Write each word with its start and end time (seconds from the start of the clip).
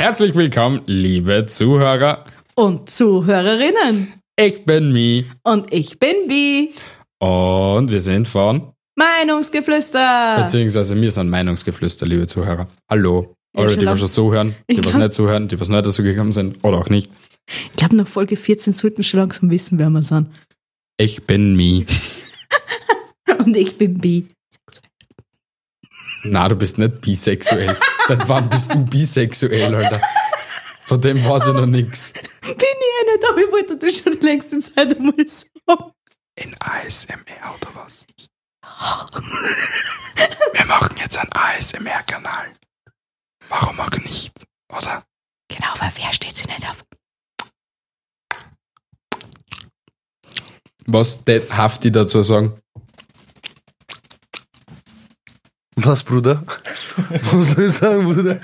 Herzlich 0.00 0.36
willkommen, 0.36 0.82
liebe 0.86 1.46
Zuhörer. 1.46 2.22
Und 2.54 2.88
Zuhörerinnen. 2.88 4.12
Ich 4.38 4.64
bin 4.64 4.92
Mi 4.92 5.26
Und 5.42 5.72
ich 5.74 5.98
bin 5.98 6.28
Bi. 6.28 6.72
und 7.18 7.90
wir 7.90 8.00
sind 8.00 8.28
von, 8.28 8.70
Meinungsgeflüster. 8.96 10.36
beziehungsweise 10.40 10.94
wir 11.00 11.10
sind 11.10 11.28
Meinungsgeflüster, 11.30 12.06
liebe 12.06 12.28
Zuhörer. 12.28 12.68
Hallo. 12.88 13.34
Oder 13.56 13.70
schon 13.70 13.80
die, 13.80 13.86
was 13.86 13.98
schon 13.98 14.08
zuhören, 14.08 14.54
die, 14.70 14.74
Ich 14.74 14.78
was 14.78 14.90
glaub- 14.90 15.02
nicht 15.02 15.14
zuhören, 15.14 15.48
die, 15.48 15.58
was 15.60 15.68
nicht 15.68 15.84
dazu 15.84 16.04
gekommen 16.04 16.30
sind, 16.30 16.62
oder 16.62 16.78
auch 16.78 16.88
nicht. 16.90 17.10
Ich 17.48 17.72
glaube, 17.76 17.96
nach 17.96 18.06
Folge 18.06 18.36
14 18.36 18.72
sollten 18.72 18.98
wir 18.98 19.04
schon 19.04 19.18
langsam 19.18 19.50
wissen, 19.50 19.80
wer 19.80 19.90
wir 19.90 20.02
sind. 20.04 20.28
Ich 20.96 21.24
bin 21.26 21.56
Mi. 21.56 21.84
Und 23.38 23.56
ich 23.56 23.76
bin 23.76 23.98
Bi. 23.98 24.26
Na, 26.30 26.48
du 26.48 26.56
bist 26.56 26.78
nicht 26.78 27.00
bisexuell. 27.00 27.76
Seit 28.06 28.28
wann 28.28 28.48
bist 28.48 28.74
du 28.74 28.84
bisexuell, 28.84 29.74
Alter? 29.74 30.00
Von 30.86 31.00
dem 31.00 31.22
weiß 31.22 31.48
ich 31.48 31.52
noch 31.54 31.66
nix. 31.66 32.12
Bin 32.12 32.54
ich 32.56 32.62
eh 32.62 33.12
nicht, 33.12 33.28
aber 33.28 33.40
ich 33.40 33.52
wollte 33.52 33.76
das 33.76 33.98
schon 33.98 34.18
die 34.18 34.24
längste 34.26 34.58
Zeit 34.60 34.96
einmal 34.96 35.14
sagen. 35.26 35.92
In 36.36 36.54
ASMR 36.60 37.54
oder 37.56 37.70
was? 37.74 38.06
Wir 40.52 40.64
machen 40.66 40.96
jetzt 40.98 41.18
einen 41.18 41.32
ASMR-Kanal. 41.32 42.52
Warum 43.48 43.80
auch 43.80 43.90
nicht, 43.90 44.32
oder? 44.70 45.02
Genau, 45.48 45.72
weil 45.78 45.92
wer 45.96 46.12
steht 46.12 46.36
sich 46.36 46.46
nicht 46.46 46.68
auf? 46.68 46.84
Was 50.86 51.24
tät 51.24 51.54
Hafti 51.54 51.92
dazu 51.92 52.22
sagen? 52.22 52.58
Was, 55.80 56.02
Bruder? 56.02 56.42
Was 57.30 57.50
soll 57.50 57.66
ich 57.66 57.72
sagen, 57.72 58.12
Bruder? 58.12 58.40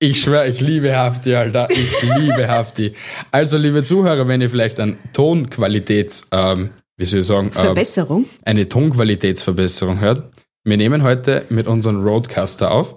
Ich 0.00 0.20
schwöre, 0.20 0.48
ich 0.48 0.60
liebe 0.60 0.96
Hafti, 0.96 1.34
Alter. 1.34 1.68
Ich 1.70 2.02
liebe 2.02 2.48
Hafti. 2.48 2.92
Also, 3.30 3.56
liebe 3.56 3.84
Zuhörer, 3.84 4.26
wenn 4.26 4.40
ihr 4.40 4.50
vielleicht 4.50 4.80
an 4.80 4.98
Tonqualitäts, 5.12 6.26
ähm, 6.32 6.70
wie 6.96 7.04
soll 7.04 7.20
ich 7.20 7.26
sagen, 7.26 7.46
ähm, 7.46 7.52
Verbesserung. 7.52 8.24
eine 8.44 8.68
Tonqualitätsverbesserung 8.68 10.00
hört, 10.00 10.24
wir 10.64 10.76
nehmen 10.76 11.04
heute 11.04 11.46
mit 11.50 11.68
unserem 11.68 12.02
Roadcaster 12.02 12.72
auf. 12.72 12.96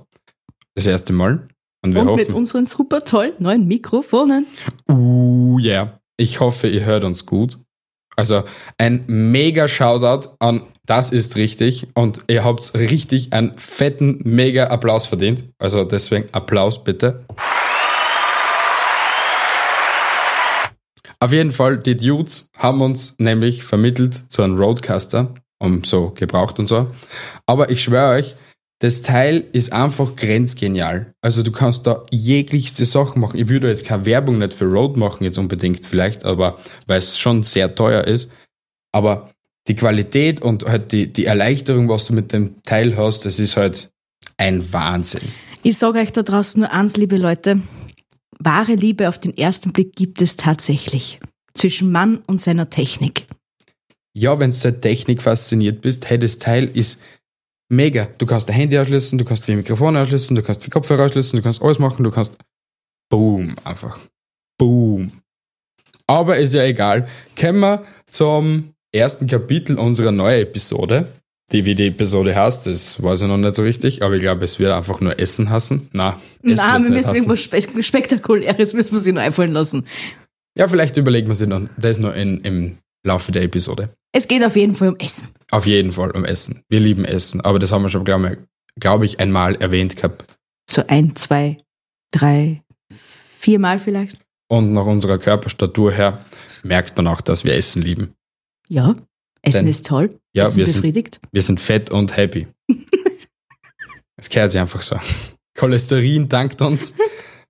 Das 0.74 0.88
erste 0.88 1.14
Mal. 1.14 1.48
Und 1.84 1.94
wir 1.94 2.02
Und 2.02 2.16
mit 2.16 2.26
hoffen, 2.26 2.36
unseren 2.36 2.66
super 2.66 3.04
tollen 3.04 3.34
neuen 3.38 3.68
Mikrofonen. 3.68 4.48
uh, 4.90 5.60
yeah. 5.60 6.00
Ich 6.18 6.40
hoffe, 6.40 6.68
ihr 6.68 6.86
hört 6.86 7.04
uns 7.04 7.26
gut. 7.28 7.60
Also, 8.20 8.44
ein 8.78 9.06
mega 9.08 9.70
Shoutout 9.70 10.32
an 10.40 10.64
Das 10.86 11.14
ist 11.14 11.38
richtig. 11.38 11.88
Und 11.94 12.26
ihr 12.28 12.44
habt 12.44 12.74
richtig 12.74 13.32
einen 13.32 13.58
fetten, 13.58 14.20
mega 14.26 14.66
Applaus 14.66 15.08
verdient. 15.08 15.46
Also, 15.58 15.86
deswegen 15.86 16.28
Applaus 16.34 16.84
bitte. 16.84 17.24
Auf 21.22 21.32
jeden 21.32 21.54
Fall, 21.54 21.78
die 21.78 21.96
Dudes 21.96 22.50
haben 22.58 22.82
uns 22.82 23.16
nämlich 23.20 23.64
vermittelt 23.64 24.30
zu 24.30 24.42
einem 24.42 24.58
Roadcaster, 24.58 25.34
um 25.58 25.86
so 25.86 26.10
gebraucht 26.10 26.60
und 26.60 26.68
so. 26.68 26.88
Aber 27.46 27.70
ich 27.70 27.82
schwöre 27.82 28.16
euch, 28.16 28.36
das 28.80 29.02
Teil 29.02 29.46
ist 29.52 29.74
einfach 29.74 30.16
grenzgenial. 30.16 31.14
Also 31.22 31.44
du 31.44 31.52
kannst 31.52 31.86
da 31.86 32.06
jeglichste 32.12 32.86
Sachen 32.86 33.20
machen. 33.22 33.38
Ich 33.38 33.50
würde 33.50 33.68
jetzt 33.68 33.86
keine 33.86 34.06
Werbung 34.06 34.40
nicht 34.40 34.54
für 34.54 34.66
Road 34.66 34.96
machen 34.96 35.26
jetzt 35.26 35.38
unbedingt 35.38 35.86
vielleicht, 35.86 36.24
aber 36.24 36.58
weil 36.88 37.00
es 37.00 37.20
schon 37.20 37.44
sehr 37.44 37.76
teuer 37.76 38.06
ist. 38.06 38.32
Aber 38.94 39.32
die 39.68 39.76
Qualität 39.76 40.42
und 40.42 40.66
halt 40.66 40.94
die, 40.94 41.12
die 41.12 41.26
Erleichterung, 41.26 41.90
was 41.90 42.08
du 42.08 42.14
mit 42.14 42.32
dem 42.32 42.64
Teil 42.64 42.98
hast, 42.98 43.26
das 43.26 43.40
ist 43.40 43.58
halt 43.58 43.90
ein 44.38 44.72
Wahnsinn. 44.72 45.30
Ich 45.62 45.78
sage 45.78 46.00
euch 46.00 46.14
da 46.14 46.24
draußen 46.24 46.62
nur 46.62 46.72
eins, 46.72 46.96
liebe 46.96 47.18
Leute. 47.18 47.62
Wahre 48.40 48.76
Liebe 48.76 49.10
auf 49.10 49.20
den 49.20 49.38
ersten 49.38 49.74
Blick 49.74 49.96
gibt 49.96 50.22
es 50.22 50.38
tatsächlich. 50.38 51.20
Zwischen 51.54 51.92
Mann 51.92 52.20
und 52.26 52.40
seiner 52.40 52.70
Technik. 52.70 53.28
Ja, 54.14 54.40
wenn 54.40 54.52
du 54.52 54.58
der 54.58 54.80
Technik 54.80 55.22
fasziniert 55.22 55.82
bist, 55.82 56.10
hey, 56.10 56.18
das 56.18 56.40
Teil 56.40 56.70
ist 56.74 57.00
mega. 57.70 58.10
Du 58.18 58.26
kannst 58.26 58.50
dein 58.50 58.56
Handy 58.56 58.78
ausschließen, 58.78 59.18
du 59.18 59.26
kannst 59.26 59.48
die 59.48 59.56
Mikrofone 59.56 60.02
ausschließen, 60.02 60.36
du 60.36 60.44
kannst 60.44 60.66
die 60.66 60.70
Kopfhörer 60.70 61.06
ausschließen, 61.06 61.38
du 61.38 61.44
kannst 61.44 61.62
alles 61.62 61.80
machen, 61.80 62.04
du 62.04 62.12
kannst 62.12 62.38
Boom, 63.10 63.56
einfach. 63.64 64.00
Boom. 64.58 65.12
Aber 66.06 66.38
ist 66.38 66.54
ja 66.54 66.64
egal. 66.64 67.08
Kommen 67.40 67.60
wir 67.60 67.84
zum 68.06 68.74
ersten 68.92 69.28
Kapitel 69.28 69.78
unserer 69.78 70.12
neuen 70.12 70.44
Episode. 70.44 71.08
Die, 71.52 71.66
wie 71.66 71.74
die 71.74 71.88
Episode 71.88 72.36
heißt, 72.36 72.68
das 72.68 73.02
weiß 73.02 73.22
ich 73.22 73.28
noch 73.28 73.38
nicht 73.38 73.56
so 73.56 73.64
richtig, 73.64 74.04
aber 74.04 74.16
ich 74.16 74.22
glaube, 74.22 74.46
es 74.46 74.60
wird 74.60 74.72
einfach 74.72 75.02
nur 75.02 75.20
Essen 75.20 75.50
hassen. 75.50 75.90
Na, 75.94 76.20
Essen 76.44 76.56
Nein, 76.56 76.84
wir 76.84 76.92
müssen 76.92 77.16
irgendwas 77.16 77.42
Spe 77.42 77.84
Spektakuläres 77.84 78.74
müssen 78.74 78.92
wir 78.92 79.00
sich 79.00 79.14
noch 79.14 79.22
einfallen 79.22 79.54
lassen. 79.54 79.88
Ja, 80.56 80.68
vielleicht 80.68 80.98
überlegen 80.98 81.28
wir 81.28 81.36
sich 81.36 81.48
noch, 81.48 81.62
das 81.78 81.98
noch 81.98 82.14
in, 82.14 82.42
im 82.42 82.78
Laufe 83.04 83.32
der 83.32 83.44
Episode. 83.44 83.90
Es 84.12 84.28
geht 84.28 84.44
auf 84.44 84.56
jeden 84.56 84.76
Fall 84.76 84.90
um 84.90 84.96
Essen. 84.98 85.28
Auf 85.52 85.66
jeden 85.66 85.92
Fall 85.92 86.12
um 86.12 86.26
Essen. 86.26 86.64
Wir 86.70 86.80
lieben 86.80 87.06
Essen, 87.06 87.42
aber 87.42 87.60
das 87.60 87.72
haben 87.72 87.84
wir 87.84 87.90
schon, 87.90 88.04
glaube 88.06 88.46
glaub 88.80 89.04
ich, 89.04 89.20
einmal 89.20 89.56
erwähnt 89.56 89.96
gehabt. 89.96 90.26
So 90.70 90.84
ein, 90.88 91.16
zwei, 91.16 91.58
drei, 92.12 92.64
viermal 93.38 93.78
vielleicht. 93.80 94.20
Und 94.48 94.72
nach 94.72 94.86
unserer 94.86 95.18
Körperstatur 95.20 95.92
her 95.92 96.26
merkt 96.64 96.98
man 96.98 97.08
auch, 97.08 97.22
dass 97.22 97.44
wir 97.44 97.54
Essen 97.56 97.82
lieben. 97.82 98.14
Ja, 98.68 98.96
Essen 99.42 99.60
Denn- 99.60 99.68
ist 99.68 99.86
toll. 99.86 100.20
Ja, 100.34 100.46
Essen 100.46 100.58
wir 100.58 100.66
sind, 100.66 100.76
befriedigt. 100.76 101.20
wir 101.32 101.42
sind 101.42 101.62
fett 101.62 101.92
und 101.92 102.16
happy. 102.18 102.48
Es 104.16 104.30
gehört 104.30 104.52
sich 104.52 104.60
einfach 104.60 104.82
so. 104.82 104.98
Cholesterin 105.58 106.28
dankt 106.28 106.62
uns. 106.62 106.94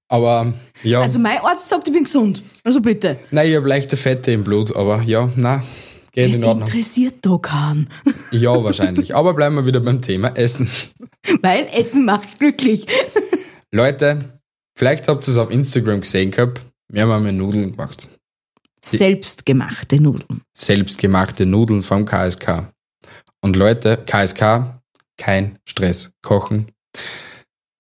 Aber 0.08 0.54
ja, 0.84 1.02
Also 1.02 1.18
mein 1.18 1.40
Arzt 1.40 1.68
sagt, 1.68 1.88
ich 1.88 1.94
bin 1.94 2.04
gesund. 2.04 2.44
Also 2.64 2.80
bitte. 2.80 3.18
nein, 3.32 3.50
ich 3.50 3.56
habe 3.56 3.68
leichte 3.68 3.98
Fette 3.98 4.32
im 4.32 4.44
Blut, 4.44 4.76
aber 4.76 5.02
ja, 5.02 5.32
na, 5.36 5.64
geht 6.12 6.30
Es 6.30 6.36
in 6.38 6.44
Ordnung. 6.44 6.68
interessiert 6.68 7.16
da 7.22 7.38
keinen. 7.38 7.90
Ja, 8.32 8.64
wahrscheinlich. 8.64 9.16
Aber 9.16 9.34
bleiben 9.34 9.56
wir 9.56 9.66
wieder 9.66 9.80
beim 9.80 10.02
Thema 10.02 10.30
Essen. 10.38 10.70
Weil 11.42 11.68
Essen 11.74 12.06
macht 12.06 12.38
glücklich. 12.40 12.86
Leute, 13.72 14.40
vielleicht 14.78 15.08
habt 15.08 15.28
ihr 15.28 15.32
es 15.32 15.38
auf 15.38 15.50
Instagram 15.50 16.02
gesehen 16.02 16.30
gehabt. 16.32 16.62
Wir 16.92 17.02
haben 17.04 17.12
einmal 17.12 17.34
Nudeln 17.34 17.72
gemacht. 17.72 18.08
Selbstgemachte 18.84 20.00
Nudeln. 20.00 20.42
selbstgemachte 20.56 21.46
Nudeln 21.46 21.82
vom 21.82 22.06
KSK. 22.06 22.72
Und 23.42 23.56
Leute, 23.56 23.98
KSK, 24.06 24.80
kein 25.18 25.58
Stress. 25.68 26.12
Kochen. 26.22 26.68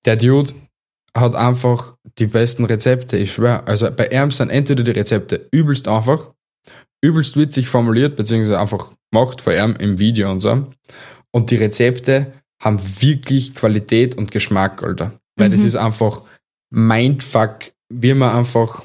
Der 0.05 0.15
Dude 0.15 0.53
hat 1.15 1.35
einfach 1.35 1.95
die 2.17 2.27
besten 2.27 2.65
Rezepte, 2.65 3.17
ich 3.17 3.33
schwör. 3.33 3.67
Also 3.67 3.89
bei 3.91 4.07
ihm 4.07 4.31
sind 4.31 4.49
entweder 4.49 4.83
die 4.83 4.91
Rezepte 4.91 5.47
übelst 5.51 5.87
einfach, 5.87 6.33
übelst 7.01 7.37
witzig 7.37 7.67
formuliert, 7.69 8.15
beziehungsweise 8.15 8.59
einfach 8.59 8.91
gemacht 9.11 9.41
vor 9.41 9.53
ihm 9.53 9.75
im 9.79 9.99
Video 9.99 10.29
und 10.31 10.39
so. 10.39 10.67
Und 11.31 11.51
die 11.51 11.55
Rezepte 11.55 12.31
haben 12.61 12.79
wirklich 13.01 13.55
Qualität 13.55 14.15
und 14.17 14.31
Geschmack, 14.31 14.83
Alter. 14.83 15.13
Weil 15.37 15.49
das 15.49 15.61
Mhm. 15.61 15.67
ist 15.67 15.75
einfach 15.75 16.21
Mindfuck, 16.71 17.59
wie 17.89 18.13
man 18.13 18.35
einfach 18.35 18.83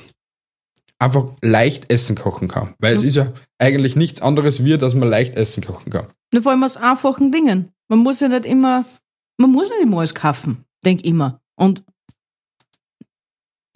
einfach 1.00 1.32
leicht 1.43 1.90
Essen 1.90 2.16
kochen 2.16 2.49
kann. 2.49 2.75
Weil 2.78 2.94
es 2.94 3.02
Mhm. 3.02 3.08
ist 3.08 3.16
ja 3.16 3.32
eigentlich 3.58 3.96
nichts 3.96 4.22
anderes 4.22 4.64
wie, 4.64 4.78
dass 4.78 4.94
man 4.94 5.08
leicht 5.10 5.34
Essen 5.34 5.62
kochen 5.64 5.90
kann. 5.90 6.06
Nur 6.32 6.43
vor 6.43 6.52
allem 6.52 6.62
aus 6.64 6.76
einfachen 6.76 7.32
Dingen. 7.32 7.72
Man 7.88 7.99
muss 7.99 8.20
ja 8.20 8.28
nicht 8.28 8.46
immer, 8.46 8.84
man 9.37 9.50
muss 9.50 9.69
nicht 9.70 9.82
immer 9.82 9.99
alles 9.99 10.14
kaufen. 10.14 10.64
Denk 10.84 11.05
immer. 11.05 11.40
Und 11.56 11.82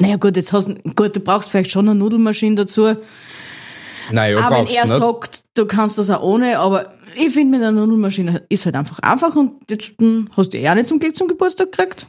naja 0.00 0.16
gut, 0.16 0.36
jetzt 0.36 0.52
hast 0.52 0.68
du, 0.68 0.74
gut, 0.94 1.16
du 1.16 1.20
brauchst 1.20 1.50
vielleicht 1.50 1.70
schon 1.70 1.88
eine 1.88 1.98
Nudelmaschine 1.98 2.54
dazu. 2.54 2.96
Naja, 4.12 4.38
aber 4.38 4.56
wenn 4.56 4.64
brauchst 4.64 4.76
er 4.76 4.84
nicht. 4.86 4.96
sagt, 4.98 5.44
du 5.54 5.66
kannst 5.66 5.98
das 5.98 6.10
auch 6.10 6.22
ohne, 6.22 6.58
aber 6.58 6.92
ich 7.16 7.32
finde 7.32 7.58
mit 7.58 7.66
einer 7.66 7.80
Nudelmaschine 7.80 8.44
ist 8.48 8.64
halt 8.66 8.76
einfach 8.76 8.98
einfach 9.00 9.34
und 9.36 9.52
jetzt 9.70 9.94
hm, 10.00 10.28
hast 10.36 10.50
du 10.54 10.58
eh 10.58 10.68
auch 10.68 10.74
nicht 10.74 10.86
zum 10.86 10.98
Glück 10.98 11.14
zum 11.16 11.28
Geburtstag 11.28 11.72
gekriegt. 11.72 12.08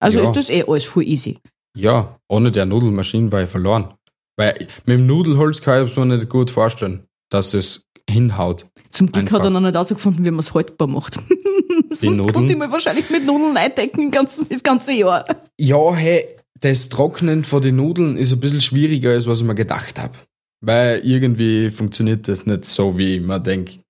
Also 0.00 0.20
Ja. 0.20 0.24
ist 0.28 0.36
das 0.36 0.50
eh 0.50 0.64
alles 0.66 0.84
voll 0.84 1.04
easy. 1.04 1.38
Ja, 1.76 2.18
ohne 2.28 2.50
der 2.50 2.66
Nudelmaschine 2.66 3.30
war 3.32 3.42
ich 3.42 3.50
verloren. 3.50 3.94
Weil 4.36 4.54
mit 4.86 4.98
dem 4.98 5.06
Nudelholz 5.06 5.60
kann 5.60 5.84
ich 5.84 5.90
es 5.90 5.96
mir 5.96 6.06
nicht 6.06 6.28
gut 6.28 6.50
vorstellen, 6.50 7.04
dass 7.30 7.54
es 7.54 7.82
hinhaut. 8.08 8.66
Zum 8.90 9.10
Glück 9.10 9.26
hat 9.26 9.40
Einfach. 9.40 9.44
er 9.46 9.50
noch 9.50 9.60
nicht 9.60 9.74
herausgefunden, 9.74 10.24
wie 10.24 10.30
man 10.30 10.40
es 10.40 10.54
haltbar 10.54 10.86
macht. 10.88 11.14
Sonst 11.92 12.18
Nudeln? 12.18 12.32
konnte 12.32 12.52
ich 12.52 12.58
mir 12.58 12.70
wahrscheinlich 12.70 13.10
mit 13.10 13.26
Nudeln 13.26 13.56
eindecken 13.56 14.10
ganzen, 14.10 14.48
das 14.48 14.62
ganze 14.62 14.92
Jahr. 14.92 15.24
Ja, 15.58 15.92
hey, 15.94 16.24
das 16.60 16.88
Trocknen 16.88 17.44
von 17.44 17.60
den 17.62 17.76
Nudeln 17.76 18.16
ist 18.16 18.32
ein 18.32 18.40
bisschen 18.40 18.60
schwieriger, 18.60 19.10
als 19.10 19.26
was 19.26 19.40
ich 19.40 19.46
mir 19.46 19.54
gedacht 19.54 19.98
habe. 19.98 20.12
Weil 20.60 21.00
irgendwie 21.04 21.70
funktioniert 21.70 22.26
das 22.26 22.46
nicht 22.46 22.64
so, 22.64 22.98
wie 22.98 23.16
ich 23.16 23.22
mir 23.22 23.38
denke. 23.38 23.80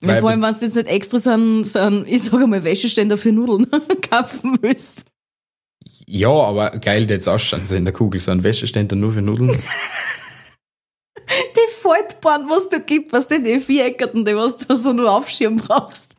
Ja, 0.00 0.20
vor 0.20 0.30
allem, 0.30 0.42
wenn 0.42 0.54
du 0.54 0.64
jetzt 0.64 0.76
nicht 0.76 0.86
extra 0.86 1.18
so 1.18 1.30
einen, 1.30 1.64
so 1.64 1.78
einen 1.80 2.06
ich 2.06 2.22
sage 2.22 2.46
mal, 2.46 2.62
Wäscheständer 2.62 3.18
für 3.18 3.32
Nudeln 3.32 3.66
kaufen 4.10 4.58
willst. 4.60 5.04
Ja, 6.06 6.30
aber 6.30 6.70
geil 6.70 7.10
jetzt 7.10 7.28
ausschauen, 7.28 7.64
so 7.64 7.74
in 7.74 7.84
der 7.84 7.92
Kugel, 7.92 8.20
so 8.20 8.30
ein 8.30 8.44
Wäscheständer 8.44 8.96
nur 8.96 9.12
für 9.12 9.22
Nudeln. 9.22 9.50
Die 11.28 11.72
Faltbahn, 11.72 12.48
was 12.48 12.68
du 12.68 12.80
gibt, 12.80 13.12
was 13.12 13.28
denn 13.28 13.44
die 13.44 13.60
Viereckerten, 13.60 14.24
die 14.24 14.34
was 14.34 14.56
du 14.58 14.74
so 14.76 14.92
nur 14.92 15.10
aufschirmen 15.10 15.58
brauchst. 15.58 16.14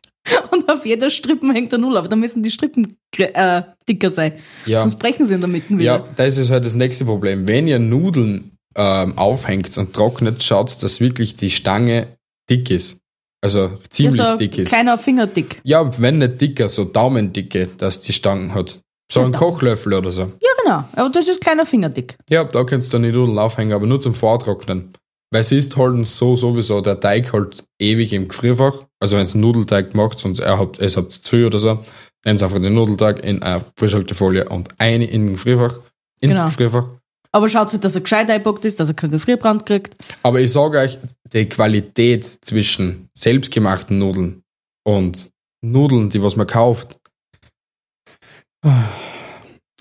Und 0.52 0.70
auf 0.70 0.86
jeder 0.86 1.10
Strippen 1.10 1.52
hängt 1.52 1.74
eine 1.74 1.82
Null 1.82 1.98
auf. 1.98 2.08
Da 2.10 2.16
müssen 2.16 2.44
die 2.44 2.52
Strippen 2.52 2.98
äh, 3.18 3.64
dicker 3.88 4.10
sein. 4.10 4.34
Ja. 4.66 4.82
Sonst 4.82 4.98
brechen 5.00 5.26
sie 5.26 5.36
in 5.36 5.42
der 5.42 5.50
Mitte 5.50 5.70
wieder. 5.70 5.84
Ja, 5.84 6.06
das 6.16 6.38
ist 6.38 6.52
halt 6.52 6.66
das 6.66 6.76
nächste 6.76 7.06
Problem. 7.06 7.48
Wenn 7.48 7.68
ihr 7.68 7.80
Nudeln 7.80 8.58
ähm, 8.80 9.18
aufhängt 9.18 9.78
und 9.78 9.94
trocknet, 9.94 10.42
schaut, 10.42 10.82
dass 10.82 11.02
wirklich 11.02 11.36
die 11.36 11.52
Stange 11.52 12.16
dick 12.50 12.72
ist. 12.72 12.98
Also 13.42 13.72
ziemlich 13.90 14.22
so 14.22 14.38
dick 14.38 14.58
ist. 14.58 14.70
Kleiner 14.70 14.98
Fingerdick. 14.98 15.60
Ja, 15.64 15.92
wenn 16.00 16.18
nicht 16.18 16.40
dicker, 16.42 16.70
so 16.70 16.86
Daumendicke, 16.86 17.68
dass 17.78 18.02
die 18.02 18.14
Stangen 18.14 18.54
hat. 18.54 18.80
So 19.12 19.20
Ja, 19.22 19.26
ein. 19.28 19.32
Kochlöffel 19.34 19.94
oder 19.94 20.12
so. 20.12 20.22
Ja, 20.22 20.50
genau. 20.64 20.84
Aber 20.94 21.10
das 21.10 21.28
ist 21.28 21.42
kleiner 21.42 21.66
Fingerdick. 21.66 22.16
Ja, 22.30 22.44
da 22.46 22.64
kannst 22.64 22.92
du 22.94 22.98
dann 22.98 23.04
die 23.04 23.12
Nudeln 23.12 23.38
aufhängen, 23.38 23.74
aber 23.74 23.86
nur 23.86 24.00
zum 24.00 24.14
Vortrocknen. 24.14 24.94
Weil 25.32 25.42
es 25.42 25.52
ist 25.52 25.76
halt 25.78 26.06
so 26.08 26.36
sowieso, 26.36 26.82
der 26.82 27.00
Teig 27.00 27.34
halt 27.34 27.64
ewig 27.80 28.14
im 28.14 28.28
Gefrierfach. 28.30 28.86
Also 29.00 29.16
wenn 29.18 29.24
es 29.24 29.34
einen 29.36 29.42
Nudelteig 29.42 29.94
macht 29.94 30.24
und 30.26 30.40
er 30.40 30.58
habt, 30.58 30.80
es 30.80 30.96
habt 30.98 31.12
zu 31.14 31.46
oder 31.46 31.60
so, 31.60 31.80
nehmt 32.26 32.42
einfach 32.44 32.60
den 32.62 32.74
Nudelteig 32.74 33.24
in 33.24 33.42
eine 33.44 33.64
Frischhaltefolie 33.76 34.48
und 34.50 34.70
eine 34.80 35.06
in 35.06 35.26
den 35.28 35.34
Gefrierfach, 35.34 35.76
ins 36.22 36.34
Genau. 36.38 36.46
Gefrierfach. 36.46 36.86
Aber 37.32 37.48
schaut 37.48 37.70
sich, 37.70 37.80
dass 37.80 37.96
er 37.96 38.02
gescheit 38.02 38.30
einpackt 38.30 38.66
ist, 38.66 38.80
dass 38.80 38.90
er 38.90 38.96
keinen 38.96 39.12
Gefrierbrand 39.12 39.66
kriegt. 39.66 39.96
Aber 40.24 40.40
ich 40.40 40.52
sage 40.52 40.80
euch, 40.80 40.98
die 41.32 41.48
Qualität 41.48 42.26
zwischen 42.42 43.10
selbstgemachten 43.16 44.00
Nudeln 44.00 44.42
und 44.84 45.30
Nudeln, 45.64 46.10
die 46.10 46.24
was 46.24 46.36
man 46.36 46.48
kauft, 46.48 47.00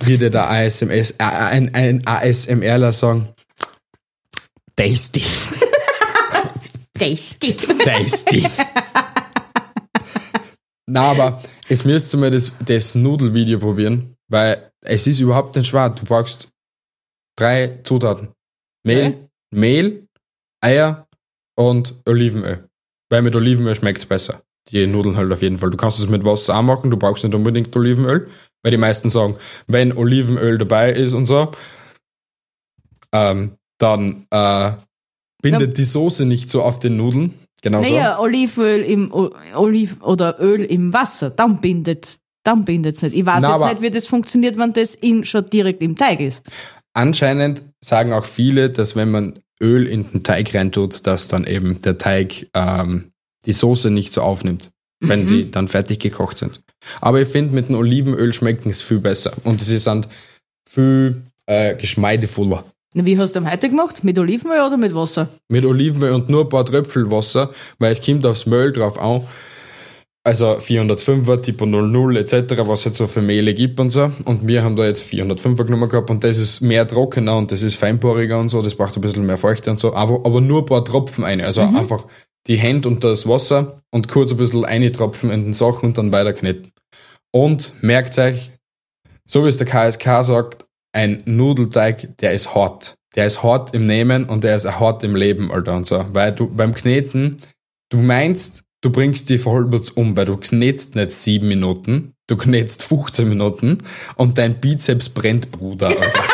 würde 0.01 0.31
der 0.31 0.51
ASMS, 0.51 1.13
äh, 1.13 1.25
ein, 1.25 1.75
ein 1.75 2.07
ASMRler 2.07 2.93
sagen, 2.93 3.29
tasty, 4.77 5.23
Tasty. 6.99 7.55
tasty. 7.85 8.47
Na, 10.87 11.03
aber 11.03 11.43
es 11.69 11.85
müsst 11.85 12.15
ihr 12.15 12.19
mal 12.19 12.31
das, 12.31 12.53
das 12.65 12.95
Nudelvideo 12.95 13.59
probieren, 13.59 14.17
weil 14.29 14.71
es 14.81 15.07
ist 15.07 15.21
überhaupt 15.21 15.55
nicht 15.57 15.69
schwer. 15.69 15.91
Du 15.91 16.05
brauchst 16.05 16.49
drei 17.39 17.79
Zutaten. 17.85 18.29
Mehl, 18.85 19.07
Okay. 19.07 19.17
Mehl, 19.51 20.07
Eier 20.61 21.07
und 21.57 21.95
Olivenöl. 22.07 22.69
Weil 23.11 23.23
mit 23.23 23.35
Olivenöl 23.35 23.75
schmeckt 23.75 23.99
es 23.99 24.07
besser. 24.07 24.43
Die 24.71 24.87
Nudeln 24.87 25.17
halt 25.17 25.33
auf 25.33 25.41
jeden 25.41 25.57
Fall. 25.57 25.71
Du 25.71 25.77
kannst 25.79 25.99
es 25.99 26.09
mit 26.09 26.25
Wasser 26.25 26.57
auch 26.59 26.63
machen, 26.63 26.91
du 26.91 26.97
brauchst 26.99 27.25
nicht 27.25 27.35
unbedingt 27.35 27.75
Olivenöl, 27.75 28.29
weil 28.63 28.71
die 28.71 28.77
meisten 28.77 29.09
sagen, 29.09 29.37
wenn 29.67 29.97
Olivenöl 29.97 30.59
dabei 30.59 30.93
ist 30.93 31.15
und 31.15 31.25
so, 31.25 31.51
ähm, 33.13 33.53
dann 33.79 34.27
äh, 34.31 34.73
bindet 35.41 35.79
die 35.79 35.85
Soße 35.85 36.27
nicht 36.27 36.51
so 36.51 36.63
auf 36.63 36.79
den 36.79 36.97
Nudeln. 36.99 37.33
Genau 37.63 37.83
so. 37.83 37.89
Naja, 37.91 38.19
Olivenöl 38.21 38.83
im 38.83 39.13
O- 39.13 39.31
Oliv 39.55 39.97
oder 40.03 40.39
Öl 40.41 40.65
im 40.65 40.93
Wasser, 40.93 41.31
dann 41.31 41.61
bindet 41.61 42.19
dann 42.45 42.65
bindet's 42.65 43.03
nicht. 43.03 43.15
Ich 43.15 43.27
weiß 43.27 43.43
Na, 43.43 43.59
jetzt 43.59 43.81
nicht, 43.81 43.83
wie 43.83 43.95
das 43.95 44.07
funktioniert, 44.07 44.57
wenn 44.57 44.73
das 44.73 44.95
in, 44.95 45.23
schon 45.25 45.51
direkt 45.51 45.83
im 45.83 45.97
Teig 45.97 46.21
ist. 46.21 46.43
Anscheinend 46.99 47.63
sagen 47.81 48.13
auch 48.13 48.25
viele, 48.25 48.71
dass 48.71 48.97
wenn 48.97 49.13
man 49.13 49.39
Öl 49.63 49.87
in 49.87 50.11
den 50.11 50.25
Teig 50.25 50.53
reintut, 50.53 51.07
dass 51.07 51.29
dann 51.29 51.45
eben 51.45 51.81
der 51.83 51.97
Teig 51.97 52.49
ähm, 52.55 53.13
die 53.47 53.53
Soße 53.53 53.89
nicht 53.91 54.13
so 54.13 54.21
aufnimmt, 54.23 54.71
wenn 54.99 55.23
Mhm. 55.23 55.29
die 55.29 55.51
dann 55.53 55.69
fertig 55.69 56.01
gekocht 56.01 56.39
sind. 56.39 56.61
Aber 57.01 57.21
ich 57.21 57.29
finde, 57.29 57.55
mit 57.55 57.69
dem 57.69 57.77
Olivenöl 57.77 58.33
schmecken 58.33 58.69
es 58.69 58.83
viel 58.83 58.99
besser 58.99 59.33
und 59.45 59.61
sie 59.61 59.79
sind 59.79 60.09
viel 60.69 61.23
äh, 61.47 61.77
geschmeidevoller. 61.77 62.65
Wie 62.95 63.17
hast 63.17 63.37
du 63.37 63.39
am 63.39 63.49
heute 63.49 63.69
gemacht? 63.69 64.03
Mit 64.03 64.19
Olivenöl 64.19 64.61
oder 64.67 64.77
mit 64.77 64.93
Wasser? 64.93 65.29
Mit 65.49 65.65
Olivenöl 65.65 66.13
und 66.15 66.29
nur 66.29 66.45
ein 66.47 66.49
paar 66.49 66.65
Tröpfel 66.65 67.11
Wasser, 67.13 67.53
weil 67.79 67.93
es 67.93 68.03
kommt 68.03 68.27
aufs 68.27 68.45
Mehl 68.47 68.73
drauf 68.73 69.01
an. 69.01 69.23
Also 70.29 70.59
405er, 70.59 71.41
Tipo 71.41 71.65
00 71.65 72.19
etc., 72.19 72.59
was 72.67 72.81
es 72.81 72.85
jetzt 72.85 72.99
so 72.99 73.07
für 73.07 73.23
Mehle 73.23 73.55
gibt 73.55 73.81
und 73.81 73.89
so. 73.89 74.13
Und 74.27 74.47
wir 74.47 74.63
haben 74.63 74.77
da 74.77 74.85
jetzt 74.85 75.11
405er 75.11 75.65
genommen 75.65 75.89
gehabt 75.89 76.11
und 76.11 76.23
das 76.23 76.37
ist 76.37 76.61
mehr 76.61 76.87
trockener 76.87 77.39
und 77.39 77.51
das 77.51 77.63
ist 77.63 77.77
feinporiger 77.77 78.39
und 78.39 78.51
so, 78.51 78.61
das 78.61 78.75
braucht 78.75 78.95
ein 78.95 79.01
bisschen 79.01 79.25
mehr 79.25 79.39
Feuchte 79.39 79.71
und 79.71 79.79
so. 79.79 79.95
Aber, 79.95 80.17
aber 80.27 80.43
nur 80.43 80.61
ein 80.61 80.67
paar 80.67 80.85
Tropfen 80.85 81.25
eine. 81.25 81.47
Also 81.47 81.63
einfach 81.63 82.07
die 82.47 82.57
Hände 82.57 82.89
unter 82.89 83.09
das 83.09 83.27
Wasser 83.27 83.81
und 83.91 84.09
kurz 84.09 84.31
ein 84.31 84.37
bisschen 84.37 84.67
eintropfen 84.67 85.31
in 85.31 85.45
den 85.45 85.53
Sachen 85.55 85.87
und 85.87 85.97
dann 85.97 86.13
weiter 86.13 86.35
kneten. 86.35 86.73
Und 87.33 87.73
merkt 87.81 88.19
euch, 88.19 88.53
so 89.25 89.47
wie 89.47 89.49
es 89.49 89.57
der 89.57 89.67
KSK 89.67 90.27
sagt, 90.27 90.67
ein 90.93 91.23
Nudelteig, 91.25 92.19
der 92.19 92.35
ist 92.35 92.55
hart. 92.55 92.97
Der 93.17 93.25
ist 93.25 93.43
hart 93.43 93.73
im 93.73 93.87
Nehmen 93.87 94.27
und 94.27 94.45
der 94.45 94.57
ist 94.57 94.67
auch 94.67 94.79
hart 94.79 95.05
im 95.05 95.17
Leben, 95.17 95.51
Alter, 95.51 95.75
und 95.75 95.87
so. 95.87 96.05
Weil 96.13 96.33
du 96.33 96.51
beim 96.51 96.75
Kneten, 96.75 97.39
du 97.89 97.97
meinst, 97.97 98.65
du 98.81 98.91
bringst 98.91 99.29
die 99.29 99.39
Vollbutz 99.39 99.91
um, 99.91 100.17
weil 100.17 100.27
du 100.27 100.37
knetst 100.37 100.97
nicht 100.97 101.13
sieben 101.13 101.49
Minuten, 101.49 102.15
du 102.27 102.37
knetst 102.37 102.83
15 102.83 103.29
Minuten 103.29 103.79
und 104.17 104.39
dein 104.39 104.61
Bizeps 104.61 105.09
brennt, 105.09 105.51
Bruder, 105.51 105.89
Alter. 105.89 106.03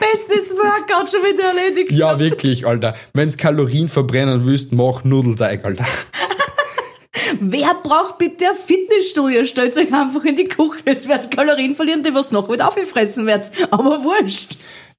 Bestes 0.00 0.56
Workout 0.56 1.10
schon 1.10 1.22
wieder 1.22 1.44
erledigt. 1.54 1.92
ja, 1.92 2.18
wirklich, 2.18 2.66
Alter. 2.66 2.94
Wenn's 3.14 3.36
Kalorien 3.36 3.88
verbrennen 3.88 4.44
willst, 4.44 4.72
mach 4.72 5.04
Nudelteig, 5.04 5.64
Alter. 5.64 5.86
Wer 7.40 7.74
braucht 7.82 8.18
bitte 8.18 8.46
ein 8.50 8.56
Fitnessstudio? 8.56 9.44
Stellt 9.44 9.76
euch 9.76 9.92
einfach 9.92 10.24
in 10.24 10.36
die 10.36 10.48
Küche. 10.48 10.82
Es 10.84 11.08
wird 11.08 11.30
Kalorien 11.30 11.74
verlieren, 11.74 12.02
die 12.02 12.12
was 12.12 12.32
noch 12.32 12.50
wieder 12.50 12.68
aufgefressen 12.68 13.26
wird. 13.26 13.50
Aber 13.70 14.02
wurscht. 14.02 14.56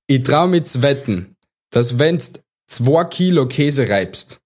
Ich 0.07 0.23
trau 0.23 0.47
mich 0.47 0.63
zu 0.63 0.81
wetten, 0.81 1.35
dass 1.71 1.99
wenn's 1.99 2.33
zwei 2.67 3.03
Kilo 3.03 3.47
Käse 3.47 3.89
reibst, 3.89 4.40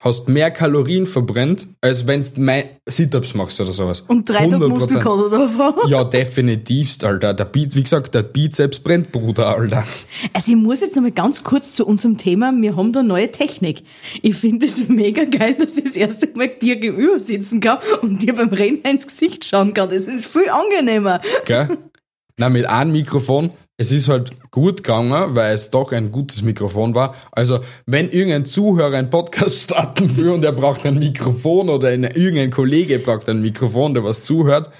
hast 0.00 0.28
mehr 0.28 0.50
Kalorien 0.52 1.06
verbrennt, 1.06 1.66
als 1.80 2.06
wenn's 2.06 2.36
mei- 2.36 2.78
Sit-Ups 2.88 3.34
machst 3.34 3.60
oder 3.60 3.72
sowas. 3.72 4.02
Und 4.06 4.28
drei 4.28 4.46
Tage 4.46 4.64
100%. 4.66 4.68
Muskelkater 4.68 5.30
davon. 5.30 5.74
Ja, 5.90 6.04
definitivst, 6.04 7.02
Alter. 7.04 7.34
Der 7.34 7.44
Bi 7.46 7.66
wie 7.72 7.82
gesagt, 7.82 8.14
der 8.14 8.22
Bizeps 8.22 8.78
brennt, 8.80 9.10
Bruder, 9.10 9.48
Alter. 9.48 9.84
Also 10.32 10.52
ich 10.52 10.56
muss 10.56 10.80
jetzt 10.80 10.94
nochmal 10.94 11.10
ganz 11.12 11.42
kurz 11.42 11.72
zu 11.74 11.84
unserem 11.86 12.16
Thema, 12.16 12.52
wir 12.56 12.76
haben 12.76 12.92
da 12.92 13.02
neue 13.02 13.30
Technik. 13.30 13.82
Ich 14.22 14.36
finde 14.36 14.66
es 14.66 14.88
mega 14.88 15.24
geil, 15.24 15.54
dass 15.54 15.76
ich 15.76 15.84
das 15.84 15.96
erste 15.96 16.28
Mal 16.36 16.48
dir 16.48 16.76
gegenüber 16.76 17.18
sitzen 17.18 17.60
kann 17.60 17.78
und 18.02 18.22
dir 18.22 18.34
beim 18.34 18.50
Rennen 18.50 18.82
ins 18.82 19.06
Gesicht 19.06 19.44
schauen 19.44 19.74
kann. 19.74 19.88
Das 19.88 20.06
ist 20.06 20.26
viel 20.26 20.48
angenehmer. 20.48 21.20
Gell? 21.44 21.76
Na, 22.38 22.48
mit 22.48 22.66
einem 22.66 22.92
Mikrofon. 22.92 23.50
Es 23.80 23.92
ist 23.92 24.08
halt 24.08 24.32
gut 24.50 24.78
gegangen, 24.78 25.36
weil 25.36 25.54
es 25.54 25.70
doch 25.70 25.92
ein 25.92 26.10
gutes 26.10 26.42
Mikrofon 26.42 26.96
war. 26.96 27.14
Also, 27.30 27.60
wenn 27.86 28.10
irgendein 28.10 28.44
Zuhörer 28.44 28.96
einen 28.96 29.08
Podcast 29.08 29.54
starten 29.62 30.16
will 30.16 30.30
und 30.30 30.44
er 30.44 30.50
braucht 30.50 30.84
ein 30.84 30.98
Mikrofon 30.98 31.68
oder 31.68 31.88
eine, 31.88 32.16
irgendein 32.16 32.50
Kollege 32.50 32.98
braucht 32.98 33.28
ein 33.28 33.40
Mikrofon, 33.40 33.94
der 33.94 34.02
was 34.02 34.24
zuhört, 34.24 34.70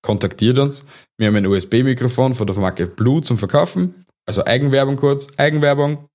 kontaktiert 0.00 0.60
uns. 0.60 0.84
Wir 1.18 1.26
haben 1.26 1.34
ein 1.34 1.46
USB-Mikrofon 1.46 2.34
von 2.34 2.46
der 2.46 2.56
Marke 2.56 2.86
Blue 2.86 3.20
zum 3.20 3.36
Verkaufen. 3.36 4.04
Also 4.26 4.44
Eigenwerbung 4.44 4.94
kurz. 4.94 5.26
Eigenwerbung. 5.36 6.08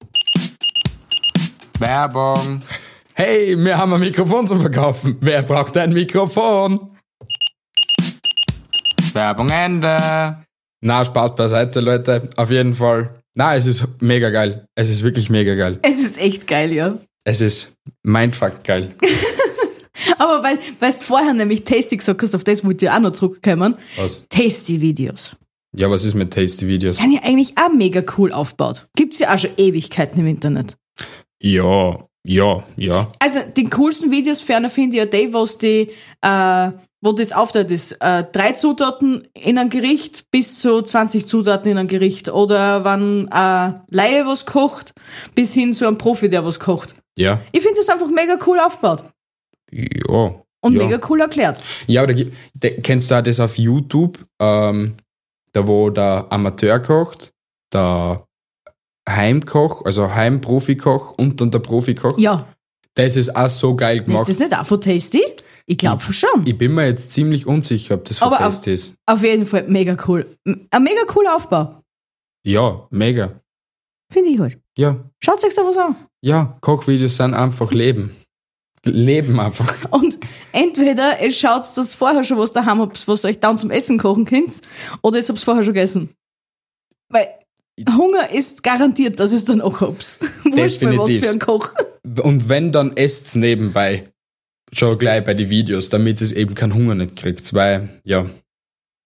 Werbung. 1.79 2.59
Hey, 3.13 3.57
wir 3.57 3.77
haben 3.77 3.93
ein 3.93 3.99
Mikrofon 3.99 4.47
zum 4.47 4.61
Verkaufen. 4.61 5.17
Wer 5.19 5.41
braucht 5.41 5.75
ein 5.75 5.91
Mikrofon? 5.91 6.95
Werbung 9.13 9.49
Ende. 9.49 10.45
Na, 10.81 11.05
Spaß 11.05 11.35
beiseite, 11.35 11.79
Leute. 11.79 12.29
Auf 12.35 12.49
jeden 12.49 12.73
Fall. 12.73 13.21
Na, 13.35 13.55
es 13.55 13.67
ist 13.67 13.87
mega 14.01 14.29
geil. 14.31 14.65
Es 14.75 14.89
ist 14.89 15.03
wirklich 15.03 15.29
mega 15.29 15.53
geil. 15.55 15.79
Es 15.83 15.99
ist 15.99 16.17
echt 16.17 16.47
geil, 16.47 16.73
ja. 16.73 16.97
Es 17.23 17.39
ist 17.39 17.73
mindfuck 18.03 18.63
geil. 18.63 18.95
Aber 20.17 20.43
weil, 20.43 20.57
weil 20.79 20.91
du 20.91 20.99
vorher 20.99 21.33
nämlich 21.33 21.63
Tasty 21.63 21.97
gesagt 21.97 22.21
hast, 22.23 22.33
auf 22.33 22.43
das 22.43 22.65
wollte 22.65 22.85
ich 22.85 22.91
auch 22.91 22.99
noch 22.99 23.11
zurückkommen. 23.11 23.75
Was? 23.95 24.27
Tasty-Videos. 24.29 25.35
Ja, 25.77 25.89
was 25.89 26.03
ist 26.03 26.15
mit 26.15 26.33
Tasty 26.33 26.67
Videos? 26.67 26.97
Sind 26.97 27.11
ja 27.11 27.21
eigentlich 27.23 27.53
auch 27.57 27.71
mega 27.71 28.03
cool 28.17 28.31
aufgebaut. 28.31 28.87
Gibt's 28.95 29.19
ja 29.19 29.33
auch 29.33 29.37
schon 29.37 29.51
Ewigkeiten 29.57 30.19
im 30.19 30.27
Internet. 30.27 30.75
Ja, 31.41 32.07
ja, 32.23 32.63
ja. 32.75 33.07
Also 33.19 33.39
die 33.55 33.69
coolsten 33.69 34.11
Videos 34.11 34.41
ferner 34.41 34.69
finde 34.69 34.97
ich 34.97 34.99
ja 34.99 35.05
die, 35.05 35.33
was 35.33 35.57
die, 35.57 35.89
äh, 36.21 36.71
wo 37.01 37.11
das 37.11 37.31
aufteilt 37.31 37.71
ist. 37.71 37.93
Äh, 37.99 38.25
drei 38.31 38.53
Zutaten 38.53 39.27
in 39.33 39.57
einem 39.57 39.69
Gericht 39.69 40.29
bis 40.31 40.59
zu 40.59 40.81
20 40.81 41.27
Zutaten 41.27 41.71
in 41.71 41.77
einem 41.77 41.87
Gericht. 41.87 42.29
Oder 42.29 42.85
wenn 42.85 43.27
äh, 43.27 43.73
Laie 43.89 44.25
was 44.25 44.45
kocht, 44.45 44.93
bis 45.35 45.53
hin 45.53 45.73
zu 45.73 45.87
einem 45.87 45.97
Profi, 45.97 46.29
der 46.29 46.45
was 46.45 46.59
kocht. 46.59 46.95
Ja. 47.17 47.41
Ich 47.51 47.61
finde 47.61 47.77
das 47.77 47.89
einfach 47.89 48.07
mega 48.07 48.37
cool 48.45 48.59
aufgebaut. 48.59 49.03
Ja. 49.71 50.35
Und 50.63 50.75
ja. 50.75 50.83
mega 50.83 50.99
cool 51.09 51.21
erklärt. 51.21 51.59
Ja, 51.87 52.03
oder 52.03 52.13
kennst 52.83 53.09
du 53.09 53.15
auch 53.15 53.23
das 53.23 53.39
auf 53.39 53.57
YouTube, 53.57 54.23
ähm, 54.39 54.95
da 55.53 55.67
wo 55.67 55.89
der 55.89 56.27
Amateur 56.29 56.79
kocht, 56.79 57.33
der 57.73 58.27
Heimkoch, 59.09 59.83
also 59.85 60.13
Heimprofikoch 60.13 61.17
und 61.17 61.41
dann 61.41 61.49
der 61.49 61.59
Profikoch? 61.59 62.17
Ja. 62.19 62.47
Das 62.93 63.15
ist 63.15 63.35
auch 63.35 63.49
so 63.49 63.75
geil 63.75 63.97
Ist 63.97 64.05
gemacht. 64.05 64.29
das 64.29 64.37
nicht 64.37 64.55
auch 64.55 64.65
von 64.65 64.81
Tasty? 64.81 65.23
Ich 65.65 65.77
glaube 65.77 66.01
schon. 66.13 66.45
Ich 66.45 66.57
bin 66.57 66.73
mir 66.73 66.87
jetzt 66.87 67.13
ziemlich 67.13 67.47
unsicher, 67.47 67.95
ob 67.95 68.05
das 68.05 68.19
Test 68.19 68.67
ist. 68.67 68.93
Auf 69.05 69.23
jeden 69.23 69.45
Fall 69.45 69.65
mega 69.67 69.95
cool. 70.07 70.37
Ein 70.45 70.83
mega 70.83 71.03
cooler 71.05 71.35
Aufbau. 71.35 71.81
Ja, 72.43 72.87
mega. 72.89 73.39
Finde 74.11 74.29
ich 74.29 74.39
halt. 74.39 74.59
Ja, 74.77 74.97
Schaut 75.23 75.43
euch 75.43 75.53
sowas 75.53 75.77
an. 75.77 75.95
ja, 76.21 76.57
Kochvideos 76.61 77.17
sind 77.17 77.33
einfach 77.33 77.71
Leben. 77.71 78.15
Leben 78.83 79.39
einfach. 79.39 79.73
Und 79.91 80.17
entweder 80.51 81.21
ihr 81.21 81.31
schaut, 81.31 81.65
dass 81.75 81.93
vorher 81.93 82.23
schon 82.23 82.39
was 82.39 82.51
daheim 82.51 82.79
habt, 82.79 83.07
was 83.07 83.25
euch 83.25 83.39
dann 83.39 83.57
zum 83.57 83.69
Essen 83.69 83.99
kochen 83.99 84.25
könnt, 84.25 84.61
oder 85.03 85.19
ihr 85.19 85.27
habt 85.27 85.39
vorher 85.39 85.63
schon 85.63 85.73
gegessen. 85.73 86.09
Weil 87.09 87.27
Hunger 87.95 88.31
ist 88.31 88.63
garantiert, 88.63 89.19
dass 89.19 89.31
es 89.31 89.45
dann 89.45 89.61
auch 89.61 89.81
hab's. 89.81 90.19
Wurscht 90.43 90.81
was 90.81 91.11
für 91.11 91.29
ein 91.29 91.39
Koch. 91.39 91.73
Und 92.23 92.49
wenn, 92.49 92.71
dann 92.71 92.97
esst's 92.97 93.35
nebenbei. 93.35 94.10
Schon 94.73 94.97
gleich 94.97 95.23
bei 95.23 95.33
den 95.33 95.49
Videos, 95.49 95.89
damit 95.89 96.21
es 96.21 96.31
eben 96.31 96.55
keinen 96.55 96.73
Hunger 96.73 96.95
nicht 96.95 97.15
kriegt. 97.15 97.53
Weil, 97.53 97.89
ja. 98.03 98.29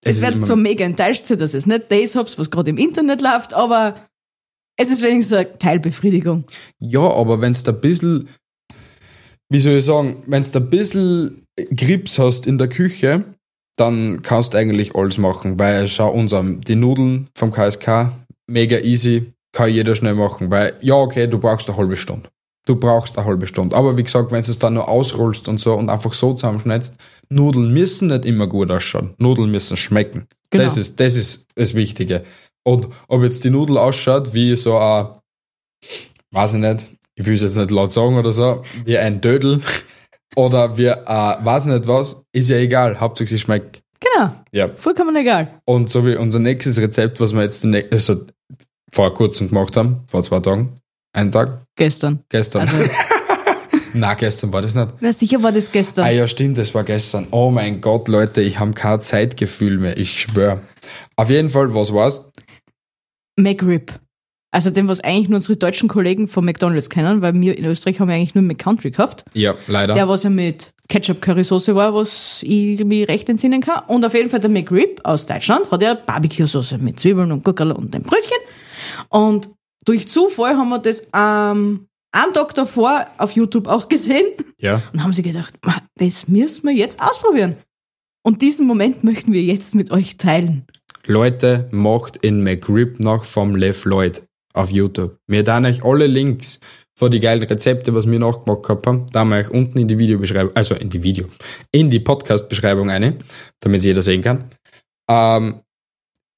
Es 0.03 0.21
wird 0.21 0.35
zwar 0.45 0.55
mega 0.55 0.85
enttäuscht 0.85 1.25
sein, 1.25 1.39
dass 1.39 1.53
es 1.53 1.65
nicht 1.65 1.91
das 1.91 2.15
habt, 2.15 2.37
was 2.37 2.51
gerade 2.51 2.69
im 2.69 2.77
Internet 2.77 3.21
läuft, 3.21 3.53
aber 3.53 3.95
es 4.77 4.91
ist 4.91 5.01
wenigstens 5.01 5.37
eine 5.37 5.57
Teilbefriedigung. 5.57 6.45
Ja, 6.79 7.01
aber 7.01 7.41
wenn 7.41 7.53
du 7.53 7.71
ein 7.71 7.81
bisschen, 7.81 8.29
wie 9.49 9.59
soll 9.59 9.73
ich 9.73 9.85
sagen, 9.85 10.23
wenn 10.27 10.43
du 10.43 10.59
ein 10.59 10.69
bisschen 10.69 11.45
Grips 11.75 12.19
hast 12.19 12.45
in 12.45 12.57
der 12.57 12.67
Küche, 12.67 13.23
dann 13.77 14.21
kannst 14.21 14.53
du 14.53 14.57
eigentlich 14.57 14.95
alles 14.95 15.17
machen, 15.17 15.59
weil 15.59 15.87
schau 15.87 16.11
uns 16.11 16.33
an, 16.33 16.61
die 16.61 16.75
Nudeln 16.75 17.27
vom 17.35 17.51
KSK, 17.51 18.11
mega 18.47 18.77
easy, 18.79 19.33
kann 19.53 19.71
jeder 19.71 19.95
schnell 19.95 20.15
machen, 20.15 20.51
weil, 20.51 20.77
ja, 20.81 20.95
okay, 20.95 21.27
du 21.27 21.39
brauchst 21.39 21.67
eine 21.69 21.77
halbe 21.77 21.97
Stunde. 21.97 22.29
Du 22.65 22.75
brauchst 22.75 23.17
eine 23.17 23.27
halbe 23.27 23.45
Stunde. 23.45 23.75
Aber 23.75 23.95
wie 23.97 24.03
gesagt, 24.03 24.31
wenn 24.31 24.41
du 24.43 24.49
es 24.51 24.57
dann 24.59 24.73
nur 24.73 24.89
ausrollst 24.89 25.47
und 25.47 25.59
so 25.59 25.75
und 25.75 25.89
einfach 25.89 26.13
so 26.13 26.33
zusammenschneidest, 26.33 26.95
Nudeln 27.29 27.71
müssen 27.73 28.07
nicht 28.07 28.25
immer 28.25 28.47
gut 28.47 28.71
ausschauen. 28.71 29.13
Nudeln 29.17 29.51
müssen 29.51 29.77
schmecken. 29.77 30.27
Genau. 30.49 30.63
Das, 30.63 30.77
ist, 30.77 30.99
das 30.99 31.15
ist 31.15 31.47
das 31.55 31.75
Wichtige. 31.75 32.23
Und 32.63 32.87
ob 33.07 33.21
jetzt 33.21 33.43
die 33.43 33.51
Nudel 33.51 33.77
ausschaut 33.77 34.33
wie 34.33 34.55
so 34.55 34.77
ein, 34.77 35.07
weiß 36.31 36.55
ich 36.55 36.59
nicht, 36.59 36.89
ich 37.15 37.25
will 37.25 37.35
es 37.35 37.41
jetzt 37.43 37.57
nicht 37.57 37.71
laut 37.71 37.91
sagen 37.91 38.17
oder 38.17 38.31
so, 38.31 38.63
wie 38.83 38.97
ein 38.97 39.21
Dödel 39.21 39.61
oder 40.35 40.75
wie, 40.77 40.87
äh, 40.87 40.95
weiß 41.05 41.67
ich 41.67 41.73
nicht 41.73 41.87
was, 41.87 42.23
ist 42.33 42.49
ja 42.49 42.57
egal, 42.57 42.99
hauptsächlich 42.99 43.39
sie 43.39 43.43
schmeckt. 43.45 43.81
Genau, 43.99 44.31
Ja. 44.51 44.69
vollkommen 44.69 45.15
egal. 45.15 45.59
Und 45.65 45.89
so 45.89 46.05
wie 46.05 46.15
unser 46.15 46.39
nächstes 46.39 46.79
Rezept, 46.79 47.19
was 47.19 47.33
wir 47.33 47.43
jetzt 47.43 47.65
also 47.91 48.25
vor 48.91 49.13
kurzem 49.13 49.49
gemacht 49.49 49.77
haben, 49.77 50.03
vor 50.07 50.23
zwei 50.23 50.39
Tagen, 50.39 50.73
einen 51.15 51.31
Tag, 51.31 51.65
Gestern. 51.75 52.19
gestern. 52.29 52.61
Also, 52.61 52.77
Na, 53.93 54.13
gestern 54.13 54.51
war 54.51 54.61
das 54.61 54.75
nicht. 54.75 54.89
na 54.99 55.13
sicher 55.13 55.41
war 55.41 55.51
das 55.53 55.67
Ah 55.67 55.71
gestern. 55.71 56.15
ja, 56.15 56.27
stimmt, 56.27 56.57
das 56.57 56.73
war 56.75 56.83
gestern. 56.83 57.27
Oh 57.31 57.49
mein 57.49 57.79
Gott, 57.79 58.07
Leute, 58.09 58.41
ich 58.41 58.59
habe 58.59 58.73
kein 58.73 59.01
Zeitgefühl 59.01 59.77
mehr, 59.77 59.97
ich 59.97 60.19
schwöre. 60.21 60.59
Auf 61.15 61.29
jeden 61.29 61.49
Fall, 61.49 61.73
was 61.73 61.93
war's? 61.93 62.21
McRib. 63.37 63.93
Also 64.51 64.69
dem, 64.69 64.87
was 64.87 65.01
eigentlich 65.01 65.27
nur 65.27 65.37
unsere 65.37 65.57
deutschen 65.57 65.89
Kollegen 65.89 66.27
von 66.29 66.45
McDonalds 66.45 66.89
kennen, 66.89 67.21
weil 67.21 67.33
wir 67.33 67.57
in 67.57 67.65
Österreich 67.65 67.99
haben 67.99 68.07
wir 68.07 68.15
eigentlich 68.15 68.35
nur 68.35 68.43
McCountry 68.43 68.91
gehabt. 68.91 69.25
Ja, 69.33 69.53
leider. 69.67 69.93
Der, 69.93 70.07
was 70.07 70.23
ja 70.23 70.29
mit 70.29 70.71
Ketchup-Currysoße 70.87 71.75
war, 71.75 71.93
was 71.93 72.41
ich 72.43 72.81
mich 72.85 73.07
recht 73.09 73.27
entsinnen 73.27 73.59
kann. 73.59 73.83
Und 73.87 74.05
auf 74.05 74.13
jeden 74.13 74.29
Fall 74.29 74.39
der 74.39 74.49
McRib 74.49 75.01
aus 75.03 75.25
Deutschland 75.25 75.69
hat 75.71 75.81
ja 75.81 75.93
Barbecue-Soße 75.93 76.77
mit 76.77 76.99
Zwiebeln 77.01 77.33
und 77.33 77.43
Gurkel 77.43 77.71
und 77.73 77.93
dem 77.93 78.03
Brötchen. 78.03 78.37
Und 79.09 79.49
durch 79.85 80.07
Zufall 80.07 80.57
haben 80.57 80.69
wir 80.69 80.79
das 80.79 81.07
ähm, 81.13 81.87
einen 82.11 82.33
Tag 82.33 82.53
davor 82.55 83.07
auf 83.17 83.31
YouTube 83.31 83.67
auch 83.67 83.87
gesehen 83.87 84.25
ja. 84.59 84.81
und 84.93 85.03
haben 85.03 85.13
sie 85.13 85.21
gedacht, 85.21 85.53
"Ma, 85.63 85.75
das 85.95 86.27
müssen 86.27 86.67
wir 86.67 86.73
jetzt 86.73 87.01
ausprobieren. 87.01 87.57
Und 88.23 88.41
diesen 88.41 88.65
Moment 88.65 89.03
möchten 89.03 89.33
wir 89.33 89.43
jetzt 89.43 89.75
mit 89.75 89.91
euch 89.91 90.17
teilen. 90.17 90.65
Leute, 91.05 91.67
macht 91.71 92.17
in 92.17 92.43
McRib 92.43 92.99
nach 92.99 93.23
vom 93.23 93.55
Lev 93.55 93.85
Lloyd 93.85 94.23
auf 94.53 94.71
YouTube. 94.71 95.19
Wir 95.27 95.43
dann 95.43 95.65
euch 95.65 95.83
alle 95.83 96.07
Links 96.07 96.59
von 96.97 97.11
die 97.11 97.19
geilen 97.19 97.43
Rezepte, 97.43 97.93
was 97.93 98.09
wir 98.09 98.17
nachgemacht 98.19 98.67
haben, 98.67 99.05
da 99.11 99.25
wir 99.25 99.37
euch 99.37 99.51
unten 99.51 99.77
in 99.77 99.87
die 99.87 99.99
Videobeschreibung, 99.99 100.55
also 100.55 100.75
in 100.75 100.89
die 100.89 101.03
Video, 101.03 101.27
in 101.71 101.89
die 101.89 101.99
Podcast-Beschreibung 101.99 102.89
eine, 102.89 103.17
damit 103.59 103.83
jeder 103.83 104.01
sehen 104.01 104.21
kann. 104.21 104.45
Ähm, 105.09 105.61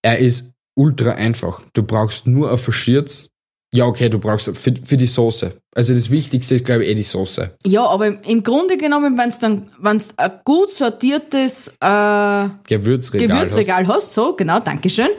er 0.01 0.17
ist 0.17 0.53
ultra 0.75 1.11
einfach. 1.11 1.61
Du 1.73 1.83
brauchst 1.83 2.27
nur 2.27 2.51
ein 2.51 2.57
Verschierz. 2.57 3.29
Ja, 3.73 3.85
okay, 3.85 4.07
du 4.09 4.17
brauchst 4.17 4.45
für, 4.57 4.73
für 4.81 4.97
die 4.97 5.07
Soße. 5.07 5.53
Also 5.75 5.93
das 5.93 6.09
Wichtigste 6.09 6.55
ist, 6.55 6.65
glaube 6.65 6.85
ich, 6.85 6.89
eh 6.91 6.93
die 6.95 7.03
Soße. 7.03 7.57
Ja, 7.65 7.85
aber 7.85 8.07
im- 8.07 8.21
im 8.23 8.41
Grunde 8.43 8.77
genommen, 8.77 9.17
wenn 9.17 9.27
es 9.29 9.39
dann, 9.39 9.69
wenn 9.79 10.01
ein 10.15 10.31
gut 10.45 10.71
sortiertes 10.71 11.67
äh, 11.81 12.49
Gewürzregal. 12.67 13.27
Gewürzregal 13.27 13.87
hast, 13.87 14.13
so, 14.13 14.35
genau, 14.35 14.59
Dankeschön, 14.61 15.09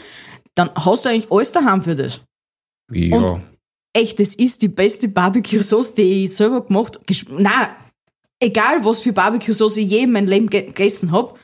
dann 0.54 0.70
hast 0.74 1.04
du 1.04 1.10
eigentlich 1.10 1.30
alles 1.30 1.52
daheim 1.52 1.82
für 1.82 1.94
das. 1.94 2.14
Hast. 2.14 2.22
Ja. 2.92 3.16
Und- 3.16 3.42
Echt, 3.94 4.20
das 4.20 4.34
ist 4.34 4.62
die 4.62 4.68
beste 4.68 5.08
Barbecue-Sauce, 5.08 5.94
die 5.94 6.24
ich 6.26 6.36
selber 6.36 6.64
gemacht 6.64 6.96
habe. 6.96 7.42
Na, 7.42 7.70
egal 8.38 8.84
was 8.84 9.00
für 9.00 9.12
Barbecue-Sauce 9.12 9.76
ich 9.78 9.90
je 9.90 10.00
in 10.04 10.12
meinem 10.12 10.28
Leben 10.28 10.48
ge 10.48 10.66
gegessen 10.66 11.10
habe, 11.10 11.34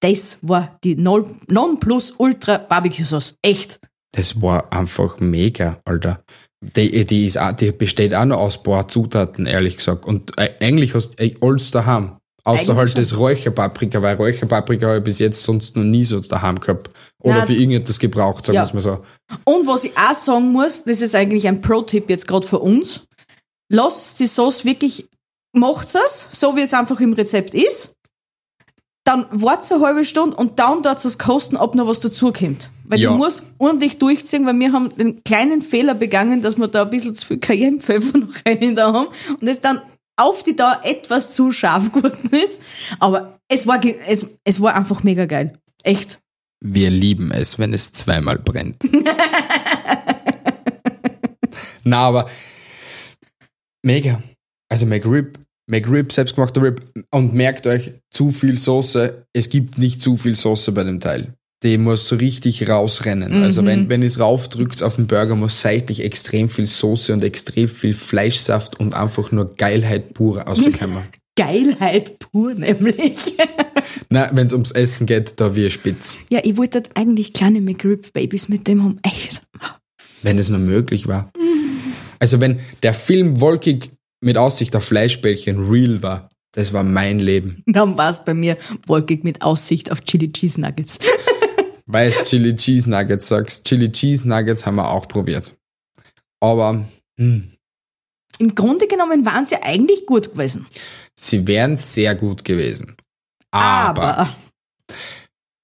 das 0.00 0.38
war 0.42 0.78
die 0.82 0.96
Non- 0.96 1.38
Non-Plus-Ultra-Barbecue-Sauce. 1.48 3.36
Echt. 3.42 3.80
Das 4.14 4.40
war 4.42 4.72
einfach 4.72 5.20
mega, 5.20 5.78
Alter. 5.84 6.22
Die, 6.62 7.04
die, 7.04 7.26
ist 7.26 7.38
die 7.60 7.72
besteht 7.72 8.14
auch 8.14 8.24
nur 8.24 8.38
aus 8.38 8.58
ein 8.58 8.62
paar 8.62 8.86
Zutaten, 8.86 9.46
ehrlich 9.46 9.78
gesagt. 9.78 10.06
Und 10.06 10.38
äh, 10.38 10.50
eigentlich 10.60 10.94
hast 10.94 11.18
du 11.18 11.24
äh, 11.24 11.34
alles 11.40 11.72
daheim. 11.72 12.16
Außer 12.44 12.74
halt 12.74 12.98
das 12.98 13.16
Räucherpaprika, 13.16 14.02
weil 14.02 14.16
Räucherpaprika 14.16 14.86
habe 14.86 14.98
ich 14.98 15.04
bis 15.04 15.18
jetzt 15.20 15.44
sonst 15.44 15.76
noch 15.76 15.84
nie 15.84 16.04
so 16.04 16.18
daheim 16.18 16.58
gehabt. 16.58 16.90
Oder 17.22 17.38
Na, 17.38 17.44
für 17.44 17.52
irgendetwas 17.52 17.98
gebraucht, 17.98 18.46
sagen 18.46 18.56
ja. 18.56 18.62
wir 18.62 18.66
es 18.66 18.74
mal 18.74 18.80
so. 18.80 19.04
Und 19.44 19.66
was 19.66 19.84
ich 19.84 19.96
auch 19.96 20.14
sagen 20.14 20.50
muss, 20.50 20.82
das 20.84 21.00
ist 21.00 21.14
eigentlich 21.14 21.46
ein 21.46 21.60
Pro-Tipp 21.60 22.10
jetzt 22.10 22.26
gerade 22.26 22.46
für 22.46 22.58
uns. 22.58 23.04
Lasst 23.68 24.18
die 24.18 24.26
Sauce 24.26 24.64
wirklich, 24.64 25.08
macht's 25.52 25.94
es, 25.94 26.28
so 26.32 26.56
wie 26.56 26.62
es 26.62 26.74
einfach 26.74 26.98
im 27.00 27.12
Rezept 27.12 27.54
ist. 27.54 27.94
Dann 29.04 29.26
wartet 29.30 29.72
eine 29.72 29.84
halbe 29.84 30.04
Stunde 30.04 30.36
und 30.36 30.58
dann 30.60 30.82
dort 30.82 31.04
es 31.04 31.18
kosten, 31.18 31.56
ob 31.56 31.74
noch 31.74 31.86
was 31.88 31.98
dazukommt. 32.00 32.70
Weil 32.84 33.00
Ja. 33.00 33.10
du 33.10 33.16
musst 33.16 33.52
ordentlich 33.58 33.98
durchziehen, 33.98 34.46
weil 34.46 34.58
wir 34.60 34.72
haben 34.72 34.94
den 34.96 35.24
kleinen 35.24 35.60
Fehler 35.60 35.94
begangen, 35.94 36.40
dass 36.40 36.56
wir 36.56 36.68
da 36.68 36.82
ein 36.82 36.90
bisschen 36.90 37.14
zu 37.14 37.26
viel 37.26 37.38
Cayennepfeffer 37.38 38.18
noch 38.18 38.34
rein 38.46 38.76
da 38.76 38.92
haben 38.92 39.08
und 39.40 39.48
es 39.48 39.60
dann 39.60 39.80
auf 40.16 40.44
die 40.44 40.54
da 40.54 40.80
etwas 40.84 41.32
zu 41.34 41.50
scharf 41.52 41.90
geworden 41.90 42.30
ist. 42.30 42.60
Aber 43.00 43.38
es 43.48 43.66
war, 43.66 43.80
es, 43.84 44.26
es 44.44 44.60
war 44.60 44.74
einfach 44.74 45.02
mega 45.02 45.26
geil. 45.26 45.54
Echt. 45.82 46.20
Wir 46.64 46.90
lieben 46.90 47.32
es, 47.32 47.58
wenn 47.58 47.74
es 47.74 47.90
zweimal 47.92 48.38
brennt. 48.38 48.76
Na, 51.84 51.98
aber 52.06 52.30
mega. 53.82 54.22
Also 54.68 54.86
McRib, 54.86 55.38
McRib, 55.66 56.12
selbstgemachter 56.12 56.62
Rib. 56.62 56.82
Und 57.10 57.34
merkt 57.34 57.66
euch, 57.66 57.92
zu 58.10 58.30
viel 58.30 58.58
Soße. 58.58 59.26
Es 59.32 59.48
gibt 59.48 59.78
nicht 59.78 60.00
zu 60.00 60.16
viel 60.16 60.34
Soße 60.34 60.72
bei 60.72 60.84
dem 60.84 61.00
Teil. 61.00 61.34
Die 61.62 61.78
muss 61.78 62.08
so 62.08 62.16
richtig 62.16 62.68
rausrennen. 62.68 63.44
Also 63.44 63.64
wenn, 63.64 63.88
wenn 63.88 64.02
ihr 64.02 64.08
es 64.08 64.18
raufdrückt 64.18 64.82
auf 64.82 64.96
den 64.96 65.06
Burger, 65.06 65.36
muss 65.36 65.60
seitlich 65.60 66.02
extrem 66.02 66.48
viel 66.48 66.66
Soße 66.66 67.12
und 67.12 67.22
extrem 67.22 67.68
viel 67.68 67.92
Fleischsaft 67.92 68.80
und 68.80 68.94
einfach 68.94 69.30
nur 69.30 69.54
Geilheit 69.54 70.12
pur 70.12 70.40
rauskommen. 70.40 70.98
Geilheit 71.36 72.18
pur, 72.18 72.54
nämlich. 72.54 73.34
Na, 74.10 74.30
wenn 74.34 74.46
es 74.46 74.52
ums 74.52 74.72
Essen 74.72 75.06
geht, 75.06 75.40
da 75.40 75.54
wir 75.54 75.70
spitz. 75.70 76.18
Ja, 76.30 76.40
ich 76.42 76.56
wollte 76.56 76.82
eigentlich 76.94 77.32
kleine 77.32 77.60
McRib-Babys 77.60 78.48
mit 78.48 78.68
dem 78.68 78.82
haben. 78.82 78.96
Echt. 79.02 79.40
Wenn 80.22 80.38
es 80.38 80.50
nur 80.50 80.58
möglich 80.58 81.06
war. 81.06 81.30
Also 82.18 82.40
wenn 82.40 82.60
der 82.82 82.92
Film 82.92 83.40
Wolkig 83.40 83.90
mit 84.22 84.38
Aussicht 84.38 84.74
auf 84.76 84.84
Fleischbällchen 84.84 85.68
real 85.68 86.02
war, 86.02 86.28
das 86.52 86.72
war 86.72 86.82
mein 86.84 87.18
Leben. 87.18 87.62
Dann 87.66 87.96
war 87.98 88.10
es 88.10 88.24
bei 88.24 88.34
mir 88.34 88.56
wolkig 88.86 89.24
mit 89.24 89.42
Aussicht 89.42 89.90
auf 89.90 90.02
Chili 90.02 90.32
Cheese 90.32 90.60
Nuggets. 90.60 90.98
Weil 91.86 92.08
es 92.08 92.24
Chili 92.24 92.54
Cheese 92.54 92.88
Nuggets 92.88 93.28
sagst. 93.28 93.64
Chili 93.66 93.90
Cheese 93.90 94.28
Nuggets 94.28 94.64
haben 94.64 94.76
wir 94.76 94.88
auch 94.88 95.08
probiert. 95.08 95.54
Aber 96.40 96.84
hm, 97.18 97.52
Im 98.38 98.54
Grunde 98.54 98.86
genommen 98.86 99.24
waren 99.26 99.44
sie 99.44 99.56
eigentlich 99.56 100.06
gut 100.06 100.32
gewesen. 100.32 100.66
sie 101.18 101.46
wären 101.46 101.76
sehr 101.76 102.14
gut 102.14 102.44
gewesen. 102.44 102.96
Aber, 103.50 104.18
Aber, 104.18 104.36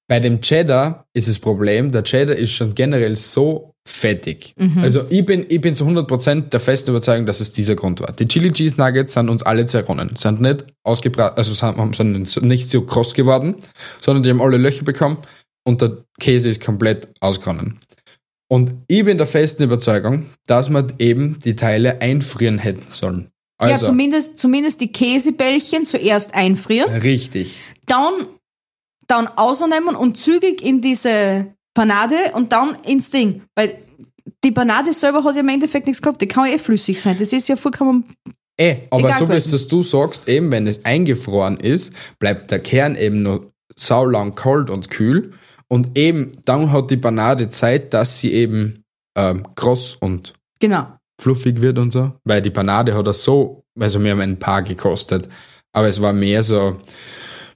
bei 0.09 0.21
dem 0.21 0.41
Cheddar 0.41 1.07
ist 1.15 1.29
das 1.29 1.39
Problem, 1.39 1.93
der 1.93 2.03
Cheddar 2.03 2.37
ist 2.37 2.53
schon 2.53 2.75
generell 2.75 3.17
so 3.17 3.75
fettig. 3.89 4.55
Also 4.83 5.03
ich 5.09 5.25
bin, 5.25 5.47
ich 5.49 5.63
bin 5.63 5.75
zu 5.75 5.85
100% 5.87 6.51
der 6.51 6.61
festen 6.61 6.91
Überzeugung, 6.91 7.25
dass 7.25 7.41
es 7.41 7.53
dieser 7.53 7.75
Grund 7.75 8.01
war. 8.01 8.13
Die 8.13 8.29
Chili 8.29 8.53
Cheese 8.53 8.77
Nuggets 8.77 9.15
sind 9.15 9.31
uns 9.31 9.43
alle 9.43 9.65
zerronnen. 9.65 10.15
Sind 10.15 10.43
nicht 10.43 10.67
ausgebrannt, 10.85 11.39
also 11.39 11.55
sind, 11.55 12.29
sind 12.29 12.47
nicht 12.47 12.69
so 12.69 12.83
kross 12.83 13.15
geworden, 13.15 13.57
sondern 14.01 14.23
die 14.23 14.31
haben 14.31 14.43
alle 14.43 14.59
Löcher 14.59 14.85
bekommen 14.85 15.17
und 15.65 15.81
der 15.81 16.05
Käse 16.21 16.51
ist 16.51 16.63
komplett 16.63 17.09
ausgeronnen. 17.21 17.79
Und 18.51 18.75
ich 18.89 19.05
bin 19.05 19.17
der 19.17 19.27
festen 19.27 19.63
Überzeugung, 19.63 20.27
dass 20.47 20.69
man 20.69 20.93
eben 20.99 21.39
die 21.45 21.57
Teile 21.57 22.03
einfrieren 22.03 22.59
hätten 22.59 22.91
sollen. 22.91 23.31
Also, 23.57 23.75
ja, 23.75 23.81
zumindest, 23.81 24.39
zumindest 24.39 24.81
die 24.83 24.93
Käsebällchen 24.93 25.87
zuerst 25.87 26.35
einfrieren, 26.35 26.93
richtig. 27.01 27.59
dann, 27.87 28.13
dann 29.07 29.29
ausnehmen 29.29 29.97
und 29.97 30.17
zügig 30.17 30.63
in 30.63 30.81
diese 30.81 31.55
Panade 31.79 32.17
und 32.35 32.51
dann 32.51 32.77
ins 32.87 33.11
Ding. 33.11 33.43
Weil 33.55 33.79
die 34.43 34.51
Panade 34.51 34.93
selber 34.93 35.23
hat 35.23 35.37
ja 35.37 35.43
im 35.43 35.49
Endeffekt 35.49 35.87
nichts 35.87 36.03
gehabt, 36.03 36.21
die 36.21 36.27
kann 36.27 36.47
ja 36.47 36.55
eh 36.55 36.59
flüssig 36.59 37.01
sein. 37.01 37.17
Das 37.19 37.33
ist 37.33 37.49
ja 37.49 37.55
vollkommen. 37.55 38.05
Eh, 38.61 38.79
aber 38.91 39.13
so 39.13 39.29
wie 39.29 39.35
es 39.37 39.69
du 39.69 39.85
sagst, 39.85 40.29
eben 40.29 40.51
wenn 40.51 40.67
es 40.67 40.85
eingefroren 40.85 41.57
ist, 41.57 41.93
bleibt 42.19 42.51
der 42.51 42.59
Kern 42.59 42.97
eben 42.97 43.23
noch 43.23 43.45
saulang 43.77 44.35
kalt 44.35 44.71
und 44.71 44.91
kühl. 44.91 45.35
Und 45.69 45.97
eben 45.97 46.33
dann 46.45 46.73
hat 46.73 46.91
die 46.91 46.97
Panade 46.97 47.49
Zeit, 47.49 47.95
dass 47.95 48.19
sie 48.19 48.33
eben 48.33 48.83
ähm, 49.17 49.47
kross 49.55 49.95
und 49.95 50.35
Genau. 50.59 50.89
fluffig 51.21 51.63
wird 51.63 51.79
und 51.79 51.93
so. 51.93 52.11
Weil 52.25 52.43
die 52.43 52.51
Panade 52.51 52.97
hat 52.97 53.07
das 53.07 53.23
so, 53.23 53.63
also 53.79 54.03
wir 54.03 54.11
haben 54.11 54.21
ein 54.21 54.39
paar 54.41 54.63
gekostet, 54.63 55.29
aber 55.73 55.87
es 55.87 56.03
war 56.03 56.13
mehr 56.13 56.43
so, 56.43 56.81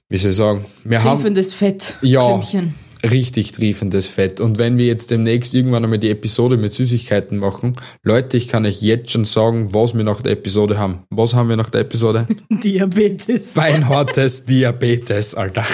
wie 0.07 0.17
soll 0.17 0.31
ich 0.31 0.37
sagen, 0.37 0.65
wir 0.85 1.03
haben 1.03 1.17
Triefendes 1.17 1.53
Fett. 1.53 1.97
Ja. 2.01 2.25
Klümpchen. 2.25 2.82
Richtig 3.03 3.51
triefendes 3.51 4.07
Fett. 4.07 4.39
Und 4.39 4.59
wenn 4.59 4.77
wir 4.77 4.85
jetzt 4.85 5.11
demnächst 5.11 5.53
irgendwann 5.53 5.83
einmal 5.83 5.99
die 5.99 6.09
Episode 6.09 6.57
mit 6.57 6.73
Süßigkeiten 6.73 7.37
machen, 7.37 7.75
Leute, 8.03 8.37
ich 8.37 8.47
kann 8.47 8.65
euch 8.65 8.81
jetzt 8.81 9.11
schon 9.11 9.25
sagen, 9.25 9.73
was 9.73 9.93
wir 9.93 10.03
nach 10.03 10.21
der 10.21 10.33
Episode 10.33 10.77
haben. 10.77 11.03
Was 11.09 11.33
haben 11.33 11.49
wir 11.49 11.57
nach 11.57 11.69
der 11.69 11.81
Episode? 11.81 12.27
Diabetes. 12.49 13.53
Beinhartes 13.53 14.45
Diabetes, 14.45 15.35
Alter. 15.35 15.65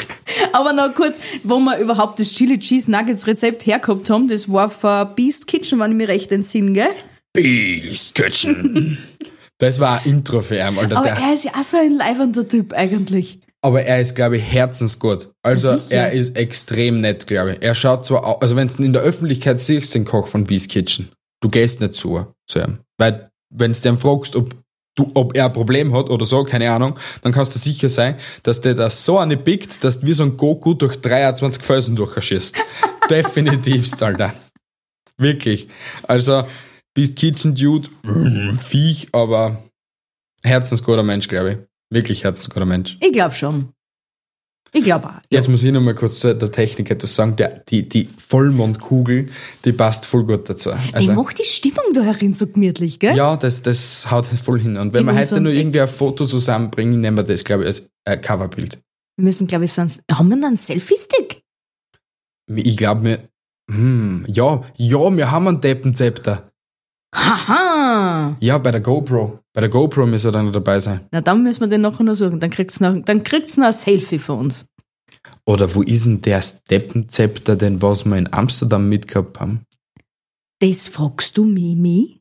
Aber 0.54 0.74
noch 0.74 0.94
kurz, 0.96 1.20
wo 1.44 1.60
wir 1.60 1.78
überhaupt 1.78 2.20
das 2.20 2.32
Chili 2.32 2.60
Cheese 2.60 2.90
Nuggets 2.90 3.28
Rezept 3.28 3.66
hergehabt 3.66 4.10
haben, 4.10 4.28
das 4.28 4.52
war 4.52 4.70
von 4.70 5.08
Beast 5.16 5.48
Kitchen, 5.48 5.80
wenn 5.80 5.92
ich 5.92 5.98
mich 5.98 6.08
recht 6.08 6.32
entsinne, 6.32 6.74
gell? 6.74 6.90
Beast 7.34 8.16
Kitchen. 8.16 8.98
Das 9.62 9.82
war 9.82 10.00
ein 10.00 10.12
Intro 10.12 10.40
für 10.40 10.56
ihn, 10.56 10.78
Alter. 10.78 10.98
Aber 10.98 11.10
er 11.10 11.34
ist 11.34 11.44
ja 11.44 11.52
auch 11.52 11.64
so 11.64 11.76
ein 11.76 11.98
leibender 11.98 12.48
Typ 12.48 12.72
eigentlich. 12.72 13.40
Aber 13.62 13.84
er 13.84 14.00
ist, 14.00 14.16
glaube 14.16 14.38
ich, 14.38 14.44
herzensgut. 14.44 15.32
Also 15.44 15.78
Sicher. 15.78 15.96
er 15.96 16.12
ist 16.14 16.36
extrem 16.38 17.02
nett, 17.02 17.28
glaube 17.28 17.54
ich. 17.54 17.62
Er 17.62 17.76
schaut 17.76 18.06
zwar, 18.06 18.26
au- 18.26 18.40
also 18.40 18.56
wenn 18.56 18.68
du 18.68 18.84
in 18.84 18.94
der 18.94 19.02
Öffentlichkeit 19.02 19.60
siehst, 19.60 19.94
den 19.96 20.06
Koch 20.06 20.28
von 20.28 20.46
Beast 20.46 20.70
Kitchen, 20.70 21.10
du 21.42 21.50
gehst 21.50 21.82
nicht 21.82 21.96
zu, 21.96 22.26
zu 22.48 22.60
ihm. 22.60 22.80
Weil, 22.98 23.30
wenn 23.54 23.74
du 23.74 23.80
den 23.80 23.98
fragst, 23.98 24.36
ob, 24.36 24.56
du, 24.96 25.12
ob 25.14 25.36
er 25.36 25.46
ein 25.46 25.54
Problem 25.54 25.94
hat 25.94 26.10
oder 26.10 26.26
so, 26.26 26.44
keine 26.44 26.72
Ahnung, 26.72 26.98
dann 27.22 27.32
kannst 27.32 27.54
du 27.56 27.60
sicher 27.60 27.90
sein, 27.90 28.16
dass 28.44 28.62
der 28.62 28.76
das 28.76 29.04
so 29.04 29.18
eine 29.20 29.36
pickt, 29.38 29.84
dass 29.84 30.00
du 30.02 30.08
wie 30.08 30.14
so 30.14 30.24
ein 30.24 30.38
Goku 30.38 30.74
durch 30.74 31.00
23 31.02 31.64
Felsen 31.64 31.96
durchschießt. 31.96 32.58
Definitivst, 33.10 34.02
Alter. 34.04 34.34
Wirklich. 35.18 35.68
Also, 36.04 36.44
Beast 36.94 37.16
Kitchen 37.18 37.56
Dude, 37.56 37.90
mm, 38.04 38.56
Viech, 38.58 39.10
aber 39.12 39.64
herzensguter 40.44 41.04
Mensch, 41.04 41.28
glaube 41.28 41.52
ich. 41.52 41.58
Wirklich 41.90 42.24
herzensguter 42.24 42.66
Mensch. 42.66 42.98
Ich 43.02 43.12
glaube 43.12 43.34
schon. 43.36 43.70
Ich 44.72 44.84
glaube 44.84 45.08
auch. 45.08 45.20
Jetzt 45.32 45.50
muss 45.50 45.64
ich 45.64 45.72
noch 45.72 45.82
mal 45.82 45.96
kurz 45.96 46.20
zu 46.20 46.36
der 46.36 46.52
Technik 46.52 46.92
etwas 46.92 47.16
sagen. 47.16 47.36
Der, 47.38 47.60
die, 47.70 47.90
die 47.90 48.06
Vollmondkugel, 48.06 49.30
die 49.66 49.72
passt 49.72 50.06
voll 50.06 50.26
gut 50.26 50.48
dazu. 50.48 50.70
Die 50.72 50.94
Also, 50.94 51.14
macht 51.14 51.40
die 51.40 51.44
Stimmung 51.44 51.86
da 51.96 52.02
herin 52.04 52.34
so 52.34 52.46
gemütlich, 52.46 53.00
gell? 53.00 53.16
ja, 53.16 53.36
das, 53.36 53.64
das 53.64 54.12
haut 54.12 54.28
voll 54.28 54.62
hin. 54.62 54.78
Und 54.78 54.94
wenn 54.94 55.06
wir 55.08 55.16
heute 55.16 55.42
nur 55.42 55.52
irgendwie 55.54 55.82
ein 55.82 55.88
Foto 55.88 56.28
zusammenbringen, 56.28 57.02
nehmen 57.02 57.18
wir 57.18 57.24
das, 57.24 57.44
glaube 57.44 57.64
ich, 57.64 57.68
als 57.68 57.90
äh, 58.06 58.18
Coverbild. 58.18 58.80
Wir 59.18 59.24
müssen, 59.24 59.48
glaube 59.48 59.66
ich, 59.66 59.74
sonst. 59.74 60.04
Haben 60.12 60.30
wir 60.30 60.36
noch 60.38 60.48
einen 60.48 60.58
Selfie-Stick? 60.58 61.42
Ich 62.56 62.78
glaube 62.78 63.02
mir, 63.02 63.30
hm, 63.72 64.26
ja, 64.28 64.64
ja, 64.78 65.18
wir 65.18 65.32
haben 65.32 65.48
einen 65.48 65.62
Deppenzepter. 65.62 66.52
Haha! 67.16 67.69
Ja, 68.40 68.58
bei 68.58 68.72
der 68.72 68.82
GoPro. 68.82 69.40
Bei 69.54 69.62
der 69.62 69.70
GoPro 69.70 70.06
müssen 70.06 70.26
wir 70.26 70.32
dann 70.32 70.46
noch 70.46 70.52
dabei 70.52 70.80
sein. 70.80 71.02
Na, 71.12 71.22
dann 71.22 71.44
müssen 71.44 71.62
wir 71.62 71.68
den 71.68 71.82
nachher 71.82 72.04
noch 72.04 72.16
suchen. 72.16 72.40
Dann 72.40 72.50
kriegt's 72.50 72.80
noch, 72.80 72.96
dann 73.04 73.24
kriegt's 73.24 73.58
noch 73.58 73.68
ein 73.68 73.74
Selfie 73.74 74.20
von 74.20 74.40
uns. 74.40 74.66
Oder 75.46 75.74
wo 75.74 75.82
ist 75.82 76.06
denn 76.06 76.22
der 76.22 76.42
Deppenzepter, 76.70 77.56
den 77.56 77.82
was 77.82 78.06
wir 78.06 78.16
in 78.18 78.32
Amsterdam 78.32 78.88
mitgehabt 78.90 79.40
haben? 79.40 79.62
Das 80.60 80.88
fragst 80.88 81.38
du 81.38 81.44
Mimi? 81.46 82.20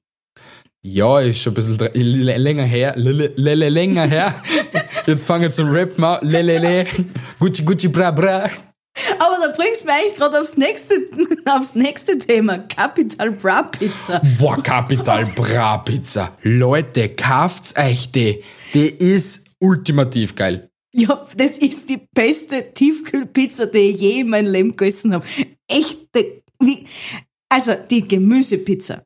Ja, 0.83 1.21
ist 1.21 1.41
schon 1.43 1.53
ein 1.53 1.55
bisschen 1.55 1.77
länger 1.95 2.63
her. 2.65 2.97
L- 2.97 3.21
l- 3.21 3.47
l- 3.47 3.69
länger 3.73 4.07
her. 4.07 4.35
Jetzt 5.07 5.27
fange 5.27 5.49
ich 5.49 5.53
zum 5.53 5.71
Rappen 5.71 6.05
an. 6.05 6.19
Lelele. 6.27 6.87
Gucci, 7.39 7.63
Gucci, 7.65 7.89
bra, 7.89 8.11
bra. 8.11 8.49
Aber 9.19 9.37
da 9.41 9.53
bringst 9.57 9.83
du 9.83 9.87
mich 9.87 9.95
eigentlich 9.95 10.17
gerade 10.17 10.41
aufs 10.41 10.57
nächste, 10.57 10.95
aufs 11.45 11.75
nächste 11.75 12.19
Thema. 12.19 12.59
Capital 12.59 13.31
Bra 13.33 13.63
Pizza. 13.63 14.21
Boah, 14.39 14.63
Capital 14.63 15.27
Bra 15.35 15.79
Pizza. 15.79 16.33
Leute, 16.43 17.11
kauft's 17.11 17.75
euch 17.77 18.11
die. 18.13 18.43
Die 18.75 18.89
ist 18.89 19.45
ultimativ 19.61 20.35
geil. 20.35 20.71
Ja, 20.93 21.27
das 21.37 21.59
ist 21.59 21.89
die 21.89 22.01
beste 22.15 22.73
Tiefkühlpizza, 22.73 23.67
die 23.67 23.91
ich 23.91 24.01
je 24.01 24.21
in 24.21 24.31
meinem 24.31 24.51
Leben 24.51 24.77
gegessen 24.77 25.15
habe. 25.15 25.27
Echte, 25.69 26.43
wie, 26.61 26.87
also 27.49 27.75
die 27.89 28.07
Gemüsepizza. 28.07 29.03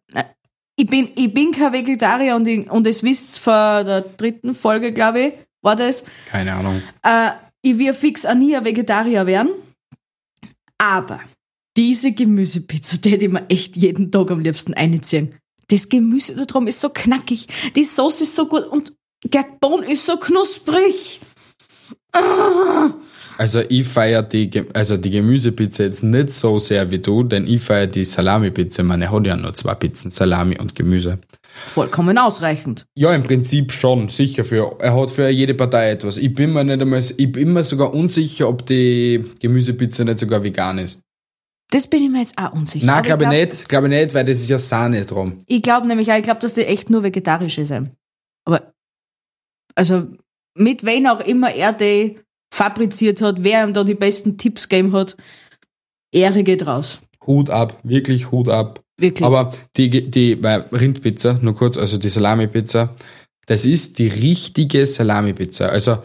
Ich 0.76 0.87
bin, 0.87 1.09
ich 1.14 1.35
bin 1.35 1.52
kein 1.52 1.72
Vegetarier 1.72 2.37
und, 2.37 2.46
ich, 2.46 2.70
und 2.70 2.87
das 2.87 3.02
wisst 3.02 3.38
von 3.38 3.85
der 3.85 4.00
dritten 4.00 4.55
Folge, 4.55 4.92
glaube 4.92 5.20
ich, 5.20 5.33
war 5.61 5.76
das. 5.76 6.05
Keine 6.31 6.55
Ahnung. 6.55 6.83
Äh, 7.02 7.31
ich 7.62 7.78
will 7.78 7.94
fix 7.94 8.24
auch 8.26 8.35
nie 8.35 8.57
ein 8.57 8.64
Vegetarier 8.64 9.26
werden. 9.26 9.50
Aber 10.83 11.21
diese 11.77 12.11
Gemüsepizza, 12.11 12.97
die 12.97 13.11
hätte 13.11 13.27
ich 13.27 13.31
mir 13.31 13.49
echt 13.49 13.77
jeden 13.77 14.11
Tag 14.11 14.33
am 14.33 14.40
liebsten 14.40 14.75
einziehen. 14.75 15.37
Das 15.68 15.88
Gemüse 15.88 16.35
da 16.35 16.45
drum 16.45 16.66
ist 16.66 16.81
so 16.81 16.88
knackig, 16.88 17.47
die 17.77 17.85
Sauce 17.85 18.23
ist 18.23 18.35
so 18.35 18.49
gut 18.49 18.66
und 18.66 18.92
der 19.25 19.47
Bohnen 19.61 19.85
ist 19.85 20.05
so 20.05 20.16
knusprig. 20.16 21.21
Also 23.38 23.61
ich 23.68 23.87
feiere 23.87 24.25
die, 24.25 24.51
also 24.75 24.97
die 24.97 25.11
Gemüsepizza 25.11 25.85
jetzt 25.85 26.03
nicht 26.03 26.33
so 26.33 26.59
sehr 26.59 26.90
wie 26.90 26.99
du, 26.99 27.23
denn 27.23 27.47
ich 27.47 27.62
feiere 27.62 27.87
die 27.87 28.05
Salami-Pizza. 28.05 28.83
Meine 28.83 29.09
hat 29.11 29.25
ja 29.25 29.37
nur 29.37 29.55
zwei 29.55 29.77
Pizzen, 29.77 30.11
Salami 30.11 30.59
und 30.59 30.75
Gemüse. 30.75 31.21
Vollkommen 31.67 32.19
ausreichend. 32.19 32.87
Ja, 32.95 33.15
im 33.15 33.23
Prinzip 33.23 33.73
schon, 33.73 34.09
sicher. 34.09 34.45
Für, 34.45 34.77
er 34.81 34.95
hat 34.95 35.11
für 35.11 35.29
jede 35.29 35.55
Partei 35.55 35.91
etwas. 35.91 36.17
Ich 36.17 36.35
bin 36.35 36.53
mir 36.53 36.65
nicht 36.65 36.81
einmal, 36.81 37.03
ich 37.17 37.33
bin 37.33 37.53
mir 37.53 37.65
sogar 37.65 37.95
unsicher, 37.95 38.49
ob 38.49 38.67
die 38.67 39.25
Gemüsepizza 39.41 40.05
nicht 40.05 40.19
sogar 40.19 40.43
vegan 40.43 40.79
ist. 40.79 41.01
Das 41.71 41.87
bin 41.87 42.03
ich 42.05 42.11
mir 42.11 42.21
jetzt 42.21 42.37
auch 42.37 42.53
unsicher. 42.53 42.85
Nein, 42.85 43.03
glaube 43.03 43.25
ich 43.25 43.31
glaub- 43.31 43.41
nicht, 43.41 43.69
glaube 43.69 43.88
ich 43.88 44.01
nicht, 44.01 44.15
weil 44.15 44.25
das 44.25 44.41
ist 44.41 44.51
ja 44.51 44.59
Sahne 44.59 45.05
drum. 45.07 45.38
Ich 45.47 45.62
glaube 45.62 45.87
nämlich 45.87 46.12
auch, 46.12 46.17
ich 46.17 46.23
glaube, 46.23 46.41
dass 46.41 46.55
die 46.55 46.67
echt 46.67 46.91
nur 46.91 47.03
vegetarische 47.03 47.65
sind. 47.65 47.93
Aber, 48.45 48.73
also, 49.75 50.07
mit 50.55 50.85
wen 50.85 51.07
auch 51.07 51.21
immer 51.21 51.55
er 51.55 51.73
die 51.73 52.19
fabriziert 52.53 53.23
hat, 53.23 53.43
wer 53.43 53.65
ihm 53.65 53.73
da 53.73 53.85
die 53.85 53.95
besten 53.95 54.37
Tipps 54.37 54.69
gegeben 54.69 54.93
hat, 54.93 55.17
Ehre 56.12 56.43
geht 56.43 56.67
raus. 56.67 57.01
Hut 57.27 57.49
ab, 57.49 57.79
wirklich 57.83 58.31
Hut 58.31 58.51
ab. 58.51 58.82
Wirklich. 59.03 59.27
Aber 59.27 59.53
die, 59.77 60.11
die 60.11 60.43
weil 60.43 60.65
Rindpizza, 60.73 61.38
nur 61.43 61.55
kurz, 61.55 61.77
also 61.77 61.99
die 61.99 62.09
Salami-Pizza, 62.09 62.95
das 63.47 63.65
ist 63.67 63.99
die 63.99 64.07
richtige 64.07 64.87
Salami-Pizza. 64.87 65.69
Also, 65.69 65.99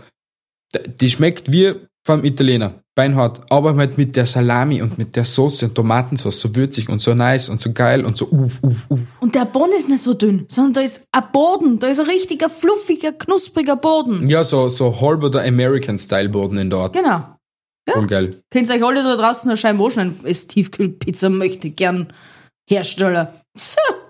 die 0.99 1.09
schmeckt 1.09 1.51
wie 1.51 1.75
vom 2.03 2.23
Italiener, 2.23 2.81
beinhart, 2.95 3.41
aber 3.49 3.75
halt 3.75 3.99
mit 3.99 4.15
der 4.15 4.25
Salami 4.25 4.81
und 4.81 4.97
mit 4.97 5.15
der 5.15 5.25
Soße 5.25 5.65
und 5.67 5.75
Tomatensauce 5.75 6.39
so 6.39 6.55
würzig 6.55 6.89
und 6.89 7.01
so 7.01 7.13
nice 7.13 7.49
und 7.49 7.61
so 7.61 7.71
geil 7.71 8.03
und 8.03 8.17
so 8.17 8.25
uff, 8.29 8.57
uff, 8.63 8.85
uff. 8.89 8.99
Und 9.19 9.35
der 9.35 9.45
Boden 9.45 9.73
ist 9.77 9.89
nicht 9.89 10.01
so 10.01 10.13
dünn, 10.15 10.45
sondern 10.47 10.73
da 10.73 10.81
ist 10.81 11.03
ein 11.11 11.23
Boden, 11.31 11.77
da 11.79 11.87
ist 11.87 11.99
ein 11.99 12.07
richtiger, 12.07 12.49
fluffiger, 12.49 13.11
knuspriger 13.11 13.75
Boden. 13.75 14.27
Ja, 14.27 14.43
so, 14.43 14.69
so 14.69 14.99
halber 14.99 15.29
der 15.29 15.43
American-Style-Boden 15.43 16.57
in 16.57 16.69
dort. 16.71 16.95
Genau. 16.95 17.35
Voll 17.89 18.07
geil. 18.07 18.41
Könnt 18.49 18.69
ihr 18.69 18.75
euch 18.75 18.83
alle 18.83 19.03
da 19.03 19.15
draußen 19.15 19.49
eine 19.49 19.57
Scheibe 19.57 19.83
anschneiden, 19.83 20.19
als 20.23 20.47
Tiefkühlpizza 20.47 21.29
möchte 21.29 21.69
gern 21.69 22.07
Hersteller. 22.67 23.41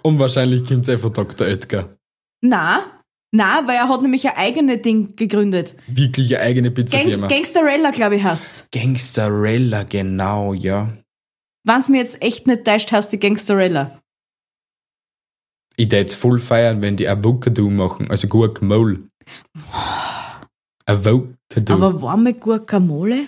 Und 0.03 0.19
wahrscheinlich 0.19 0.65
kommt 0.65 0.87
es 0.87 1.01
von 1.01 1.13
Dr. 1.13 1.47
Oetker. 1.47 1.97
Na, 2.41 2.97
na, 3.31 3.67
weil 3.67 3.75
er 3.75 3.89
hat 3.89 4.01
nämlich 4.01 4.27
ein 4.27 4.35
eigenes 4.35 4.81
Ding 4.81 5.15
gegründet. 5.15 5.75
Wirklich 5.87 6.35
eine 6.35 6.45
eigene 6.45 6.71
Gang 6.71 6.75
Pizzafirma. 6.75 7.27
Gangsterella, 7.27 7.91
glaube 7.91 8.15
ich, 8.15 8.23
heißt's. 8.23 8.67
Gangsterella, 8.71 9.83
genau, 9.83 10.53
ja. 10.53 10.91
Wenn's 11.63 11.89
mir 11.89 11.97
jetzt 11.97 12.21
echt 12.21 12.47
nicht 12.47 12.63
täuscht, 12.63 12.91
heißt 12.91 13.11
die 13.11 13.19
Gangsterella. 13.19 14.01
Ich 15.75 15.91
würde 15.91 16.11
voll 16.11 16.39
feiern, 16.39 16.81
wenn 16.81 16.95
die 16.95 17.07
Avocado 17.07 17.69
machen, 17.69 18.09
also 18.09 18.27
Guacamole. 18.27 19.09
Avocado. 20.85 21.73
Aber 21.73 22.01
warme 22.01 22.33
Guacamole? 22.33 23.27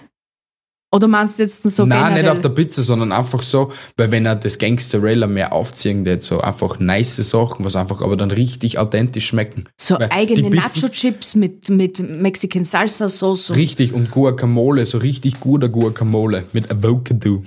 Oder 0.92 1.08
meinst 1.08 1.38
du 1.38 1.44
jetzt 1.44 1.62
so 1.62 1.86
Nein, 1.86 2.00
generell? 2.00 2.24
nicht 2.24 2.32
auf 2.32 2.42
der 2.42 2.50
Pizza, 2.50 2.82
sondern 2.82 3.12
einfach 3.12 3.44
so, 3.44 3.72
weil 3.96 4.12
wenn 4.12 4.26
er 4.26 4.36
das 4.36 4.58
Gangster-Railer 4.58 5.28
mehr 5.28 5.54
aufziehen 5.54 6.04
wird, 6.04 6.24
so 6.24 6.42
einfach 6.42 6.80
nice 6.80 7.18
Sachen, 7.18 7.64
was 7.64 7.76
einfach 7.76 8.02
aber 8.02 8.18
dann 8.18 8.32
richtig 8.32 8.80
authentisch 8.80 9.28
schmecken. 9.28 9.66
so 9.80 10.00
Weil 10.00 10.10
eigene 10.12 10.50
Nacho-Chips 10.50 11.36
mit, 11.36 11.70
mit 11.70 12.00
Mexican 12.00 12.66
Salsa-Sauce. 12.66 13.56
Richtig, 13.56 13.94
und 13.94 14.10
Guacamole, 14.10 14.86
so 14.88 14.98
richtig 14.98 15.40
guter 15.40 15.70
Guacamole 15.70 16.46
mit 16.54 16.72
Avocado. 16.72 17.44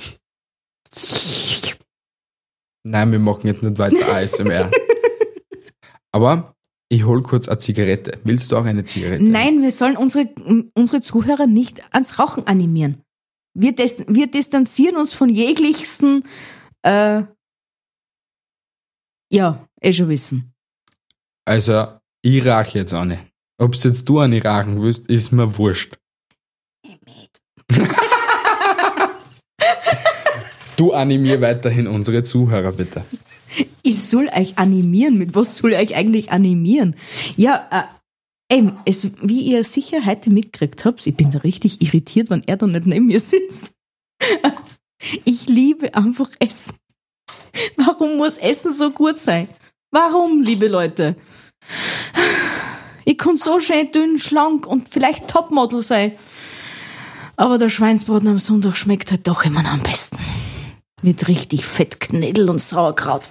Nein, 2.85 3.13
wir 3.13 3.19
machen 3.19 3.47
jetzt 3.47 3.65
nicht 3.65 3.79
weiter 3.79 4.15
ASMR. 4.15 4.71
Aber 6.13 6.55
ich 6.89 7.05
hol 7.05 7.23
kurz 7.23 7.49
eine 7.49 7.59
Zigarette. 7.59 8.19
Willst 8.23 8.53
du 8.53 8.57
auch 8.57 8.67
eine 8.67 8.85
Zigarette? 8.85 9.25
Nein, 9.25 9.63
wir 9.63 9.73
sollen 9.73 9.97
unsere, 9.97 10.29
unsere 10.75 11.01
Zuhörer 11.01 11.47
nicht 11.47 11.83
ans 11.93 12.19
Rauchen 12.19 12.47
animieren. 12.47 13.03
Wir, 13.55 13.75
dis 13.75 14.03
wir 14.09 14.27
distanzieren 14.29 14.97
uns 14.97 15.13
von 15.13 15.29
jeglichsten, 15.29 16.25
äh, 16.83 17.23
ja, 19.33 19.69
eh 19.81 19.93
schon 19.93 20.09
wissen. 20.09 20.55
Also, 21.45 21.87
ich 22.23 22.47
rauche 22.47 22.79
jetzt 22.79 22.95
eine. 22.95 23.19
Ob 23.59 23.75
jetzt 23.75 24.09
du 24.09 24.21
eine 24.21 24.43
rauchen 24.43 24.81
willst, 24.81 25.09
ist 25.09 25.33
mir 25.33 25.59
wurscht. 25.59 25.99
du 30.77 30.93
animier 30.93 31.41
weiterhin 31.41 31.87
unsere 31.87 32.23
Zuhörer, 32.23 32.73
bitte. 32.73 33.05
Ich 33.83 34.03
soll 34.03 34.29
euch 34.35 34.59
animieren. 34.59 35.19
Mit 35.19 35.35
was 35.35 35.57
soll 35.57 35.73
ich 35.73 35.79
euch 35.79 35.95
eigentlich 35.95 36.31
animieren? 36.33 36.97
Ja, 37.37 37.69
äh, 37.71 37.85
eben, 38.53 38.79
es, 38.85 39.11
wie 39.21 39.41
ihr 39.41 39.65
sicher 39.65 40.05
heute 40.05 40.31
mitgekriegt 40.31 40.85
habt, 40.85 41.07
ich 41.07 41.17
bin 41.17 41.31
da 41.31 41.39
richtig 41.39 41.81
irritiert, 41.81 42.31
wenn 42.31 42.43
er 42.47 42.57
da 42.57 42.67
nicht 42.67 42.87
neben 42.87 43.07
mir 43.07 43.21
sitzt. 43.21 43.73
Ich 45.25 45.49
liebe 45.49 45.97
einfach 45.97 46.31
Essen. 46.39 46.77
Warum 47.75 48.19
muss 48.19 48.39
Essen 48.39 48.73
so 48.73 48.93
gut 48.93 49.19
sein? 49.19 49.49
Warum, 49.91 50.43
liebe 50.43 50.69
Leute? 50.69 51.17
Ich 53.05 53.19
kann 53.19 53.37
so 53.37 53.59
schön 53.59 53.91
dünn, 53.91 54.21
schlank 54.21 54.65
und 54.65 54.89
vielleicht 54.89 55.27
Topmodel 55.27 55.83
sein. 55.83 56.13
Aber 57.37 57.59
der 57.59 57.69
Schweinsbraten 57.69 58.29
am 58.29 58.39
Sonntag 58.39 58.77
schmeckt 58.77 59.11
halt 59.11 59.27
doch 59.27 59.45
immer 59.45 59.65
noch 59.65 59.73
am 59.73 59.83
besten. 59.83 60.19
Mit 61.03 61.27
richtig 61.27 61.65
Fettknädel 61.65 62.49
und 62.49 62.61
Sauerkraut. 62.61 63.29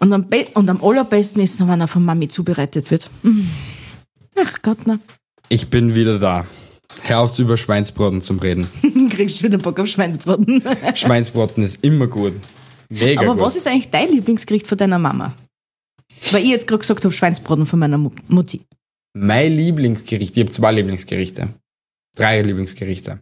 Und 0.00 0.12
am, 0.12 0.28
be 0.28 0.46
und 0.52 0.68
am 0.68 0.84
allerbesten 0.84 1.40
ist 1.40 1.54
es, 1.58 1.66
wenn 1.66 1.80
er 1.80 1.88
von 1.88 2.04
Mami 2.04 2.28
zubereitet 2.28 2.90
wird. 2.90 3.08
Mm. 3.22 3.46
Ach 4.38 4.62
Gott, 4.62 4.78
na. 4.86 4.98
Ich 5.48 5.68
bin 5.70 5.94
wieder 5.94 6.18
da. 6.18 6.46
Hör 7.04 7.20
auf, 7.20 7.38
über 7.38 7.56
Schweinsbraten 7.56 8.22
zum 8.22 8.38
Reden. 8.38 8.66
Kriegst 9.10 9.40
du 9.40 9.44
wieder 9.46 9.58
Bock 9.58 9.78
auf 9.78 9.86
Schweinsbraten. 9.86 10.62
Schweinsbraten 10.94 11.62
ist 11.62 11.82
immer 11.84 12.06
gut. 12.06 12.34
Mega 12.88 13.20
Aber 13.22 13.32
gut. 13.34 13.40
was 13.42 13.56
ist 13.56 13.66
eigentlich 13.66 13.90
dein 13.90 14.10
Lieblingsgericht 14.10 14.66
von 14.66 14.78
deiner 14.78 14.98
Mama? 14.98 15.34
Weil 16.32 16.42
ich 16.44 16.50
jetzt 16.50 16.66
gerade 16.66 16.80
gesagt 16.80 17.04
habe, 17.04 17.12
Schweinsbraten 17.12 17.66
von 17.66 17.78
meiner 17.78 17.98
Mu- 17.98 18.12
Mutti. 18.28 18.62
Mein 19.14 19.52
Lieblingsgericht, 19.56 20.36
ich 20.36 20.42
habe 20.42 20.52
zwei 20.52 20.72
Lieblingsgerichte. 20.72 21.48
Drei 22.16 22.42
Lieblingsgerichte. 22.42 23.20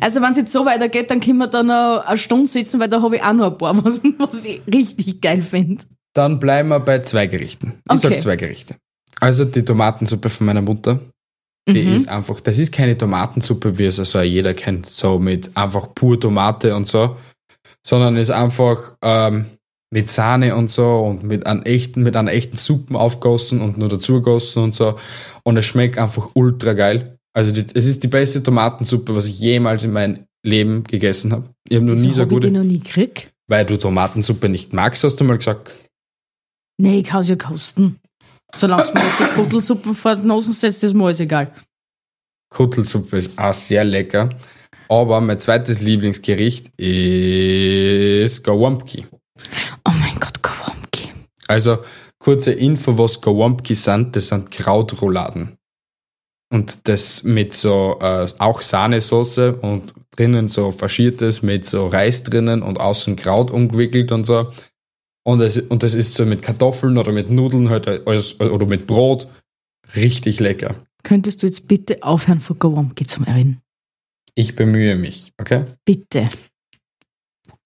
Also 0.00 0.20
wenn 0.22 0.30
es 0.30 0.36
jetzt 0.38 0.52
so 0.52 0.64
weitergeht, 0.64 1.10
dann 1.10 1.20
können 1.20 1.38
wir 1.38 1.48
da 1.48 1.62
noch 1.62 2.04
eine 2.06 2.16
Stunde 2.18 2.48
sitzen, 2.48 2.80
weil 2.80 2.88
da 2.88 3.02
habe 3.02 3.16
ich 3.16 3.22
auch 3.22 3.32
noch 3.32 3.52
ein 3.52 3.58
paar, 3.58 3.76
was, 3.84 4.00
was 4.18 4.44
ich 4.44 4.62
richtig 4.72 5.20
geil 5.20 5.42
finde. 5.42 5.82
Dann 6.14 6.38
bleiben 6.38 6.68
wir 6.70 6.80
bei 6.80 7.00
zwei 7.00 7.26
Gerichten. 7.26 7.74
Ich 7.84 7.90
Okay. 7.90 7.98
sag 8.14 8.20
zwei 8.20 8.36
Gerichte. 8.36 8.76
Also 9.20 9.44
die 9.44 9.64
Tomatensuppe 9.64 10.28
von 10.30 10.46
meiner 10.46 10.62
Mutter. 10.62 11.00
Die 11.68 11.82
Mhm. 11.82 11.94
ist 11.94 12.08
einfach, 12.08 12.40
das 12.40 12.58
ist 12.58 12.72
keine 12.72 12.96
Tomatensuppe, 12.96 13.76
wie 13.78 13.86
es 13.86 13.98
also 13.98 14.20
jeder 14.20 14.54
kennt, 14.54 14.86
so 14.86 15.18
mit 15.18 15.56
einfach 15.56 15.94
pur 15.94 16.18
Tomate 16.20 16.76
und 16.76 16.86
so, 16.86 17.16
sondern 17.84 18.16
ist 18.16 18.30
einfach 18.30 18.94
ähm, 19.02 19.46
mit 19.92 20.08
Sahne 20.10 20.54
und 20.54 20.70
so 20.70 20.98
und 21.00 21.24
mit 21.24 21.44
einem 21.46 21.62
echten, 21.62 22.04
mit 22.04 22.14
einer 22.14 22.30
echten 22.32 22.56
Suppen 22.56 22.94
aufgossen 22.94 23.60
und 23.60 23.78
nur 23.78 23.88
dazu 23.88 24.14
gegossen 24.14 24.62
und 24.62 24.74
so. 24.74 24.96
Und 25.42 25.56
es 25.56 25.64
schmeckt 25.66 25.98
einfach 25.98 26.30
ultra 26.34 26.72
geil. 26.74 27.18
Also 27.32 27.50
die, 27.52 27.66
es 27.74 27.86
ist 27.86 28.02
die 28.04 28.08
beste 28.08 28.42
Tomatensuppe, 28.44 29.14
was 29.16 29.26
ich 29.26 29.40
jemals 29.40 29.82
in 29.82 29.92
meinem 29.92 30.20
Leben 30.44 30.84
gegessen 30.84 31.32
habe. 31.32 31.48
Ich 31.68 31.74
habe 31.76 31.84
noch 31.86 31.94
nie 31.94 32.12
so 32.12 32.20
hab 32.22 32.26
ich 32.26 32.28
die 32.28 32.34
gute, 32.34 32.50
noch 32.52 32.62
nie 32.62 32.78
gekriegt. 32.78 33.32
weil 33.48 33.64
du 33.66 33.76
Tomatensuppe 33.76 34.48
nicht 34.48 34.72
magst, 34.72 35.02
hast 35.02 35.16
du 35.16 35.24
mal 35.24 35.36
gesagt. 35.38 35.72
Nee, 36.78 37.00
ich 37.00 37.06
kann 37.06 37.20
es 37.20 37.28
ja 37.28 37.34
kosten. 37.36 37.98
Solange 38.56 38.82
es 38.82 38.94
mir 38.94 39.04
nicht 39.04 39.20
die 39.20 39.34
Kuttelsuppe 39.34 39.94
vor 39.94 40.16
die 40.16 40.26
Nase 40.26 40.52
setzt, 40.52 40.82
ist 40.82 40.94
mir 40.94 41.04
alles 41.04 41.20
egal. 41.20 41.52
Kuttelsuppe 42.48 43.18
ist 43.18 43.38
auch 43.38 43.54
sehr 43.54 43.84
lecker. 43.84 44.30
Aber 44.88 45.20
mein 45.20 45.38
zweites 45.38 45.80
Lieblingsgericht 45.80 46.68
ist 46.80 48.44
Gołąbki. 48.44 49.06
Oh 49.84 49.90
mein 49.90 50.18
Gott, 50.20 50.42
Kawamki. 50.42 51.10
Also 51.48 51.78
kurze 52.18 52.52
Info, 52.52 52.96
was 52.96 53.20
Gołąbki 53.20 53.74
sind. 53.74 54.16
Das 54.16 54.28
sind 54.28 54.50
Krautrouladen. 54.50 55.58
Und 56.52 56.88
das 56.88 57.24
mit 57.24 57.52
so 57.52 57.98
äh, 58.00 58.26
auch 58.38 58.62
Sahnesoße 58.62 59.56
und 59.56 59.92
drinnen 60.12 60.46
so 60.46 60.70
faschiertes 60.70 61.42
mit 61.42 61.66
so 61.66 61.88
Reis 61.88 62.22
drinnen 62.22 62.62
und 62.62 62.78
außen 62.78 63.16
Kraut 63.16 63.50
umgewickelt 63.50 64.12
und 64.12 64.24
so. 64.24 64.52
Und 65.26 65.40
das, 65.40 65.56
und 65.58 65.82
das 65.82 65.94
ist 65.94 66.14
so 66.14 66.24
mit 66.24 66.42
Kartoffeln 66.42 66.96
oder 66.96 67.10
mit 67.10 67.30
Nudeln 67.30 67.68
halt 67.68 67.88
oder 68.06 68.66
mit 68.66 68.86
Brot. 68.86 69.26
Richtig 69.96 70.38
lecker. 70.38 70.76
Könntest 71.02 71.42
du 71.42 71.48
jetzt 71.48 71.66
bitte 71.66 72.00
aufhören, 72.04 72.38
von 72.38 72.56
Kawamki 72.58 73.06
zu 73.06 73.22
reden? 73.24 73.60
Ich 74.36 74.54
bemühe 74.54 74.94
mich, 74.94 75.32
okay? 75.40 75.64
Bitte. 75.84 76.28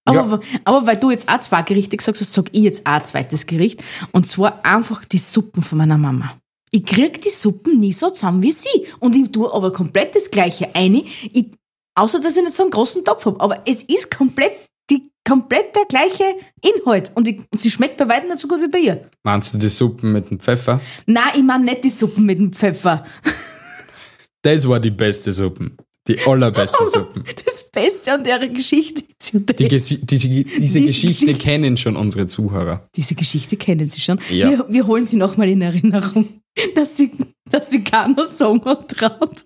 Aber, 0.07 0.41
Ja. 0.43 0.61
aber 0.65 0.87
weil 0.87 0.97
du 0.97 1.11
jetzt 1.11 1.29
auch 1.29 1.41
zwei 1.41 1.61
Gerichte 1.61 1.99
gesagt 1.99 2.19
hast, 2.19 2.33
sag 2.33 2.49
ich 2.53 2.63
jetzt 2.63 2.87
auch 2.87 2.93
ein 2.93 3.05
zweites 3.05 3.47
Gericht. 3.47 3.85
Und 4.13 4.27
zwar 4.27 4.65
einfach 4.65 5.05
die 5.05 5.19
Suppen 5.19 5.63
von 5.63 5.77
meiner 5.79 5.99
Mama. 5.99 6.39
Ich 6.71 6.87
krieg 6.87 7.21
die 7.21 7.29
Suppen 7.31 7.79
nie 7.79 7.93
so 7.93 8.09
zusammen 8.09 8.43
wie 8.43 8.53
sie. 8.53 8.87
Und 9.01 9.15
ich 9.15 9.31
tue 9.33 9.53
aber 9.53 9.71
komplett 9.71 10.15
das 10.17 10.31
Gleiche 10.31 10.75
ein. 10.75 10.95
Ich, 10.95 11.47
außer, 11.95 12.21
dass 12.21 12.37
ich 12.37 12.43
nicht 12.43 12.55
so 12.55 12.63
einen 12.63 12.71
großen 12.73 13.05
Topf 13.05 13.27
habe. 13.27 13.39
Aber 13.41 13.63
es 13.67 13.83
ist 13.83 14.11
komplett, 14.11 14.53
komplett 15.31 15.75
der 15.77 15.85
gleiche 15.89 16.25
Inhalt. 16.61 17.13
Und 17.15 17.29
ich, 17.29 17.41
sie 17.57 17.71
schmeckt 17.71 17.97
bei 17.99 18.09
weitem 18.09 18.29
nicht 18.29 18.41
so 18.41 18.49
gut 18.49 18.61
wie 18.61 18.69
bei 18.69 18.79
ihr. 18.81 19.09
Meinst 19.23 19.55
du 19.55 19.59
die 19.59 19.69
Suppen 19.69 20.13
mit 20.13 20.29
dem 20.31 20.41
Pfeffer? 20.41 20.81
Nein, 21.07 21.23
ich 21.37 21.43
meine 21.45 21.65
nicht 21.67 21.85
die 21.85 21.91
Suppen 21.91 22.25
mit 22.27 22.39
dem 22.39 22.53
Pfeffer. 22.53 23.05
Das 24.43 24.69
war 24.69 24.81
die 24.81 24.91
beste 24.91 25.31
Suppen. 25.33 25.77
Die 26.09 26.19
allerbeste 26.27 26.85
Suppen. 26.93 27.25
Das 27.45 27.71
Beste 27.71 28.13
an 28.15 28.25
der 28.25 28.49
Geschichte 28.49 29.03
ist 29.21 29.33
ja 29.35 29.41
Die, 29.41 29.69
die, 29.69 29.69
die, 29.69 30.45
diese 30.45 30.61
Diese 30.61 30.81
Geschichte 30.81 31.27
Geschichte- 31.27 31.35
kennen 31.45 31.77
schon 31.77 31.95
unsere 31.97 32.27
Zuhörer. 32.27 32.89
Diese 32.97 33.15
Geschichte 33.15 33.57
kennen 33.57 33.89
Sie 33.89 34.01
schon. 34.01 34.19
Ja. 34.31 34.49
Wir, 34.51 34.67
wir 34.69 34.87
holen 34.87 35.05
sie 35.07 35.17
nochmal 35.17 35.49
in 35.51 35.63
Erinnerung, 35.63 36.41
dass 36.75 36.97
sie, 36.97 37.13
dass 37.51 37.71
sie 37.71 37.85
keiner 37.85 38.25
Song 38.25 38.61
traut. 38.63 39.45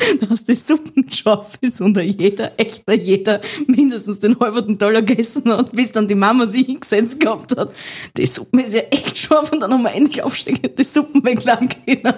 Dass 0.28 0.44
die 0.44 0.54
Suppen 0.54 1.10
scharf 1.10 1.58
ist 1.60 1.80
und 1.80 1.96
jeder, 1.98 2.52
echter 2.56 2.94
jeder, 2.94 3.40
mindestens 3.66 4.18
den 4.18 4.38
halben 4.38 4.78
Dollar 4.78 5.02
gegessen 5.02 5.50
hat, 5.50 5.72
bis 5.72 5.92
dann 5.92 6.08
die 6.08 6.14
Mama 6.14 6.46
sie 6.46 6.64
hingesetzt 6.64 7.20
gehabt 7.20 7.56
hat. 7.56 7.72
Die 8.16 8.26
Suppe 8.26 8.62
ist 8.62 8.74
ja 8.74 8.82
echt 8.90 9.18
scharf 9.18 9.52
und 9.52 9.60
dann 9.60 9.72
haben 9.72 9.82
wir 9.82 9.94
endlich 9.94 10.22
aufsteigen, 10.22 10.74
die 10.76 10.84
Suppen 10.84 11.24
weglagen 11.24 11.68
können. 11.68 12.14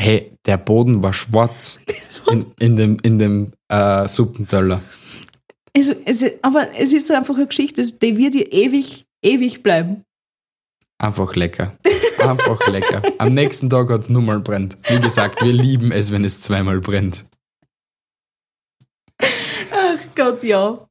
Hey, 0.00 0.32
der 0.44 0.58
Boden 0.58 1.02
war 1.02 1.12
schwarz 1.12 1.80
in, 2.30 2.46
in 2.58 2.76
dem, 2.76 2.96
in 3.02 3.18
dem 3.18 3.52
äh, 3.68 4.08
Suppenteller. 4.08 4.82
Es, 5.72 5.90
es, 5.90 6.24
aber 6.42 6.68
es 6.78 6.92
ist 6.92 7.10
einfach 7.10 7.36
eine 7.36 7.46
Geschichte, 7.46 7.84
die 7.84 8.16
wird 8.16 8.34
ihr 8.34 8.52
ewig, 8.52 9.06
ewig 9.22 9.62
bleiben. 9.62 10.04
Einfach 10.98 11.34
lecker. 11.34 11.76
Einfach 12.28 12.66
lecker. 12.68 13.02
Am 13.18 13.34
nächsten 13.34 13.68
Tag 13.70 13.90
hat 13.90 14.02
es 14.02 14.08
nur 14.08 14.22
mal 14.22 14.40
brennt. 14.40 14.78
Wie 14.88 15.00
gesagt, 15.00 15.42
wir 15.42 15.52
lieben 15.52 15.92
es, 15.92 16.10
wenn 16.10 16.24
es 16.24 16.40
zweimal 16.40 16.80
brennt. 16.80 17.24
Ach 19.20 19.98
Gott, 20.14 20.42
ja. 20.42 20.86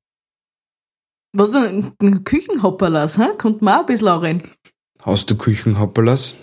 Was 1.35 1.55
ein, 1.55 1.93
ein 1.99 2.23
Küchenhopperlas, 2.23 3.17
hä? 3.17 3.29
Kommt 3.37 3.63
auch 3.63 3.79
ein 3.79 3.85
bisschen 3.87 4.07
auch 4.07 4.21
rein. 4.21 4.43
Hast 5.01 5.31
du 5.31 5.35
Küchenhopperlas? 5.35 6.35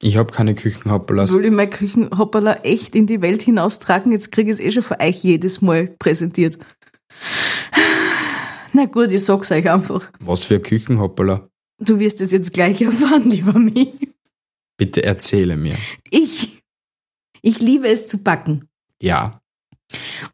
Ich 0.00 0.16
habe 0.16 0.32
keine 0.32 0.54
Küchenhopperlas. 0.54 1.32
Will 1.32 1.44
ich 1.44 1.50
mein 1.50 1.70
Küchenhopperla 1.70 2.60
echt 2.62 2.94
in 2.94 3.06
die 3.06 3.20
Welt 3.20 3.42
hinaustragen? 3.42 4.12
Jetzt 4.12 4.32
kriege 4.32 4.50
ich 4.50 4.58
es 4.58 4.64
eh 4.64 4.70
schon 4.70 4.82
von 4.82 4.96
euch 5.00 5.22
jedes 5.22 5.60
Mal 5.60 5.88
präsentiert. 5.98 6.56
Na 8.72 8.86
gut, 8.86 9.12
ich 9.12 9.24
sag's 9.24 9.50
euch 9.50 9.68
einfach. 9.68 10.04
Was 10.20 10.44
für 10.44 10.60
Küchenhopperla? 10.60 11.48
Du 11.80 11.98
wirst 11.98 12.20
es 12.20 12.32
jetzt 12.32 12.52
gleich 12.52 12.80
erfahren, 12.80 13.28
lieber 13.28 13.58
mich. 13.58 13.92
Bitte 14.78 15.02
erzähle 15.04 15.56
mir. 15.58 15.76
Ich, 16.10 16.62
ich 17.42 17.60
liebe 17.60 17.88
es 17.88 18.06
zu 18.06 18.22
backen. 18.22 18.68
Ja. 19.02 19.40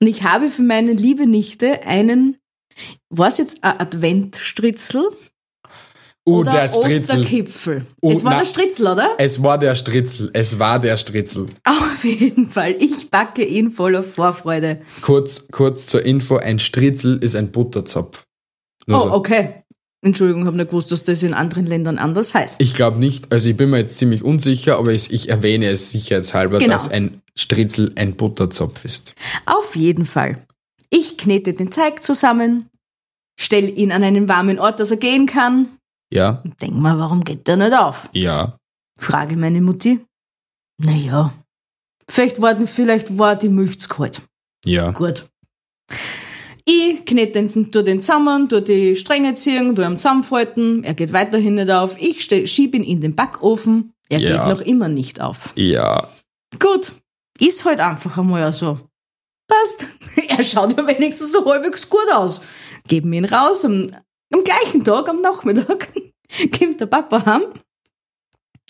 Und 0.01 0.07
ich 0.07 0.23
habe 0.23 0.51
für 0.51 0.63
meine 0.63 0.93
liebe 0.93 1.27
Nichte 1.27 1.83
einen, 1.85 2.37
was 3.09 3.39
jetzt 3.39 3.65
ein 3.65 3.81
Adventstritzel? 3.81 5.09
Uh, 6.27 6.39
oder 6.39 6.53
der 6.53 6.69
Stritzel. 6.69 7.21
Osterkipfel. 7.21 7.87
Uh, 8.03 8.13
es 8.13 8.25
war 8.25 8.33
na- 8.33 8.39
der 8.39 8.45
Stritzel, 8.47 8.87
oder? 8.87 9.11
Es 9.19 9.43
war 9.43 9.59
der 9.59 9.75
Stritzel. 9.75 10.31
Es 10.33 10.59
war 10.59 10.79
der 10.79 10.97
Stritzel. 10.97 11.49
Auf 11.65 12.03
jeden 12.05 12.49
Fall. 12.49 12.75
Ich 12.79 13.11
backe 13.11 13.45
ihn 13.45 13.71
voller 13.71 14.03
Vorfreude. 14.03 14.81
Kurz, 15.03 15.49
kurz 15.51 15.85
zur 15.87 16.03
Info, 16.03 16.37
ein 16.37 16.59
Stritzel 16.59 17.19
ist 17.19 17.35
ein 17.37 17.53
Butterzopf. 17.53 18.25
Nur 18.87 18.99
Oh, 19.01 19.05
so. 19.09 19.13
okay. 19.13 19.64
Entschuldigung, 20.05 20.47
habe 20.47 20.57
nicht 20.57 20.69
gewusst, 20.71 20.93
dass 20.93 21.03
das 21.03 21.23
in 21.23 21.35
anderen 21.35 21.67
Ländern 21.67 21.99
anders 21.99 22.35
heißt. 22.35 22.61
Ich 22.61 22.75
glaube 22.75 22.99
nicht, 22.99 23.33
also 23.33 23.49
ich 23.49 23.57
bin 23.57 23.71
mir 23.71 23.79
jetzt 23.79 23.97
ziemlich 23.99 24.23
unsicher, 24.23 24.79
aber 24.79 24.93
ich, 24.93 25.13
ich 25.13 25.29
erwähne 25.31 25.67
es 25.69 25.91
sicherheitshalber, 25.91 26.59
Genau. 26.59 26.73
dass 26.75 26.89
ein 26.91 27.23
Stritzel 27.37 27.93
ein 27.97 28.15
Butterzopf 28.15 28.85
ist. 28.85 29.15
Auf 29.47 29.75
jeden 29.77 30.05
Fall. 30.07 30.45
Ich 30.91 31.17
knete 31.19 31.55
den 31.55 31.71
Teig 31.71 32.03
zusammen, 32.03 32.69
stell 33.41 33.77
ihn 33.79 33.91
an 33.93 34.05
einen 34.05 34.29
warmen 34.29 34.59
Ort, 34.61 34.79
dass 34.79 34.91
er 34.91 34.99
gehen 34.99 35.27
kann. 35.27 35.69
Ja, 36.13 36.43
Denk 36.61 36.75
mal, 36.75 36.99
warum 36.99 37.25
geht 37.25 37.49
der 37.49 37.57
nicht 37.57 37.73
auf? 37.77 38.09
ja. 38.13 38.57
Frage 38.97 39.37
meine 39.37 39.61
Mutti. 39.61 39.99
Naja, 40.79 41.35
vielleicht 42.09 42.41
war, 42.41 42.65
vielleicht 42.67 43.19
war 43.19 43.35
die 43.35 43.49
Milch 43.49 43.81
zu 43.81 43.89
kalt. 43.89 44.23
Ja. 44.65 44.93
Gut. 44.93 45.27
Ich 46.67 47.05
knete 47.05 47.33
den, 47.33 47.71
tu 47.71 47.83
den 47.83 48.01
zusammen, 48.01 48.49
tu 48.49 48.61
die 48.61 48.97
Stränge 48.97 49.35
ziehen, 49.35 49.77
tu 49.77 49.83
ihn 49.83 49.99
zusammenfalten. 49.99 50.83
Er 50.83 50.95
geht 50.95 51.13
weiterhin 51.13 51.55
nicht 51.57 51.71
auf. 51.71 51.97
Ich 52.01 52.25
stell- 52.25 52.47
schieb 52.47 52.75
ihn 52.75 52.83
in 52.85 53.01
den 53.01 53.15
Backofen. 53.15 53.93
Er 54.09 54.19
Ja. 54.19 54.49
geht 54.49 54.59
noch 54.59 54.67
immer 54.67 54.89
nicht 54.89 55.21
auf. 55.21 55.53
Ja. 55.57 56.09
Gut, 56.59 56.93
ist 57.39 57.65
halt 57.65 57.81
einfach 57.81 58.17
einmal 58.17 58.53
so. 58.53 58.81
Passt. 59.47 59.89
Er 60.29 60.43
schaut 60.43 60.77
ja 60.77 60.87
wenigstens 60.87 61.33
so 61.33 61.45
halbwegs 61.45 61.89
gut 61.89 62.11
aus. 62.13 62.41
Geben 62.89 63.13
ihn 63.13 63.25
raus. 63.27 63.65
Am, 63.65 63.91
am 64.33 64.43
gleichen 64.43 64.85
Tag, 64.85 65.09
am 65.09 65.21
Nachmittag, 65.21 65.93
kommt 66.59 66.81
der 66.81 66.87
Papa 66.87 67.25
heim. 67.27 67.43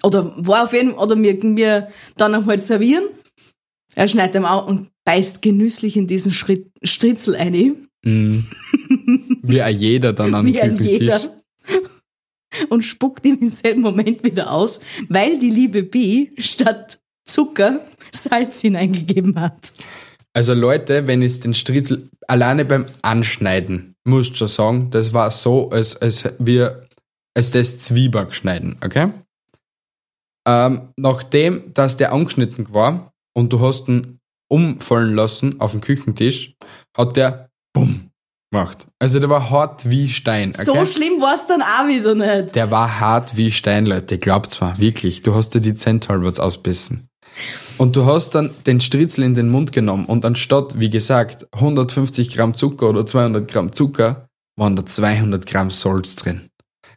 Oder 0.02 0.32
war 0.36 0.64
auf 0.64 0.72
jeden 0.72 0.92
oder 0.94 1.14
mir, 1.16 1.34
mir 1.44 1.88
dann 2.16 2.44
halt 2.44 2.62
servieren. 2.62 3.04
Er 3.94 4.08
schneidet 4.08 4.36
ihm 4.36 4.44
auf 4.44 4.66
und 4.66 4.90
beißt 5.04 5.42
genüsslich 5.42 5.96
in 5.96 6.06
diesen 6.06 6.32
Schritt, 6.32 6.70
Stritzel 6.82 7.36
ein. 7.36 7.88
Mm. 8.04 8.40
Wie 9.42 9.62
ein 9.62 9.76
jeder 9.76 10.12
dann 10.12 10.34
am 10.34 10.46
wie 10.46 10.54
Küchentisch. 10.54 10.88
jeder. 10.88 11.36
Und 12.68 12.82
spuckt 12.82 13.26
ihm 13.26 13.38
im 13.40 13.48
selben 13.48 13.82
Moment 13.82 14.22
wieder 14.22 14.52
aus, 14.52 14.80
weil 15.08 15.38
die 15.38 15.50
liebe 15.50 15.82
Bi 15.82 16.30
statt 16.38 17.00
Zucker 17.24 17.86
Salz 18.12 18.60
hineingegeben 18.60 19.38
hat. 19.40 19.72
Also 20.32 20.54
Leute, 20.54 21.06
wenn 21.06 21.22
es 21.22 21.40
den 21.40 21.54
Stritzel 21.54 22.08
alleine 22.26 22.64
beim 22.64 22.86
Anschneiden, 23.02 23.94
musst 24.04 24.36
schon 24.36 24.48
sagen, 24.48 24.90
das 24.90 25.12
war 25.12 25.30
so, 25.30 25.70
als, 25.70 25.96
als 25.96 26.28
wir 26.38 26.86
als 27.34 27.50
das 27.50 27.78
Zwieback 27.78 28.34
schneiden, 28.34 28.76
okay? 28.84 29.10
Ähm, 30.46 30.92
nachdem, 30.96 31.72
dass 31.72 31.96
der 31.96 32.12
angeschnitten 32.12 32.72
war 32.72 33.13
und 33.36 33.52
du 33.52 33.60
hast 33.60 33.88
ihn 33.88 34.18
umfallen 34.50 35.14
lassen 35.14 35.60
auf 35.60 35.72
den 35.72 35.80
Küchentisch, 35.80 36.54
hat 36.96 37.16
der 37.16 37.50
bumm 37.72 38.10
gemacht. 38.54 38.86
Also 39.00 39.18
der 39.18 39.30
war 39.30 39.50
hart 39.50 39.88
wie 39.90 40.08
Stein, 40.08 40.50
okay? 40.50 40.64
So 40.64 40.84
schlimm 40.84 41.20
war 41.20 41.34
es 41.34 41.46
dann 41.46 41.62
auch 41.62 41.88
wieder 41.88 42.14
nicht. 42.14 42.54
Der 42.54 42.70
war 42.70 43.00
hart 43.00 43.36
wie 43.36 43.50
Stein, 43.50 43.86
Leute. 43.86 44.18
Glaubt's 44.18 44.60
mal, 44.60 44.78
wirklich. 44.78 45.22
Du 45.22 45.34
hast 45.34 45.50
dir 45.50 45.60
die 45.60 45.74
Zenthalberts 45.74 46.38
ausbissen. 46.40 47.08
Und 47.78 47.96
du 47.96 48.06
hast 48.06 48.36
dann 48.36 48.50
den 48.66 48.80
Stritzel 48.80 49.24
in 49.24 49.34
den 49.34 49.48
Mund 49.48 49.72
genommen 49.72 50.06
und 50.06 50.24
anstatt, 50.24 50.78
wie 50.78 50.90
gesagt, 50.90 51.48
150 51.52 52.36
Gramm 52.36 52.54
Zucker 52.54 52.88
oder 52.88 53.04
200 53.04 53.50
Gramm 53.50 53.72
Zucker, 53.72 54.28
waren 54.56 54.76
da 54.76 54.86
200 54.86 55.44
Gramm 55.44 55.70
Salz 55.70 56.14
drin. 56.14 56.48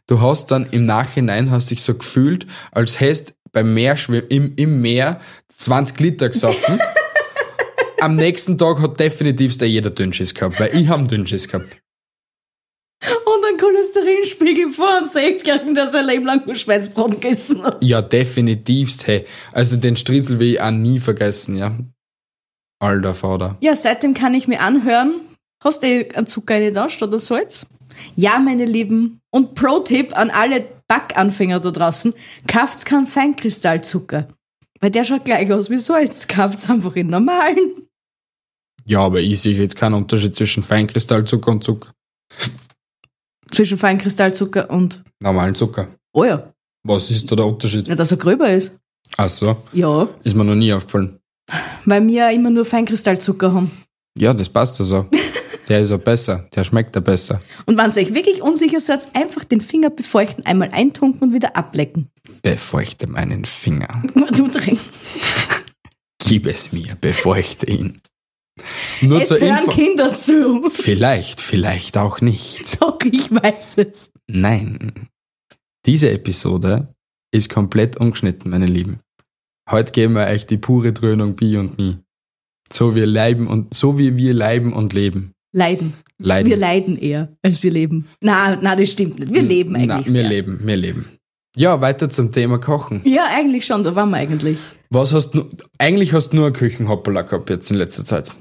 Du 0.06 0.20
hast 0.20 0.52
dann 0.52 0.66
im 0.70 0.86
Nachhinein, 0.86 1.50
hast 1.50 1.72
dich 1.72 1.82
so 1.82 1.94
gefühlt, 1.94 2.46
als 2.70 3.00
hättest 3.00 3.34
beim 3.52 3.74
Meer 3.74 3.96
im, 4.28 4.54
im 4.54 4.80
Meer 4.80 5.20
20 5.58 6.00
Liter 6.00 6.28
gesoffen. 6.28 6.78
Am 8.00 8.16
nächsten 8.16 8.56
Tag 8.56 8.80
hat 8.80 8.98
definitiv 9.00 9.58
der 9.58 9.68
jeder 9.68 9.90
Dünnschiss 9.90 10.34
gehabt, 10.34 10.60
weil 10.60 10.74
ich 10.74 10.88
hab 10.88 11.06
Dünnschiss 11.08 11.48
gehabt. 11.48 11.80
Und 13.00 13.44
ein 13.44 13.56
Cholesterinspiegel 13.58 14.70
vor 14.70 14.98
und 15.02 15.10
sagt 15.10 15.44
kriegen, 15.44 15.74
dass 15.74 15.94
er 15.94 16.04
Leben 16.04 16.26
lang 16.26 16.46
nur 16.46 16.54
Schweinsbraten 16.54 17.20
gegessen 17.20 17.62
hat. 17.62 17.82
Ja, 17.82 18.02
definitivst, 18.02 19.06
hey. 19.06 19.26
Also 19.52 19.76
den 19.76 19.96
Stritzel 19.96 20.38
will 20.40 20.52
ich 20.52 20.60
auch 20.60 20.70
nie 20.70 21.00
vergessen, 21.00 21.56
ja. 21.56 21.76
Alter 22.80 23.14
Vater. 23.14 23.56
Ja, 23.60 23.74
seitdem 23.74 24.14
kann 24.14 24.34
ich 24.34 24.46
mir 24.48 24.60
anhören. 24.60 25.20
Hast 25.62 25.82
du 25.82 25.88
eh 25.88 26.12
einen 26.14 26.26
Zucker 26.26 26.54
reingetauscht 26.54 27.02
oder 27.02 27.18
Salz? 27.18 27.66
Ja, 28.14 28.38
meine 28.38 28.64
Lieben. 28.64 29.20
Und 29.30 29.54
Pro-Tipp 29.54 30.16
an 30.16 30.30
alle 30.30 30.64
Backanfänger 30.86 31.60
da 31.60 31.70
draußen. 31.70 32.14
Kauft 32.46 32.86
keinen 32.86 33.06
Feinkristallzucker. 33.06 34.28
Weil 34.80 34.90
der 34.90 35.04
schaut 35.04 35.24
gleich 35.24 35.50
aus 35.52 35.70
wie 35.70 35.78
Salz. 35.78 36.28
Kauft 36.28 36.68
einfach 36.70 36.94
in 36.96 37.08
normalen. 37.08 37.72
Ja, 38.84 39.00
aber 39.00 39.20
ich 39.20 39.40
sehe 39.40 39.54
jetzt 39.54 39.76
keinen 39.76 39.94
Unterschied 39.94 40.34
zwischen 40.34 40.62
Feinkristallzucker 40.62 41.50
und 41.50 41.64
Zucker. 41.64 41.92
Zwischen 43.50 43.78
Feinkristallzucker 43.78 44.70
und, 44.70 45.02
Normalen 45.20 45.54
Zucker. 45.54 45.88
oh 46.12 46.24
ja, 46.24 46.52
Was 46.86 47.10
ist 47.10 47.30
da 47.30 47.36
der 47.36 47.46
Unterschied? 47.46 47.88
ja, 47.88 47.94
dass 47.94 48.10
er 48.10 48.16
gröber 48.18 48.50
ist. 48.50 48.76
Ach 49.16 49.28
so, 49.28 49.56
Ja, 49.72 50.08
ist 50.22 50.34
mir 50.36 50.44
noch 50.44 50.54
nie 50.54 50.72
aufgefallen. 50.72 51.18
weil 51.86 52.06
wir 52.06 52.14
ja 52.14 52.30
immer 52.30 52.50
nur 52.50 52.64
Feinkristallzucker 52.64 53.52
haben. 53.52 53.70
Ja, 54.18 54.32
das 54.34 54.48
passt 54.48 54.78
ja 54.78 54.84
so. 54.84 55.06
Der 55.68 55.80
ist 55.80 55.90
ja 55.90 55.98
besser, 55.98 56.48
der 56.54 56.64
schmeckt 56.64 56.96
ja 56.96 57.00
besser. 57.00 57.40
Und 57.66 57.76
wenn 57.76 57.90
ihr 57.90 57.96
euch 57.98 58.14
wirklich 58.14 58.40
unsicher 58.42 58.80
seid, 58.80 59.14
einfach 59.14 59.44
den 59.44 59.60
Finger 59.60 59.90
befeuchten, 59.90 60.46
einmal 60.46 60.70
eintunken 60.72 61.28
und 61.28 61.34
wieder 61.34 61.56
ablecken. 61.56 62.10
Befeuchte 62.42 63.06
meinen 63.06 63.44
Finger. 63.44 64.02
Du 64.34 64.48
drin. 64.48 64.78
Gib 66.18 66.46
es 66.46 66.72
mir, 66.72 66.96
befeuchte 67.00 67.70
ihn. 67.70 68.00
Nur 69.02 69.22
Es 69.22 69.28
zur 69.28 69.40
hören 69.40 69.58
Info. 69.58 69.70
Kinder 69.70 70.14
zu. 70.14 70.70
Vielleicht, 70.70 71.40
vielleicht 71.40 71.96
auch 71.96 72.20
nicht. 72.20 72.80
Doch, 72.80 72.98
ich 73.10 73.30
weiß 73.30 73.78
es. 73.78 74.12
Nein. 74.26 75.08
Diese 75.86 76.10
Episode 76.10 76.94
ist 77.32 77.48
komplett 77.50 77.96
ungeschnitten, 77.96 78.50
meine 78.50 78.66
Lieben. 78.66 79.00
Heute 79.70 79.92
geben 79.92 80.14
wir 80.14 80.26
euch 80.26 80.46
die 80.46 80.58
pure 80.58 80.92
Dröhnung 80.92 81.36
Bi 81.36 81.56
und 81.56 81.78
Nie. 81.78 81.98
So 82.72 82.94
wir 82.94 83.06
leiben 83.06 83.46
und 83.46 83.74
so 83.74 83.98
wie 83.98 84.16
wir 84.16 84.34
leiben 84.34 84.72
und 84.72 84.92
leben. 84.92 85.32
Leiden. 85.52 85.94
Leiden. 86.18 86.50
Wir 86.50 86.56
leiden 86.56 86.98
eher, 86.98 87.28
als 87.42 87.62
wir 87.62 87.70
leben. 87.70 88.08
Na, 88.20 88.58
na, 88.60 88.74
das 88.76 88.90
stimmt 88.90 89.18
nicht. 89.18 89.32
Wir 89.32 89.42
leben 89.42 89.76
eigentlich 89.76 89.88
Na, 89.88 90.04
wir 90.04 90.12
sehr. 90.12 90.28
leben, 90.28 90.60
wir 90.64 90.76
leben. 90.76 91.06
Ja, 91.56 91.80
weiter 91.80 92.10
zum 92.10 92.32
Thema 92.32 92.58
Kochen. 92.58 93.00
Ja, 93.04 93.26
eigentlich 93.32 93.64
schon, 93.64 93.82
da 93.82 93.94
waren 93.94 94.10
wir 94.10 94.16
eigentlich. 94.18 94.58
Was 94.90 95.12
hast 95.12 95.32
du, 95.32 95.48
eigentlich 95.78 96.12
hast 96.12 96.30
du 96.30 96.36
nur 96.36 96.46
einen 96.46 96.54
Küchenhoppala 96.54 97.22
gehabt 97.22 97.50
jetzt 97.50 97.70
in 97.70 97.76
letzter 97.76 98.04
Zeit. 98.04 98.36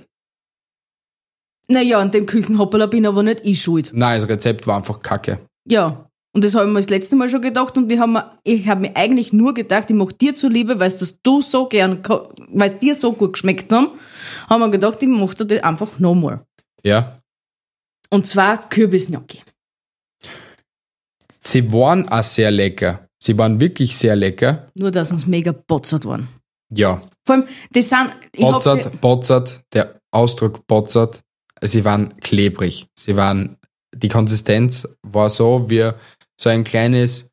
Naja, 1.70 2.00
an 2.00 2.12
dem 2.12 2.26
Küchenhoppala 2.26 2.86
bin 2.86 3.06
aber 3.06 3.24
nicht 3.24 3.42
ich 3.44 3.62
schuld. 3.62 3.92
Nein, 3.94 4.20
das 4.20 4.30
Rezept 4.30 4.68
war 4.68 4.78
einfach 4.78 5.02
kacke. 5.02 5.40
Ja. 5.68 6.04
Und 6.34 6.44
das 6.44 6.54
habe 6.54 6.68
ich 6.68 6.72
mir 6.72 6.80
das 6.80 6.90
letzte 6.90 7.16
Mal 7.16 7.30
schon 7.30 7.42
gedacht 7.42 7.78
und 7.78 7.92
ich 7.92 7.98
habe 7.98 8.12
mir, 8.12 8.32
ich 8.44 8.68
hab 8.68 8.80
mir 8.80 8.96
eigentlich 8.96 9.34
nur 9.34 9.54
gedacht, 9.56 9.90
ich 9.90 9.96
mache 9.96 10.14
dir 10.14 10.36
zuliebe, 10.36 10.80
weil 10.80 10.92
das 10.92 11.20
du 11.24 11.42
so 11.42 11.68
gern, 11.68 12.04
weil 12.52 12.70
es 12.70 12.80
dir 12.80 12.94
so 12.94 13.14
gut 13.14 13.34
geschmeckt 13.34 13.72
haben, 13.72 13.90
haben 14.48 14.60
wir 14.60 14.70
gedacht, 14.70 15.02
ich 15.02 15.10
mache 15.10 15.36
dir 15.36 15.46
das 15.46 15.64
einfach 15.64 15.98
nochmal. 15.98 16.46
Ja. 16.84 17.18
Und 18.10 18.26
zwar 18.26 18.70
Kürbisgnocchi. 18.70 19.42
Sie 21.42 21.72
waren 21.72 22.08
auch 22.10 22.24
sehr 22.24 22.52
lecker. 22.52 23.08
Sie 23.22 23.38
waren 23.38 23.60
wirklich 23.60 23.98
sehr 23.98 24.16
lecker. 24.16 24.70
Nur, 24.76 24.92
dass 24.92 25.12
uns 25.12 25.28
mega 25.28 25.52
botzert 25.52 26.06
waren. 26.06 26.28
Ja. 26.74 27.02
Vor 27.26 27.36
allem, 27.36 27.48
das 27.72 27.90
sind, 27.90 28.10
ich 28.34 28.44
hab 28.44 28.54
Botzert, 28.54 29.02
botzert, 29.02 29.62
der 29.74 30.00
Ausdruck 30.12 30.68
botzert. 30.68 31.22
Sie 31.62 31.86
waren 31.86 32.18
klebrig. 32.18 32.88
Sie 32.98 33.16
waren, 33.16 33.58
die 33.96 34.10
Konsistenz 34.10 34.88
war 35.02 35.30
so 35.30 35.70
wie 35.70 35.92
so 36.40 36.50
ein 36.50 36.64
kleines, 36.64 37.27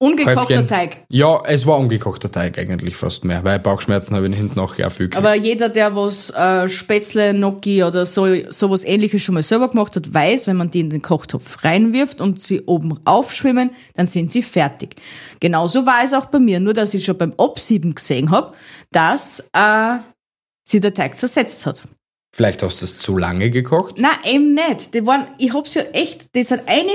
ungekochter 0.00 0.40
Häufchen. 0.40 0.66
Teig. 0.66 1.04
ja, 1.08 1.42
es 1.44 1.66
war 1.66 1.78
ungekochter 1.78 2.32
Teig 2.32 2.58
eigentlich 2.58 2.96
fast 2.96 3.24
mehr, 3.24 3.44
weil 3.44 3.58
Bauchschmerzen 3.58 4.16
habe 4.16 4.26
ich 4.28 4.34
hinten 4.34 4.58
nachher 4.58 4.86
auch 4.86 4.92
viel 4.92 5.06
gekriegt. 5.06 5.16
Aber 5.24 5.34
jeder, 5.34 5.68
der 5.68 5.94
was 5.94 6.30
äh, 6.30 6.68
Spätzle, 6.68 7.34
Gnocchi 7.34 7.84
oder 7.84 8.06
so 8.06 8.26
sowas 8.48 8.84
ähnliches 8.84 9.22
schon 9.22 9.34
mal 9.34 9.42
selber 9.42 9.68
gemacht 9.68 9.94
hat, 9.96 10.12
weiß, 10.12 10.46
wenn 10.46 10.56
man 10.56 10.70
die 10.70 10.80
in 10.80 10.90
den 10.90 11.02
Kochtopf 11.02 11.62
reinwirft 11.62 12.20
und 12.20 12.40
sie 12.40 12.62
oben 12.62 12.98
aufschwimmen, 13.04 13.70
dann 13.94 14.06
sind 14.06 14.32
sie 14.32 14.42
fertig. 14.42 14.96
Genauso 15.38 15.84
war 15.84 16.02
es 16.04 16.14
auch 16.14 16.26
bei 16.26 16.38
mir, 16.38 16.60
nur 16.60 16.72
dass 16.72 16.94
ich 16.94 17.04
schon 17.04 17.18
beim 17.18 17.34
Absieben 17.36 17.94
gesehen 17.94 18.30
habe, 18.30 18.52
dass 18.90 19.50
äh, 19.52 19.98
sie 20.64 20.80
der 20.80 20.94
Teig 20.94 21.16
zersetzt 21.16 21.66
hat. 21.66 21.82
Vielleicht 22.34 22.62
hast 22.62 22.80
du 22.80 22.84
es 22.84 22.98
zu 22.98 23.18
lange 23.18 23.50
gekocht? 23.50 23.96
Na, 23.98 24.10
eben 24.24 24.54
nicht. 24.54 24.94
Die 24.94 25.04
waren, 25.04 25.26
ich 25.38 25.52
hab's 25.52 25.74
ja 25.74 25.82
echt, 25.92 26.34
das 26.34 26.52
hat 26.52 26.62
eine 26.66 26.92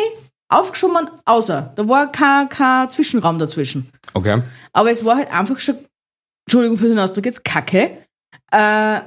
aufgeschoben, 0.50 1.10
außer. 1.26 1.74
Da 1.76 1.88
war 1.88 2.12
kein, 2.12 2.50
kein 2.50 2.90
Zwischenraum 2.90 3.40
dazwischen. 3.40 3.92
Okay. 4.14 4.42
Aber 4.74 4.92
es 4.92 5.04
war 5.04 5.18
halt 5.18 5.32
einfach 5.32 5.60
schon, 5.60 5.78
Entschuldigung 6.46 6.78
für 6.78 6.88
den 6.88 7.00
Ausdruck 7.00 7.26
jetzt, 7.26 7.44
Kacke. 7.44 8.06
Äh, 8.52 9.02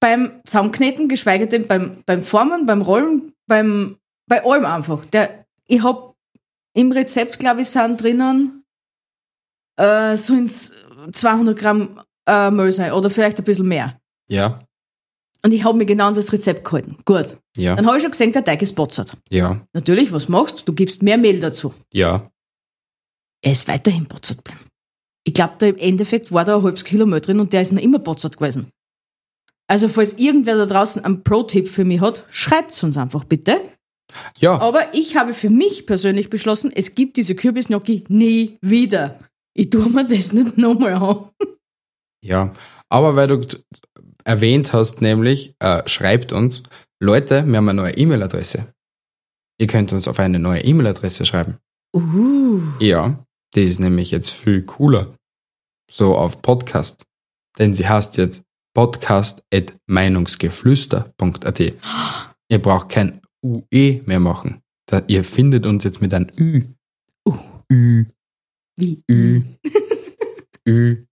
beim 0.00 0.40
Zusammenkneten, 0.44 1.08
geschweige 1.08 1.46
denn 1.46 1.66
beim, 1.68 2.02
beim 2.06 2.22
Formen, 2.22 2.66
beim 2.66 2.82
Rollen, 2.82 3.32
beim, 3.46 3.98
bei 4.28 4.44
allem 4.44 4.64
einfach. 4.64 5.04
Der, 5.06 5.44
ich 5.66 5.82
hab 5.82 6.16
im 6.74 6.90
Rezept, 6.92 7.38
glaube 7.38 7.60
ich, 7.60 7.68
sind 7.68 8.02
drinnen, 8.02 8.64
äh, 9.76 10.16
so 10.16 10.34
ins 10.34 10.72
200 11.12 11.58
Gramm 11.58 12.00
äh, 12.26 12.50
Mehl 12.50 12.72
sein 12.72 12.92
oder 12.92 13.10
vielleicht 13.10 13.38
ein 13.38 13.44
bisschen 13.44 13.68
mehr. 13.68 13.98
Ja, 14.28 14.66
Und 15.44 15.52
ich 15.52 15.64
habe 15.64 15.76
mir 15.76 15.86
genau 15.86 16.06
an 16.06 16.14
das 16.14 16.32
Rezept 16.32 16.64
gehalten. 16.64 16.96
Gut. 17.04 17.36
ja, 17.56 17.74
Dann 17.74 17.86
habe 17.86 17.96
ich 17.96 18.02
schon 18.02 18.12
gesehen, 18.12 18.32
der 18.32 18.44
Teig 18.44 18.62
ist 18.62 18.74
botzert. 18.74 19.16
ja, 19.28 19.60
Natürlich, 19.72 20.12
was 20.12 20.28
machst 20.28 20.60
du? 20.60 20.64
Du 20.66 20.72
gibst 20.74 21.02
mehr 21.02 21.18
Mehl 21.18 21.40
dazu. 21.40 21.74
ja. 21.92 22.26
Er 23.44 23.50
ist 23.52 23.66
weiterhin 23.66 24.04
botzert 24.06 24.44
geblieben. 24.44 24.66
Ich 25.24 25.34
glaube, 25.34 25.54
da 25.58 25.66
im 25.66 25.76
Endeffekt 25.76 26.30
war 26.30 26.44
da 26.44 26.56
ein 26.58 26.62
halbes 26.62 26.84
Kilo 26.84 27.06
Mehl 27.06 27.20
drin 27.20 27.40
und 27.40 27.52
der 27.52 27.62
ist 27.62 27.72
noch 27.72 27.82
immer 27.82 27.98
botzert 27.98 28.36
gewesen. 28.38 28.70
Also, 29.66 29.88
falls 29.88 30.12
irgendwer 30.14 30.56
da 30.56 30.66
draußen 30.66 31.04
einen 31.04 31.24
Pro-Tipp 31.24 31.68
für 31.68 31.84
mich 31.84 32.00
hat, 32.00 32.24
schreibt's 32.30 32.84
uns 32.84 32.96
einfach 32.96 33.24
bitte. 33.24 33.60
Ja, 34.38 34.60
Aber 34.60 34.94
ich 34.94 35.16
habe 35.16 35.34
für 35.34 35.50
mich 35.50 35.86
persönlich 35.86 36.30
beschlossen, 36.30 36.70
es 36.72 36.94
gibt 36.94 37.16
diese 37.16 37.34
Kürbisgnocchi 37.34 38.04
nie 38.08 38.58
wieder. 38.60 39.18
Ich 39.54 39.70
tue 39.70 39.88
mir 39.88 40.06
das 40.06 40.32
nicht 40.32 40.56
nochmal 40.56 40.94
an. 40.94 41.30
ja. 42.22 42.52
Aber 42.88 43.16
weil 43.16 43.26
du 43.26 43.40
erwähnt 44.24 44.72
hast, 44.72 45.00
nämlich, 45.00 45.54
äh, 45.58 45.82
schreibt 45.86 46.32
uns, 46.32 46.62
Leute, 47.00 47.46
wir 47.46 47.56
haben 47.56 47.68
eine 47.68 47.82
neue 47.82 47.96
E-Mail-Adresse. 47.96 48.72
Ihr 49.58 49.66
könnt 49.66 49.92
uns 49.92 50.08
auf 50.08 50.18
eine 50.18 50.38
neue 50.38 50.60
E-Mail-Adresse 50.60 51.26
schreiben. 51.26 51.58
Uh. 51.94 52.62
Ja, 52.80 53.22
die 53.54 53.64
ist 53.64 53.80
nämlich 53.80 54.10
jetzt 54.10 54.30
viel 54.30 54.62
cooler. 54.62 55.14
So 55.90 56.16
auf 56.16 56.40
Podcast. 56.42 57.04
Denn 57.58 57.74
sie 57.74 57.88
heißt 57.88 58.16
jetzt 58.16 58.44
podcast.meinungsgeflüster.at. 58.74 61.60
Ihr 61.60 62.62
braucht 62.62 62.88
kein 62.88 63.20
UE 63.44 64.00
mehr 64.06 64.20
machen. 64.20 64.62
Da, 64.86 65.02
ihr 65.06 65.22
findet 65.24 65.66
uns 65.66 65.84
jetzt 65.84 66.00
mit 66.00 66.14
einem 66.14 66.30
Ü. 66.38 66.62
Uh. 67.26 67.36
Ü, 67.70 68.06
Wie? 68.76 69.02
Ü, 69.10 69.42
Ü. 70.68 71.04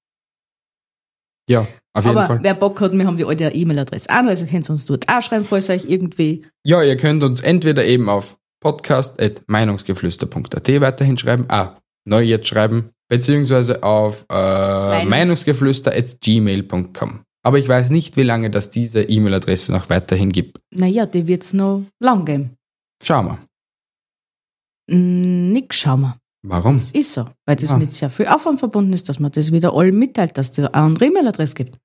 Ja, 1.50 1.66
auf 1.94 2.04
jeden 2.04 2.16
Aber 2.16 2.26
Fall. 2.28 2.38
wer 2.42 2.54
Bock 2.54 2.80
hat, 2.80 2.92
wir 2.92 3.04
haben 3.04 3.16
die 3.16 3.24
alte 3.24 3.48
E-Mail-Adresse 3.48 4.08
an, 4.08 4.28
also 4.28 4.46
könnt 4.46 4.68
ihr 4.68 4.72
uns 4.72 4.86
dort 4.86 5.08
auch 5.08 5.20
schreiben, 5.20 5.44
falls 5.44 5.68
euch 5.68 5.84
irgendwie. 5.86 6.46
Ja, 6.64 6.80
ihr 6.80 6.96
könnt 6.96 7.24
uns 7.24 7.40
entweder 7.40 7.84
eben 7.84 8.08
auf 8.08 8.38
podcast.meinungsgeflüster.at 8.60 10.68
weiterhin 10.80 11.18
schreiben, 11.18 11.46
ah, 11.48 11.76
neu 12.04 12.22
jetzt 12.22 12.46
schreiben, 12.46 12.90
beziehungsweise 13.08 13.82
auf 13.82 14.24
äh, 14.30 14.34
Meinungs- 14.34 15.06
meinungsgeflüster.gmail.com. 15.06 17.22
Aber 17.42 17.58
ich 17.58 17.68
weiß 17.68 17.90
nicht, 17.90 18.16
wie 18.16 18.22
lange 18.22 18.50
das 18.50 18.70
diese 18.70 19.02
E-Mail-Adresse 19.02 19.72
noch 19.72 19.90
weiterhin 19.90 20.30
gibt. 20.30 20.60
Naja, 20.72 21.04
die 21.06 21.26
wird's 21.26 21.52
noch 21.52 21.82
lang 21.98 22.24
geben. 22.26 22.54
Schauen 23.02 23.26
wir. 23.26 23.38
Mm, 24.94 25.50
Nix 25.52 25.78
schauen 25.78 26.02
wir. 26.02 26.19
Warum? 26.42 26.78
Das 26.78 26.90
ist 26.92 27.12
so. 27.12 27.26
Weil 27.46 27.56
das 27.56 27.70
Ah. 27.70 27.76
mit 27.78 27.92
sehr 27.92 28.10
viel 28.10 28.26
Aufwand 28.26 28.58
verbunden 28.60 28.92
ist, 28.92 29.08
dass 29.08 29.18
man 29.18 29.30
das 29.32 29.52
wieder 29.52 29.74
allen 29.74 29.98
mitteilt, 29.98 30.38
dass 30.38 30.50
es 30.50 30.58
eine 30.58 30.72
andere 30.74 31.06
E-Mail-Adresse 31.06 31.54
gibt. 31.54 31.78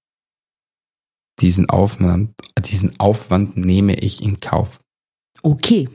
Diesen 1.41 1.69
Aufwand, 1.69 2.33
diesen 2.59 2.97
Aufwand 2.99 3.57
nehme 3.57 3.95
ich 3.95 4.23
in 4.23 4.39
Kauf. 4.39 4.79
Okay. 5.43 5.89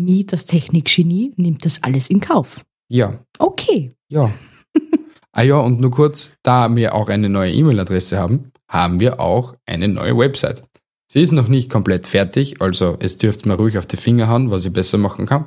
Nie 0.00 0.26
das 0.26 0.46
Technikgenie 0.46 1.32
nimmt 1.36 1.64
das 1.64 1.82
alles 1.82 2.10
in 2.10 2.20
Kauf. 2.20 2.64
Ja, 2.90 3.24
Okay. 3.38 3.92
ja. 4.08 4.30
ah 5.32 5.42
ja, 5.42 5.56
und 5.58 5.80
nur 5.80 5.90
kurz, 5.92 6.30
da 6.42 6.74
wir 6.74 6.94
auch 6.94 7.08
eine 7.08 7.28
neue 7.28 7.52
E-Mail-Adresse 7.52 8.18
haben, 8.18 8.50
haben 8.68 8.98
wir 9.00 9.20
auch 9.20 9.54
eine 9.66 9.86
neue 9.88 10.16
Website. 10.18 10.64
Sie 11.10 11.22
ist 11.22 11.32
noch 11.32 11.48
nicht 11.48 11.70
komplett 11.70 12.06
fertig, 12.06 12.60
also 12.60 12.96
es 13.00 13.16
dürft 13.18 13.46
mir 13.46 13.54
ruhig 13.54 13.78
auf 13.78 13.86
die 13.86 13.96
Finger 13.96 14.28
hauen, 14.28 14.50
was 14.50 14.64
ich 14.64 14.72
besser 14.72 14.98
machen 14.98 15.24
kann. 15.26 15.46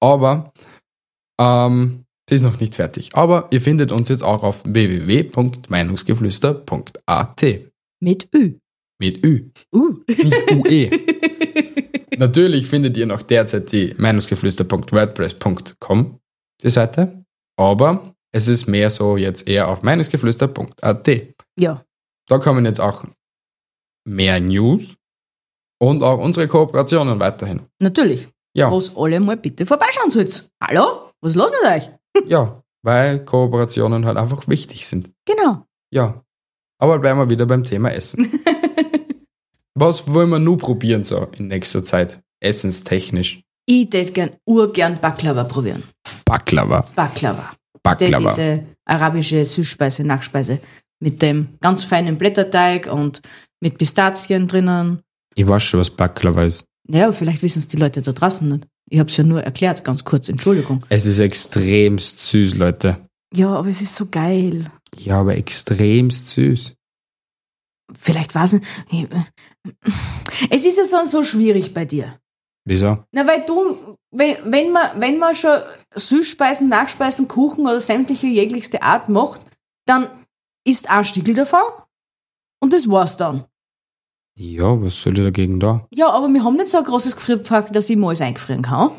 Aber 0.00 0.51
ähm, 1.40 2.04
sie 2.28 2.36
ist 2.36 2.42
noch 2.42 2.60
nicht 2.60 2.74
fertig. 2.74 3.10
Aber 3.14 3.48
ihr 3.50 3.60
findet 3.60 3.92
uns 3.92 4.08
jetzt 4.08 4.22
auch 4.22 4.42
auf 4.42 4.62
www.meinungsgeflüster.at 4.64 7.42
Mit 8.00 8.28
Ü. 8.34 8.54
mit 9.00 9.24
Ü, 9.24 9.50
Uh. 9.74 9.94
nicht 10.08 10.50
UE. 10.52 10.90
Natürlich 12.18 12.66
findet 12.68 12.96
ihr 12.96 13.06
noch 13.06 13.22
derzeit 13.22 13.72
die 13.72 13.94
meinungsgeflüster.wordpress.com, 13.98 16.18
die 16.62 16.70
Seite. 16.70 17.24
Aber 17.58 18.14
es 18.32 18.46
ist 18.48 18.66
mehr 18.68 18.90
so 18.90 19.16
jetzt 19.16 19.48
eher 19.48 19.68
auf 19.68 19.82
meinungsgeflüster.at. 19.82 21.08
ja. 21.58 21.84
Da 22.28 22.38
kommen 22.38 22.64
jetzt 22.64 22.80
auch 22.80 23.04
mehr 24.04 24.38
News 24.40 24.94
und 25.80 26.02
auch 26.04 26.18
unsere 26.18 26.46
Kooperationen 26.46 27.18
weiterhin. 27.18 27.62
Natürlich. 27.80 28.28
Ja, 28.56 28.70
Was 28.70 28.96
alle 28.96 29.18
mal 29.18 29.36
bitte 29.36 29.66
vorbeischauen 29.66 30.10
sollt. 30.10 30.48
Hallo? 30.62 31.10
Was 31.22 31.30
ist 31.30 31.36
los 31.36 31.50
mit 31.50 31.72
euch? 31.72 31.90
ja, 32.28 32.62
weil 32.82 33.24
Kooperationen 33.24 34.04
halt 34.04 34.18
einfach 34.18 34.48
wichtig 34.48 34.86
sind. 34.86 35.10
Genau. 35.24 35.64
Ja, 35.90 36.22
aber 36.78 36.98
bleiben 36.98 37.20
wir 37.20 37.30
wieder 37.30 37.46
beim 37.46 37.62
Thema 37.62 37.92
Essen. 37.92 38.28
Was 39.74 40.12
wollen 40.12 40.30
wir 40.30 40.40
nur 40.40 40.58
probieren 40.58 41.04
so 41.04 41.28
in 41.38 41.46
nächster 41.46 41.84
Zeit? 41.84 42.20
Essenstechnisch. 42.40 43.40
Ich 43.66 43.88
tät 43.88 44.12
gern 44.12 44.30
urgern 44.44 44.98
Baklava 45.00 45.44
probieren. 45.44 45.84
Baklava. 46.24 46.84
Baklava. 46.96 47.52
Baklava. 47.82 48.30
diese 48.30 48.64
arabische 48.84 49.44
Süßspeise, 49.44 50.04
Nachspeise 50.04 50.60
mit 51.00 51.22
dem 51.22 51.56
ganz 51.60 51.84
feinen 51.84 52.18
Blätterteig 52.18 52.92
und 52.92 53.22
mit 53.60 53.78
Pistazien 53.78 54.48
drinnen. 54.48 55.00
Ich 55.36 55.46
weiß 55.46 55.62
schon, 55.62 55.80
was 55.80 55.90
Baklava 55.90 56.42
ist. 56.44 56.64
Ja, 56.88 57.12
vielleicht 57.12 57.42
wissen 57.42 57.60
es 57.60 57.68
die 57.68 57.76
Leute 57.76 58.02
da 58.02 58.12
draußen 58.12 58.48
nicht. 58.48 58.66
Ich 58.92 58.98
habe 58.98 59.08
es 59.08 59.16
ja 59.16 59.24
nur 59.24 59.42
erklärt, 59.42 59.84
ganz 59.84 60.04
kurz, 60.04 60.28
Entschuldigung. 60.28 60.84
Es 60.90 61.06
ist 61.06 61.18
extremst 61.18 62.20
süß, 62.20 62.56
Leute. 62.56 62.98
Ja, 63.32 63.54
aber 63.54 63.68
es 63.68 63.80
ist 63.80 63.96
so 63.96 64.08
geil. 64.10 64.70
Ja, 64.98 65.20
aber 65.20 65.34
extremst 65.34 66.28
süß. 66.28 66.74
Vielleicht 67.98 68.34
war 68.34 68.44
es. 68.44 68.52
Es 70.50 70.66
ist 70.66 70.76
ja 70.76 70.84
so, 70.84 71.06
so 71.06 71.22
schwierig 71.22 71.72
bei 71.72 71.86
dir. 71.86 72.18
Wieso? 72.66 73.02
Na, 73.12 73.26
weil 73.26 73.46
du, 73.46 73.96
wenn, 74.10 74.36
wenn 74.44 74.72
man, 74.72 75.00
wenn 75.00 75.18
man 75.18 75.34
schon 75.34 75.62
Süßspeisen, 75.94 76.68
Nachspeisen, 76.68 77.28
Kuchen 77.28 77.64
oder 77.64 77.80
sämtliche 77.80 78.26
jeglichste 78.26 78.82
Art 78.82 79.08
macht, 79.08 79.46
dann 79.86 80.10
isst 80.66 80.90
ein 80.90 81.06
Stickel 81.06 81.34
davon 81.34 81.62
und 82.60 82.74
das 82.74 82.90
war's 82.90 83.16
dann. 83.16 83.46
Ja, 84.38 84.80
was 84.82 85.00
soll 85.00 85.18
ich 85.18 85.24
dagegen 85.24 85.60
da? 85.60 85.86
Ja, 85.92 86.10
aber 86.10 86.28
wir 86.28 86.42
haben 86.42 86.56
nicht 86.56 86.68
so 86.68 86.78
ein 86.78 86.84
großes 86.84 87.16
Gefrierfach, 87.16 87.70
dass 87.70 87.90
ich 87.90 87.96
mal 87.96 88.08
alles 88.08 88.22
eingefrieren 88.22 88.62
kann. 88.62 88.90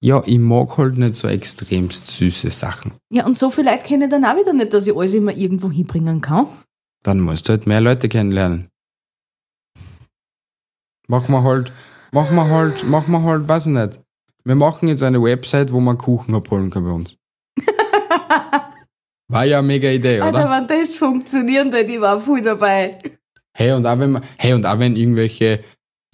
Ja, 0.00 0.22
ich 0.24 0.38
mag 0.38 0.76
halt 0.78 0.98
nicht 0.98 1.14
so 1.14 1.26
extremst 1.26 2.10
süße 2.10 2.50
Sachen. 2.50 2.92
Ja, 3.10 3.26
und 3.26 3.34
so 3.34 3.50
viel 3.50 3.64
Leute 3.64 3.84
kenne 3.84 4.04
ich 4.04 4.10
dann 4.10 4.24
auch 4.24 4.36
wieder 4.36 4.52
nicht, 4.52 4.72
dass 4.72 4.86
ich 4.86 4.94
alles 4.94 5.14
immer 5.14 5.34
irgendwo 5.36 5.70
hinbringen 5.70 6.20
kann. 6.20 6.46
Dann 7.02 7.20
musst 7.20 7.48
du 7.48 7.54
halt 7.54 7.66
mehr 7.66 7.80
Leute 7.80 8.08
kennenlernen. 8.08 8.68
Machen 11.08 11.32
wir 11.32 11.42
halt, 11.42 11.72
machen 12.12 12.36
wir 12.36 12.48
halt, 12.48 12.84
machen 12.88 13.12
wir 13.12 13.22
halt, 13.22 13.48
weiß 13.48 13.66
ich 13.66 13.72
nicht. 13.72 13.98
Wir 14.44 14.54
machen 14.54 14.88
jetzt 14.88 15.02
eine 15.02 15.22
Website, 15.22 15.72
wo 15.72 15.80
man 15.80 15.98
Kuchen 15.98 16.34
abholen 16.34 16.70
kann 16.70 16.84
bei 16.84 16.90
uns. 16.90 17.16
War 19.28 19.44
ja 19.44 19.58
eine 19.58 19.66
mega 19.66 19.88
Idee, 19.88 20.20
Alter, 20.20 20.40
oder? 20.40 20.50
wenn 20.50 20.66
das 20.66 20.96
funktionieren 20.96 21.72
würde, 21.72 21.92
ich 21.92 22.00
war 22.00 22.20
voll 22.20 22.42
dabei. 22.42 22.98
Hey, 23.58 23.72
und 23.72 23.86
auch 23.86 23.98
wenn, 23.98 24.12
man, 24.12 24.22
hey, 24.36 24.52
und 24.52 24.66
auch 24.66 24.78
wenn 24.78 24.96
irgendwelche 24.96 25.60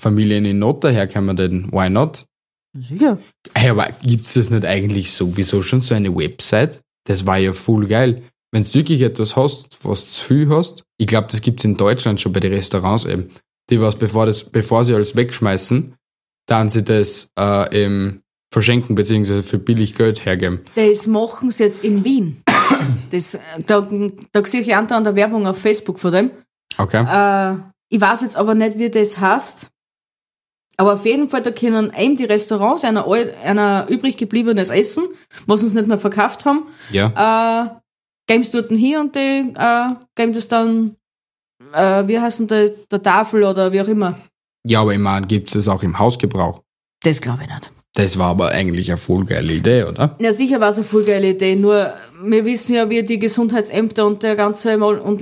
Familien 0.00 0.44
in 0.44 0.60
Not 0.60 0.84
daherkommen, 0.84 1.34
dann 1.34 1.72
why 1.72 1.90
not? 1.90 2.24
Sicher. 2.72 3.18
Hey, 3.52 3.70
aber 3.70 3.88
gibt's 4.04 4.34
das 4.34 4.48
nicht 4.48 4.64
eigentlich 4.64 5.10
sowieso 5.10 5.60
schon 5.62 5.80
so 5.80 5.94
eine 5.94 6.14
Website? 6.14 6.80
Das 7.04 7.26
war 7.26 7.38
ja 7.38 7.52
voll 7.52 7.88
geil. 7.88 8.22
Wenn 8.52 8.62
du 8.62 8.74
wirklich 8.74 9.02
etwas 9.02 9.34
hast, 9.34 9.84
was 9.84 10.08
zu 10.08 10.24
viel 10.24 10.48
hast, 10.50 10.84
ich 10.98 11.08
glaube, 11.08 11.28
das 11.32 11.40
gibt's 11.40 11.64
in 11.64 11.76
Deutschland 11.76 12.20
schon 12.20 12.32
bei 12.32 12.38
den 12.38 12.52
Restaurants 12.52 13.04
eben, 13.04 13.28
die 13.70 13.80
was, 13.80 13.96
bevor, 13.96 14.26
das, 14.26 14.44
bevor 14.44 14.84
sie 14.84 14.94
alles 14.94 15.16
wegschmeißen, 15.16 15.94
dann 16.46 16.70
sie 16.70 16.84
das 16.84 17.28
äh, 17.36 17.84
eben 17.84 18.22
verschenken 18.52 18.94
beziehungsweise 18.94 19.42
für 19.42 19.58
billig 19.58 19.96
Geld 19.96 20.24
hergeben. 20.24 20.60
Das 20.76 21.08
machen 21.08 21.50
sie 21.50 21.64
jetzt 21.64 21.82
in 21.82 22.04
Wien. 22.04 22.42
Das, 23.10 23.34
äh, 23.34 23.38
da, 23.66 23.88
da 24.32 24.44
sehe 24.44 24.60
ich 24.60 24.74
an 24.74 24.86
der 24.86 25.16
Werbung 25.16 25.46
auf 25.46 25.58
Facebook 25.58 25.98
von 25.98 26.12
dem. 26.12 26.30
Okay? 26.78 27.04
Äh, 27.04 27.58
ich 27.88 28.00
weiß 28.00 28.22
jetzt 28.22 28.36
aber 28.36 28.54
nicht, 28.54 28.78
wie 28.78 28.90
das 28.90 29.18
heißt. 29.18 29.68
Aber 30.78 30.94
auf 30.94 31.04
jeden 31.04 31.28
Fall, 31.28 31.42
da 31.42 31.50
können 31.50 31.92
eben 31.96 32.16
die 32.16 32.24
Restaurants 32.24 32.84
einer, 32.84 33.06
einer 33.44 33.86
übrig 33.88 34.16
gebliebenes 34.16 34.70
Essen, 34.70 35.04
was 35.46 35.62
uns 35.62 35.74
nicht 35.74 35.86
mehr 35.86 35.98
verkauft 35.98 36.46
haben, 36.46 36.62
Ja. 36.90 37.66
äh, 37.66 37.68
geben 38.26 38.42
sie 38.44 38.52
dort 38.52 38.70
hin 38.70 38.96
und 38.98 39.14
die 39.14 39.52
äh, 39.54 39.94
geben 40.14 40.32
das 40.32 40.48
dann, 40.48 40.96
äh, 41.74 42.06
wie 42.06 42.18
heißt 42.18 42.40
denn 42.40 42.48
der, 42.90 43.02
Tafel 43.02 43.44
oder 43.44 43.70
wie 43.72 43.82
auch 43.82 43.88
immer. 43.88 44.18
Ja, 44.66 44.80
aber 44.80 44.94
ich 44.94 44.98
meine, 44.98 45.26
gibt's 45.26 45.52
das 45.52 45.68
auch 45.68 45.82
im 45.82 45.98
Hausgebrauch? 45.98 46.62
Das 47.02 47.20
glaube 47.20 47.42
ich 47.42 47.48
nicht. 47.48 47.70
Das 47.94 48.18
war 48.18 48.28
aber 48.28 48.48
eigentlich 48.50 48.90
eine 48.90 48.96
voll 48.96 49.24
geile 49.26 49.52
Idee, 49.52 49.84
oder? 49.84 50.16
Ja, 50.20 50.32
sicher 50.32 50.60
war 50.60 50.70
es 50.70 50.76
eine 50.76 50.86
voll 50.86 51.04
geile 51.04 51.30
Idee, 51.30 51.56
nur 51.56 51.92
wir 52.22 52.44
wissen 52.46 52.74
ja, 52.76 52.88
wie 52.88 53.02
die 53.02 53.18
Gesundheitsämter 53.18 54.06
und 54.06 54.22
der 54.22 54.36
ganze 54.36 54.76
Mal 54.78 54.98
und 54.98 55.20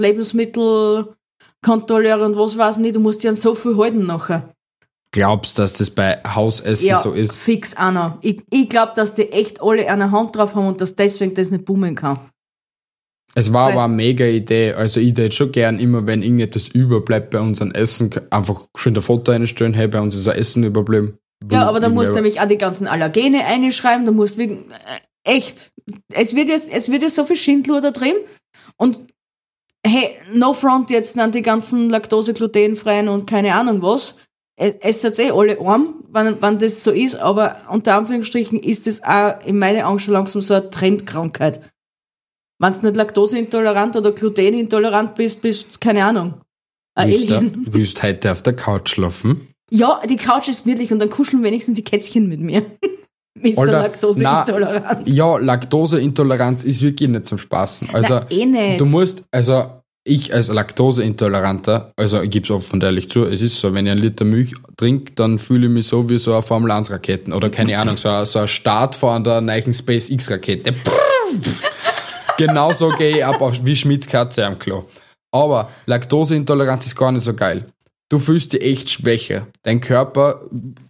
Lebensmittelkontrolleure 1.64 2.24
und 2.24 2.36
was 2.36 2.56
weiß 2.56 2.78
nicht, 2.78 2.96
du 2.96 3.00
musst 3.00 3.22
ja 3.22 3.30
an 3.30 3.36
so 3.36 3.54
viel 3.54 3.76
halten 3.76 4.06
nachher. 4.06 4.52
glaubst, 5.12 5.58
dass 5.58 5.72
das 5.74 5.90
bei 5.90 6.18
Hausessen 6.24 6.86
Ja, 6.86 6.98
so 6.98 7.12
ist. 7.12 7.36
fix 7.36 7.76
einer. 7.76 8.18
Ich, 8.22 8.42
ich 8.52 8.68
glaube, 8.68 8.92
dass 8.94 9.14
die 9.16 9.32
echt 9.32 9.60
alle 9.60 9.88
eine 9.90 10.12
Hand 10.12 10.36
drauf 10.36 10.54
haben 10.54 10.68
und 10.68 10.80
dass 10.80 10.94
deswegen 10.94 11.34
das 11.34 11.50
nicht 11.50 11.64
boomen 11.64 11.96
kann. 11.96 12.20
Es 13.34 13.52
war 13.52 13.66
Weil- 13.66 13.72
aber 13.72 13.84
eine 13.84 13.94
mega 13.94 14.24
Idee. 14.24 14.72
Also 14.74 15.00
ich 15.00 15.10
hätte 15.10 15.32
schon 15.32 15.50
gern 15.52 15.78
immer, 15.80 16.06
wenn 16.06 16.22
irgendetwas 16.22 16.68
überbleibt 16.68 17.30
bei 17.30 17.40
unserem 17.40 17.72
Essen, 17.72 18.10
einfach 18.30 18.66
schön 18.76 18.94
ein 18.96 19.02
Foto 19.02 19.32
einstellen, 19.32 19.74
hey, 19.74 19.88
bei 19.88 20.00
uns 20.00 20.14
ist 20.16 20.28
ein 20.28 20.36
Essen 20.38 20.62
überblieben. 20.64 21.18
Ja, 21.50 21.68
aber 21.68 21.80
da 21.80 21.88
musst 21.88 22.10
du 22.10 22.14
nämlich 22.14 22.40
auch 22.40 22.46
die 22.46 22.58
ganzen 22.58 22.86
Allergene 22.86 23.44
einschreiben, 23.46 24.04
da 24.06 24.12
musst 24.12 24.36
wegen, 24.36 24.70
äh, 24.70 25.00
echt, 25.24 25.72
es 26.12 26.36
wird 26.36 26.48
jetzt, 26.48 26.70
es 26.70 26.90
wird 26.90 27.02
ja 27.02 27.10
so 27.10 27.24
viel 27.24 27.36
Schindler 27.36 27.80
da 27.80 27.90
drin 27.92 28.14
und 28.76 29.02
hey, 29.86 30.16
no 30.32 30.52
front 30.52 30.90
jetzt 30.90 31.18
an 31.18 31.32
die 31.32 31.42
ganzen 31.42 31.90
Laktose, 31.90 32.34
glutenfreien 32.34 33.08
und 33.08 33.28
keine 33.28 33.54
Ahnung 33.54 33.82
was. 33.82 34.16
Es 34.56 34.74
es 34.80 35.00
seid 35.02 35.18
eh 35.18 35.30
alle 35.30 35.58
arm, 35.60 36.04
wenn, 36.10 36.40
wenn 36.42 36.58
das 36.58 36.84
so 36.84 36.90
ist, 36.90 37.16
aber 37.16 37.62
unter 37.70 37.96
Anführungsstrichen 37.96 38.58
ist 38.60 38.86
das 38.86 39.02
auch 39.02 39.42
in 39.46 39.58
meinen 39.58 39.82
Augen 39.82 39.98
schon 39.98 40.12
langsam 40.12 40.42
so 40.42 40.54
eine 40.54 40.68
Trendkrankheit. 40.68 41.60
Wenn 42.58 42.72
du 42.74 42.82
nicht 42.82 42.96
laktoseintolerant 42.96 43.96
oder 43.96 44.12
glutenintolerant 44.12 45.14
bist, 45.14 45.40
bist 45.40 45.74
du, 45.74 45.78
keine 45.80 46.04
Ahnung. 46.04 46.34
Ein 46.94 47.08
Willst 47.08 47.30
du, 47.30 47.52
willst 47.72 48.02
heute 48.02 48.32
auf 48.32 48.42
der 48.42 48.54
Couch 48.54 48.90
schlafen? 48.90 49.46
Ja, 49.70 50.02
die 50.06 50.16
Couch 50.16 50.48
ist 50.48 50.64
gemütlich 50.64 50.92
und 50.92 50.98
dann 50.98 51.08
kuscheln 51.08 51.42
wenigstens 51.42 51.76
die 51.76 51.84
Kätzchen 51.84 52.28
mit 52.28 52.40
mir. 52.40 52.66
Mr. 53.42 53.58
Alter, 53.58 53.72
Laktoseintolerant. 53.72 55.08
Ja, 55.08 55.36
Laktoseintoleranz 55.36 56.64
ist 56.64 56.82
wirklich 56.82 57.08
nicht 57.08 57.26
zum 57.26 57.38
Spaßen. 57.38 57.88
Also, 57.92 58.14
Na, 58.14 58.26
eh 58.30 58.46
nicht. 58.46 58.80
du 58.80 58.86
musst, 58.86 59.22
also 59.30 59.80
ich 60.04 60.32
als 60.32 60.48
Laktoseintoleranter, 60.48 61.92
also 61.96 62.22
ich 62.22 62.30
gebe 62.30 62.44
es 62.44 62.50
offen 62.50 62.74
und 62.74 62.84
ehrlich 62.84 63.10
zu, 63.10 63.24
es 63.26 63.42
ist 63.42 63.58
so, 63.58 63.72
wenn 63.74 63.86
ich 63.86 63.92
einen 63.92 64.00
Liter 64.00 64.24
Milch 64.24 64.54
trinke, 64.76 65.12
dann 65.14 65.38
fühle 65.38 65.66
ich 65.66 65.72
mich 65.72 65.86
so 65.86 66.08
wie 66.08 66.18
so 66.18 66.32
eine 66.32 66.42
Formel 66.42 66.70
1 66.70 66.90
Raketen 66.90 67.32
oder 67.32 67.50
keine 67.50 67.78
Ahnung, 67.78 67.96
so 67.96 68.08
ein, 68.08 68.24
so 68.24 68.40
ein 68.40 68.48
Start 68.48 68.94
von 68.94 69.22
der 69.22 69.40
neuen 69.40 69.72
SpaceX 69.72 70.30
Rakete. 70.30 70.74
genau 72.38 72.72
so 72.72 72.88
gehe 72.90 73.18
ich 73.18 73.24
ab 73.24 73.40
wie 73.62 73.76
Schmidts 73.76 74.08
Katze 74.08 74.46
am 74.46 74.58
Klo. 74.58 74.84
Aber 75.32 75.70
Laktoseintoleranz 75.86 76.86
ist 76.86 76.96
gar 76.96 77.12
nicht 77.12 77.24
so 77.24 77.34
geil. 77.34 77.66
Du 78.08 78.18
fühlst 78.18 78.52
dich 78.52 78.62
echt 78.62 78.90
schwächer. 78.90 79.46
Dein 79.62 79.80
Körper 79.80 80.40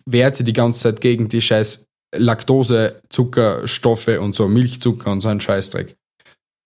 wehrt 0.06 0.36
sich 0.36 0.46
die 0.46 0.54
ganze 0.54 0.80
Zeit 0.80 1.00
gegen 1.02 1.28
die 1.28 1.42
scheiß 1.42 1.86
Laktose, 2.16 3.00
Zuckerstoffe 3.08 4.18
und 4.20 4.34
so, 4.34 4.48
Milchzucker 4.48 5.10
und 5.12 5.20
so 5.20 5.28
einen 5.28 5.40
Scheißdreck. 5.40 5.96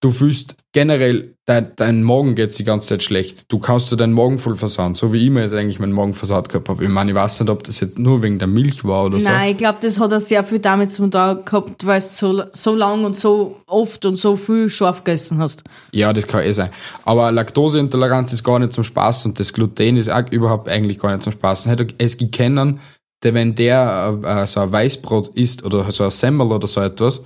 Du 0.05 0.11
fühlst 0.11 0.57
generell, 0.72 1.34
dein, 1.47 1.72
dein 1.76 2.03
Magen 2.03 2.34
geht 2.34 2.59
die 2.59 2.64
ganze 2.64 2.88
Zeit 2.88 3.03
schlecht. 3.03 3.51
Du 3.51 3.59
kannst 3.59 3.90
dir 3.90 3.97
deinen 3.97 4.12
Magen 4.12 4.38
voll 4.38 4.55
versauen, 4.55 4.95
so 4.95 5.14
wie 5.14 5.24
ich 5.24 5.30
mir 5.30 5.40
jetzt 5.40 5.55
eigentlich 5.55 5.78
meinen 5.78 5.92
Magen 5.92 6.12
versaut 6.12 6.51
gehabt 6.51 6.68
habe. 6.68 6.84
Ich 6.84 6.90
meine, 6.90 7.12
ich 7.12 7.14
weiß 7.14 7.40
nicht, 7.40 7.49
ob 7.49 7.64
das 7.64 7.80
jetzt 7.80 7.99
nur 7.99 8.20
wegen 8.20 8.38
der 8.38 8.47
Milch 8.47 8.84
war 8.84 9.07
oder 9.07 9.18
so. 9.18 9.26
Nein, 9.26 9.53
ich 9.53 9.57
glaube, 9.57 9.78
das 9.80 9.99
hat 9.99 10.12
er 10.12 10.20
sehr 10.20 10.45
viel 10.45 10.59
damit 10.59 10.92
zu 10.92 11.09
tun 11.09 11.42
gehabt, 11.47 11.86
weil 11.86 12.01
du 12.01 12.07
so, 12.07 12.42
so 12.53 12.74
lang 12.76 13.05
und 13.05 13.16
so 13.16 13.62
oft 13.66 14.05
und 14.05 14.16
so 14.16 14.36
viel 14.36 14.68
scharf 14.68 15.05
gegessen 15.05 15.38
hast. 15.38 15.64
Ja, 15.90 16.12
das 16.12 16.26
kann 16.26 16.42
eh 16.42 16.53
sein. 16.53 16.68
Aber 17.07 17.32
Laktoseintoleranz 17.32 18.30
ist 18.34 18.45
gar 18.45 18.59
nicht 18.59 18.74
zum 18.74 18.84
Spaß 18.84 19.24
und 19.24 19.40
das 19.40 19.55
Gluten 19.55 19.97
ist 19.97 20.11
auch 20.11 20.30
überhaupt 20.30 20.68
eigentlich 20.68 20.99
gar 20.99 21.12
nicht 21.12 21.22
zum 21.22 21.32
Spaß. 21.32 21.64
Hätte 21.64 21.86
es 21.97 22.18
kennen, 22.30 22.78
der 23.25 23.35
wenn 23.35 23.55
der 23.55 24.18
äh, 24.22 24.47
so 24.47 24.61
ein 24.61 24.70
Weißbrot 24.70 25.37
isst 25.37 25.64
oder 25.64 25.91
so 25.91 26.05
ein 26.05 26.11
Semmel 26.11 26.53
oder 26.53 26.66
so 26.66 26.81
etwas, 26.81 27.22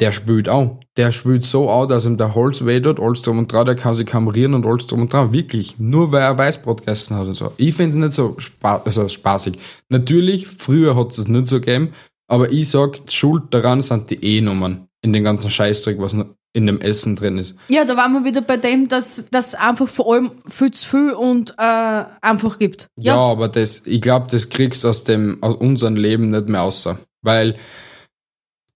der 0.00 0.12
spült 0.12 0.48
auch. 0.48 0.80
Der 0.96 1.12
spült 1.12 1.44
so 1.44 1.68
auch, 1.68 1.86
dass 1.86 2.04
ihm 2.04 2.16
der 2.16 2.34
Holz 2.34 2.64
weh 2.64 2.80
tut, 2.80 3.00
alles 3.00 3.22
drum 3.22 3.38
und 3.38 3.52
dran, 3.52 3.66
der 3.66 3.76
kann 3.76 3.94
sich 3.94 4.06
kamerieren 4.06 4.54
und 4.54 4.66
alles 4.66 4.86
drum 4.86 5.02
und 5.02 5.12
dran. 5.12 5.32
Wirklich. 5.32 5.78
Nur 5.78 6.12
weil 6.12 6.22
er 6.22 6.36
Weißbrot 6.36 6.80
gegessen 6.80 7.16
hat 7.16 7.24
oder 7.24 7.34
so. 7.34 7.52
Ich 7.56 7.74
finde 7.74 7.90
es 7.90 7.96
nicht 7.96 8.12
so 8.12 8.34
spa 8.38 8.82
also 8.84 9.08
spaßig. 9.08 9.58
Natürlich, 9.88 10.48
früher 10.48 10.96
hat 10.96 11.16
es 11.16 11.28
nicht 11.28 11.46
so 11.46 11.60
gegeben, 11.60 11.92
aber 12.28 12.50
ich 12.52 12.68
sag, 12.68 13.00
Schuld 13.10 13.44
daran 13.50 13.82
sind 13.82 14.10
die 14.10 14.22
E-Nummern 14.22 14.88
in 15.02 15.12
den 15.12 15.22
ganzen 15.22 15.50
Scheißdreck, 15.50 16.00
was 16.00 16.16
in 16.54 16.66
dem 16.66 16.80
Essen 16.80 17.16
drin 17.16 17.36
ist. 17.36 17.56
Ja, 17.68 17.84
da 17.84 17.96
waren 17.96 18.12
wir 18.12 18.24
wieder 18.24 18.40
bei 18.40 18.56
dem, 18.56 18.88
dass 18.88 19.26
das 19.30 19.54
einfach 19.56 19.88
vor 19.88 20.14
allem 20.14 20.30
viel 20.48 20.70
zu 20.70 20.88
viel 20.88 21.10
und 21.10 21.54
äh, 21.58 22.04
einfach 22.22 22.58
gibt. 22.58 22.86
Ja, 22.96 23.16
aber 23.16 23.48
das, 23.48 23.82
ich 23.84 24.00
glaube, 24.00 24.28
das 24.30 24.48
kriegst 24.48 24.84
du 24.84 24.88
aus 24.88 25.02
dem, 25.04 25.42
aus 25.42 25.56
unserem 25.56 25.96
Leben 25.96 26.30
nicht 26.30 26.48
mehr 26.48 26.60
raus. 26.60 26.88
Weil 27.22 27.56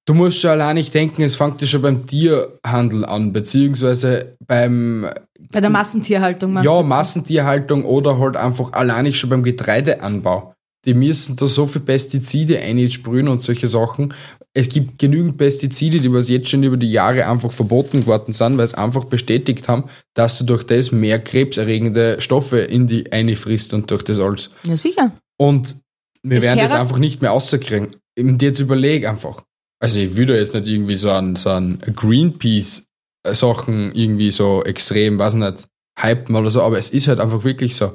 du 0.07 0.15
musst 0.15 0.41
schon 0.41 0.51
allein 0.51 0.75
nicht 0.75 0.93
denken, 0.93 1.23
es 1.23 1.37
fängt 1.37 1.61
ja 1.61 1.69
schon 1.69 1.83
beim 1.83 2.05
Tierhandel 2.05 3.05
an, 3.05 3.33
beziehungsweise 3.33 4.37
beim, 4.45 5.09
Bei 5.53 5.61
der 5.61 5.71
Massentierhaltung 5.71 6.61
ja? 6.61 6.83
Massentierhaltung 6.83 7.85
oder 7.85 8.19
halt 8.19 8.37
einfach 8.37 8.73
allein 8.73 9.15
schon 9.15 9.31
beim 9.31 9.45
Getreideanbau. 9.45 10.55
Die 10.85 10.95
müssen 10.95 11.37
da 11.37 11.47
so 11.47 11.67
viel 11.67 11.83
Pestizide 11.83 12.61
einsprühen 12.61 13.29
und 13.29 13.41
solche 13.41 13.67
Sachen. 13.67 14.15
Es 14.55 14.69
gibt 14.69 14.99
genügend 14.99 15.37
Pestizide, 15.37 16.01
die 16.01 16.13
was 16.13 16.29
jetzt 16.29 16.49
schon 16.49 16.63
über 16.63 16.77
die 16.77 16.91
Jahre 16.91 17.27
einfach 17.27 17.51
verboten 17.51 18.01
geworden 18.01 18.33
sind, 18.33 18.59
weil 18.59 18.65
es 18.65 18.75
einfach 18.75 19.05
bestätigt 19.05 19.69
haben, 19.69 19.85
dass 20.15 20.39
du 20.39 20.45
durch 20.45 20.65
das 20.65 20.93
mehr 20.93 21.19
krebserregende 21.19 22.21
Stoffe 22.21 22.61
in 22.61 22.87
die 22.87 23.11
einfrisst 23.13 23.75
und 23.75 23.91
durch 23.91 24.05
das 24.05 24.19
alles. 24.19 24.51
Ja, 24.65 24.77
sicher. 24.77 25.13
Und 25.37 25.77
wir 26.23 26.39
Es 26.39 26.45
werden 26.45 26.61
das 26.61 26.73
einfach 26.73 26.99
nicht 26.99 27.23
mehr 27.23 27.31
rauskriegen. 27.31 27.89
Und 28.19 28.43
jetzt 28.43 28.61
überleg 28.61 29.07
einfach. 29.07 29.43
Also 29.81 30.01
ich 30.01 30.17
würde 30.17 30.37
jetzt 30.37 30.55
nicht 30.55 30.67
irgendwie 30.67 30.97
so 30.97 31.11
an, 31.11 31.37
so 31.37 31.51
an 31.51 31.79
Greenpeace-Sachen 31.95 33.95
irgendwie 33.95 34.31
so 34.31 34.65
extrem, 34.65 35.19
weiß 35.19 35.35
nicht, 35.35 35.69
hypen 36.01 36.35
oder 36.35 36.51
so, 36.51 36.63
aber 36.63 36.79
es 36.79 36.91
ist 36.91 37.09
halt 37.09 37.21
einfach 37.21 37.45
wirklich 37.45 37.77
so. 37.77 37.95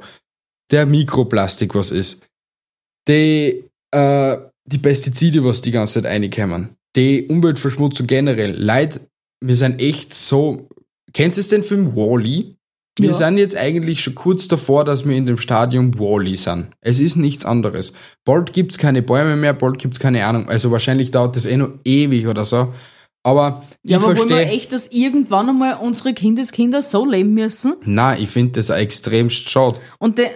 Der 0.70 0.86
Mikroplastik, 0.86 1.74
was 1.74 1.90
ist. 1.90 2.22
Die, 3.08 3.64
äh, 3.90 4.36
die 4.66 4.78
Pestizide, 4.78 5.44
was 5.44 5.60
die 5.60 5.70
ganze 5.70 6.02
Zeit 6.02 6.10
reinkommen. 6.10 6.70
Die 6.96 7.26
Umweltverschmutzung 7.26 8.06
generell. 8.06 8.52
Leid, 8.52 9.00
wir 9.44 9.56
sind 9.56 9.80
echt 9.80 10.14
so. 10.14 10.68
Kennst 11.12 11.38
du 11.38 11.56
den 11.56 11.62
Film 11.62 11.94
Wall-E? 11.96 12.54
Wir 12.98 13.08
Ja. 13.08 13.14
sind 13.14 13.38
jetzt 13.38 13.56
eigentlich 13.56 14.00
schon 14.02 14.14
kurz 14.14 14.46
davor, 14.46 14.84
dass 14.84 15.04
wir 15.04 15.16
in 15.16 15.26
dem 15.26 15.38
Stadium 15.38 15.98
Wall-E 15.98 16.36
sind. 16.36 16.68
Es 16.80 17.00
ist 17.00 17.16
nichts 17.16 17.44
anderes. 17.44 17.92
Bald 18.24 18.52
gibt's 18.52 18.78
keine 18.78 19.02
Bäume 19.02 19.34
mehr, 19.36 19.52
bald 19.52 19.78
gibt's 19.78 19.98
keine 19.98 20.24
Ahnung. 20.24 20.48
Also 20.48 20.70
wahrscheinlich 20.70 21.10
dauert 21.10 21.34
das 21.34 21.44
eh 21.44 21.56
noch 21.56 21.70
ewig 21.84 22.28
oder 22.28 22.44
so. 22.44 22.72
Aber 23.24 23.64
Ja, 23.84 23.96
ich 23.98 24.04
aber 24.04 24.16
wollen 24.18 24.28
wir 24.28 24.36
verstehe. 24.36 24.56
echt, 24.56 24.72
dass 24.72 24.86
irgendwann 24.88 25.48
einmal 25.48 25.78
unsere 25.80 26.14
Kindeskinder 26.14 26.82
so 26.82 27.04
leben 27.04 27.34
müssen? 27.34 27.74
Nein, 27.84 28.22
ich 28.22 28.28
finde 28.28 28.52
das 28.52 28.70
auch 28.70 28.76
extremst 28.76 29.50
schade. 29.50 29.80
Und 29.98 30.18
de, 30.18 30.26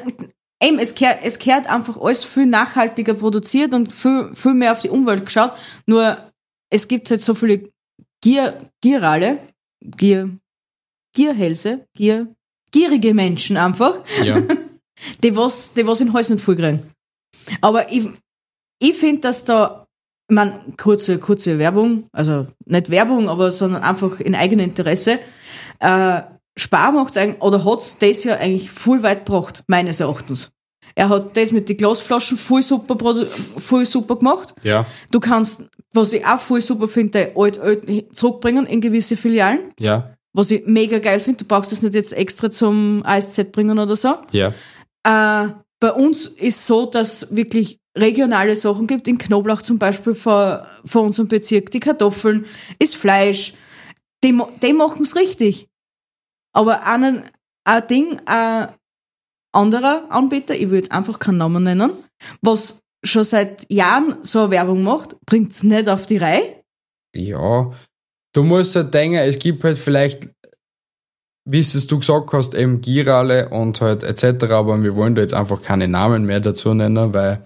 eben, 0.63 0.79
es 0.79 0.95
kehrt, 0.95 1.21
es 1.23 1.39
kehrt 1.39 1.69
einfach 1.69 1.97
alles 1.99 2.25
viel 2.25 2.47
nachhaltiger 2.47 3.15
produziert 3.15 3.75
und 3.75 3.93
viel, 3.93 4.31
viel 4.35 4.55
mehr 4.55 4.73
auf 4.73 4.81
die 4.81 4.91
Umwelt 4.91 5.25
geschaut. 5.25 5.53
Nur, 5.87 6.19
es 6.71 6.89
gibt 6.89 7.11
halt 7.11 7.21
so 7.21 7.35
viele 7.35 7.71
Gier, 8.21 8.71
Gierale, 8.81 9.39
Gier, 9.81 10.31
Gierhälse, 11.15 11.87
Gier, 11.95 12.35
gierige 12.71 13.15
Menschen 13.15 13.57
einfach, 13.57 14.03
Ja. 14.23 14.41
die 15.23 15.37
was, 15.37 15.75
die 15.75 15.87
was 15.87 16.01
in 16.01 16.13
Hals 16.13 16.31
nicht 16.31 16.43
voll 16.43 16.57
kriegen. 16.57 16.91
Aber 17.61 17.91
ich, 17.93 18.09
ich 18.81 18.95
finde, 18.95 19.23
dass 19.23 19.45
da, 19.45 19.87
ich 20.29 20.35
mein, 20.35 20.77
kurze, 20.77 21.19
kurze 21.19 21.59
Werbung, 21.59 22.09
also 22.13 22.49
nicht 22.67 22.91
Werbung, 22.91 23.29
aber 23.29 23.51
sondern 23.51 23.83
einfach 23.83 24.21
in 24.21 24.35
eigenem 24.35 24.67
Interesse, 24.67 25.21
äh, 25.79 26.23
Spar 26.59 26.93
macht's 26.93 27.17
eigentlich, 27.17 27.43
oder 27.43 27.65
hat's 27.65 27.97
das 27.99 28.25
ja 28.25 28.37
eigentlich 28.37 28.71
voll 28.71 29.03
weit 29.03 29.27
gebracht, 29.27 29.63
meines 29.67 30.01
Erachtens. 30.01 30.51
Er 30.95 31.09
hat 31.09 31.37
das 31.37 31.53
mit 31.53 31.69
den 31.69 31.77
Glasflaschen 31.77 32.37
voll 32.37 32.63
super, 32.63 32.97
voll 33.59 33.87
super 33.87 34.17
gemacht. 34.17 34.55
ja. 34.63 34.85
Du 35.11 35.21
kannst, 35.21 35.65
was 35.93 36.13
ich 36.13 36.27
auch 36.27 36.41
voll 36.41 36.61
super 36.61 36.89
finde, 36.89 37.33
alt, 37.37 37.59
alt 37.59 38.15
zurückbringen 38.15 38.67
in 38.67 38.81
gewisse 38.81 39.17
Filialen. 39.17 39.73
Ja. 39.79 40.15
Was 40.33 40.51
ich 40.51 40.67
mega 40.67 40.99
geil 40.99 41.21
finde. 41.21 41.39
Du 41.39 41.45
brauchst 41.45 41.73
das 41.73 41.83
nicht 41.83 41.95
jetzt 41.95 42.13
extra 42.13 42.51
zum 42.51 43.03
ASZ 43.05 43.53
bringen 43.53 43.79
oder 43.79 43.97
so. 43.97 44.17
Ja. 44.33 44.53
Äh, 45.05 45.53
bei 45.81 45.93
uns 45.93 46.27
ist 46.27 46.67
so, 46.67 46.87
dass 46.87 47.35
wirklich 47.35 47.79
regionale 47.97 48.57
Sachen 48.57 48.87
gibt. 48.87 49.07
In 49.09 49.19
Knoblauch 49.19 49.63
zum 49.63 49.79
Beispiel 49.79 50.15
von, 50.15 50.59
von 50.85 51.07
unserem 51.07 51.29
Bezirk. 51.29 51.71
Die 51.71 51.81
Kartoffeln, 51.81 52.47
ist 52.79 52.97
Fleisch. 52.97 53.55
Die, 54.25 54.37
die 54.63 54.73
machen 54.73 55.03
es 55.03 55.17
richtig. 55.17 55.69
Aber 56.59 56.85
einen, 56.85 57.23
ein 57.63 57.87
Ding, 57.87 58.21
ein 58.27 58.73
anderer 59.53 60.11
Anbieter, 60.11 60.57
ich 60.57 60.69
will 60.71 60.79
jetzt 60.79 60.91
einfach 60.91 61.21
keinen 61.21 61.39
Namen 61.39 61.63
nennen, 61.63 61.93
was 62.43 62.83
schon 63.05 63.23
seit 63.23 63.65
Jahren 63.71 64.17
so 64.23 64.41
eine 64.41 64.51
Werbung 64.51 64.83
macht, 64.83 65.15
bringt 65.25 65.53
es 65.53 65.63
nicht 65.63 65.89
auf 65.89 66.07
die 66.07 66.17
Reihe. 66.17 66.65
Ja, 67.15 67.71
du 68.35 68.43
musst 68.43 68.75
halt 68.75 68.93
denken, 68.93 69.19
es 69.19 69.39
gibt 69.39 69.63
halt 69.63 69.79
vielleicht, 69.79 70.31
wie 71.49 71.61
es 71.61 71.87
du 71.87 72.01
gesagt 72.01 72.33
hast, 72.33 72.57
eben 72.57 72.81
Girale 72.81 73.51
und 73.51 73.81
halt 73.81 74.03
etc., 74.03 74.51
aber 74.51 74.83
wir 74.83 74.97
wollen 74.97 75.15
da 75.15 75.23
jetzt 75.23 75.35
einfach 75.35 75.63
keine 75.63 75.87
Namen 75.87 76.25
mehr 76.25 76.41
dazu 76.41 76.75
nennen, 76.75 77.15
weil 77.15 77.45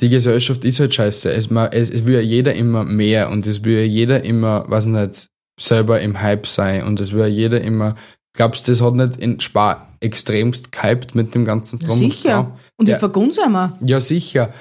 die 0.00 0.08
Gesellschaft 0.08 0.64
ist 0.64 0.78
halt 0.78 0.94
scheiße. 0.94 1.32
Es, 1.32 1.50
es, 1.50 1.90
es 1.90 2.06
will 2.06 2.14
ja 2.14 2.20
jeder 2.20 2.54
immer 2.54 2.84
mehr 2.84 3.28
und 3.28 3.44
es 3.44 3.64
will 3.64 3.78
ja 3.78 3.84
jeder 3.84 4.24
immer, 4.24 4.70
weiß 4.70 4.86
nicht, 4.86 5.30
selber 5.58 6.00
im 6.00 6.20
Hype 6.20 6.46
sein 6.46 6.84
und 6.84 7.00
es 7.00 7.12
ja 7.12 7.26
jeder 7.26 7.60
immer 7.60 7.94
Glaubst 8.36 8.68
du, 8.68 8.72
das 8.72 8.82
hat 8.82 8.94
nicht 8.94 9.16
in 9.16 9.40
Spar 9.40 9.88
extremst 10.00 10.70
gehypt 10.70 11.14
mit 11.14 11.34
dem 11.34 11.46
ganzen 11.46 11.78
Ja, 11.80 11.86
Drum 11.88 12.02
und 12.02 12.12
sicher. 12.12 12.56
Und 12.76 12.86
die 12.86 12.92
Ja. 12.92 12.98
vergunst 12.98 13.40
einmal. 13.40 13.72
Ja, 13.80 13.98
sicher. 13.98 14.52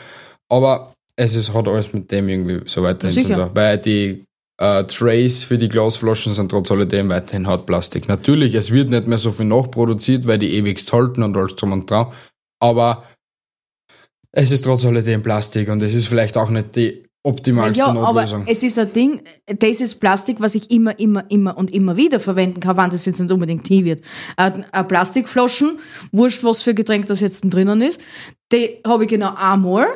Aber 0.48 0.94
es 1.18 1.36
ist, 1.36 1.54
hat 1.54 1.68
alles 1.68 1.92
mit 1.92 2.10
dem 2.10 2.30
irgendwie 2.30 2.62
so 2.70 2.84
weiterhin 2.84 3.14
zu 3.14 3.22
Sicher. 3.28 3.48
tun. 3.48 3.50
Weil 3.54 3.78
die 3.78 4.24
äh, 4.62 4.86
Trays 4.86 5.44
für 5.44 5.58
die 5.58 5.68
Glasflaschen 5.68 6.32
sind 6.34 6.50
trotz 6.50 6.72
alledem 6.72 7.10
weiterhin 7.10 7.48
Hartplastik. 7.48 8.08
Natürlich, 8.08 8.54
es 8.56 8.72
wird 8.72 8.90
nicht 8.90 9.08
mehr 9.08 9.18
so 9.18 9.34
viel 9.34 9.46
nachproduziert, 9.48 10.26
weil 10.26 10.40
die 10.40 10.56
ewigst 10.56 10.94
halten 10.94 11.22
und 11.24 11.36
alles 11.36 11.58
drum 11.58 11.74
und 11.74 11.92
dran. 11.92 12.14
Aber 12.62 13.04
es 14.32 14.52
ist 14.52 14.64
trotz 14.64 14.86
alledem 14.86 15.22
Plastik 15.22 15.68
und 15.70 15.82
es 15.84 15.94
ist 15.94 16.08
vielleicht 16.08 16.38
auch 16.38 16.50
nicht 16.50 16.78
die 16.78 17.04
optimalste 17.26 17.80
Ja, 17.80 17.88
aber 17.88 18.22
Notlösung. 18.22 18.44
es 18.48 18.64
ist 18.64 18.78
ein 18.80 18.94
Ding, 18.94 19.22
das 19.46 19.82
ist 19.82 20.00
Plastik, 20.00 20.38
was 20.40 20.56
ich 20.56 20.72
immer, 20.72 20.98
immer, 21.00 21.24
immer 21.30 21.58
und 21.58 21.72
immer 21.72 21.98
wieder 21.98 22.20
verwenden 22.20 22.60
kann, 22.60 22.78
wann 22.78 22.90
das 22.90 23.06
jetzt 23.06 23.20
nicht 23.20 23.32
unbedingt 23.32 23.64
Tee 23.66 23.84
wird. 23.86 24.02
Ein 24.38 24.66
ein 24.72 24.88
Plastikflaschen, 24.88 25.80
wurscht, 26.12 26.44
was 26.44 26.62
für 26.62 26.74
Getränk 26.74 27.08
das 27.08 27.20
jetzt 27.20 27.42
drinnen 27.42 27.82
ist, 27.82 28.00
die 28.52 28.78
habe 28.86 29.04
ich 29.04 29.10
genau 29.10 29.34
einmal, 29.36 29.88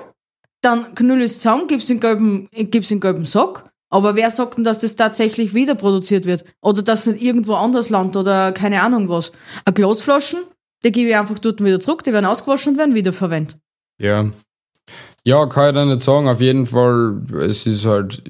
dann 0.62 0.94
knüll 0.96 1.20
ich 1.20 1.26
es 1.26 1.36
zusammen, 1.40 1.68
gib's 1.68 1.90
in 1.90 2.00
gelben, 2.00 2.50
gib's 2.52 2.92
in 2.92 3.00
gelben 3.00 3.26
Sack, 3.26 3.70
aber 3.90 4.16
wer 4.16 4.30
sagt 4.30 4.58
denn, 4.58 4.64
dass 4.64 4.80
das 4.80 4.96
tatsächlich 4.96 5.54
wieder 5.54 5.76
produziert 5.76 6.26
wird? 6.26 6.44
Oder 6.62 6.84
dass 6.84 7.08
es 7.08 7.14
nicht 7.14 7.24
irgendwo 7.24 7.56
anders 7.56 7.90
landet 7.90 8.18
oder 8.18 8.52
keine 8.52 8.82
Ahnung 8.84 9.10
was. 9.10 9.32
Eine 9.66 9.74
Glasflaschen, 9.74 10.40
die 10.84 10.92
gebe 10.92 11.10
ich 11.10 11.16
einfach 11.16 11.40
dort 11.40 11.64
wieder 11.64 11.80
zurück, 11.80 12.04
die 12.04 12.14
werden 12.14 12.26
ausgewaschen 12.26 12.74
und 12.74 12.78
werden 12.78 12.96
wiederverwendet. 12.96 13.58
Ja. 14.00 14.30
Ja, 15.26 15.46
kann 15.46 15.70
ich 15.70 15.76
da 15.76 15.86
nicht 15.86 16.02
sagen. 16.02 16.28
Auf 16.28 16.42
jeden 16.42 16.66
Fall, 16.66 17.22
es 17.40 17.66
ist 17.66 17.86
halt, 17.86 18.24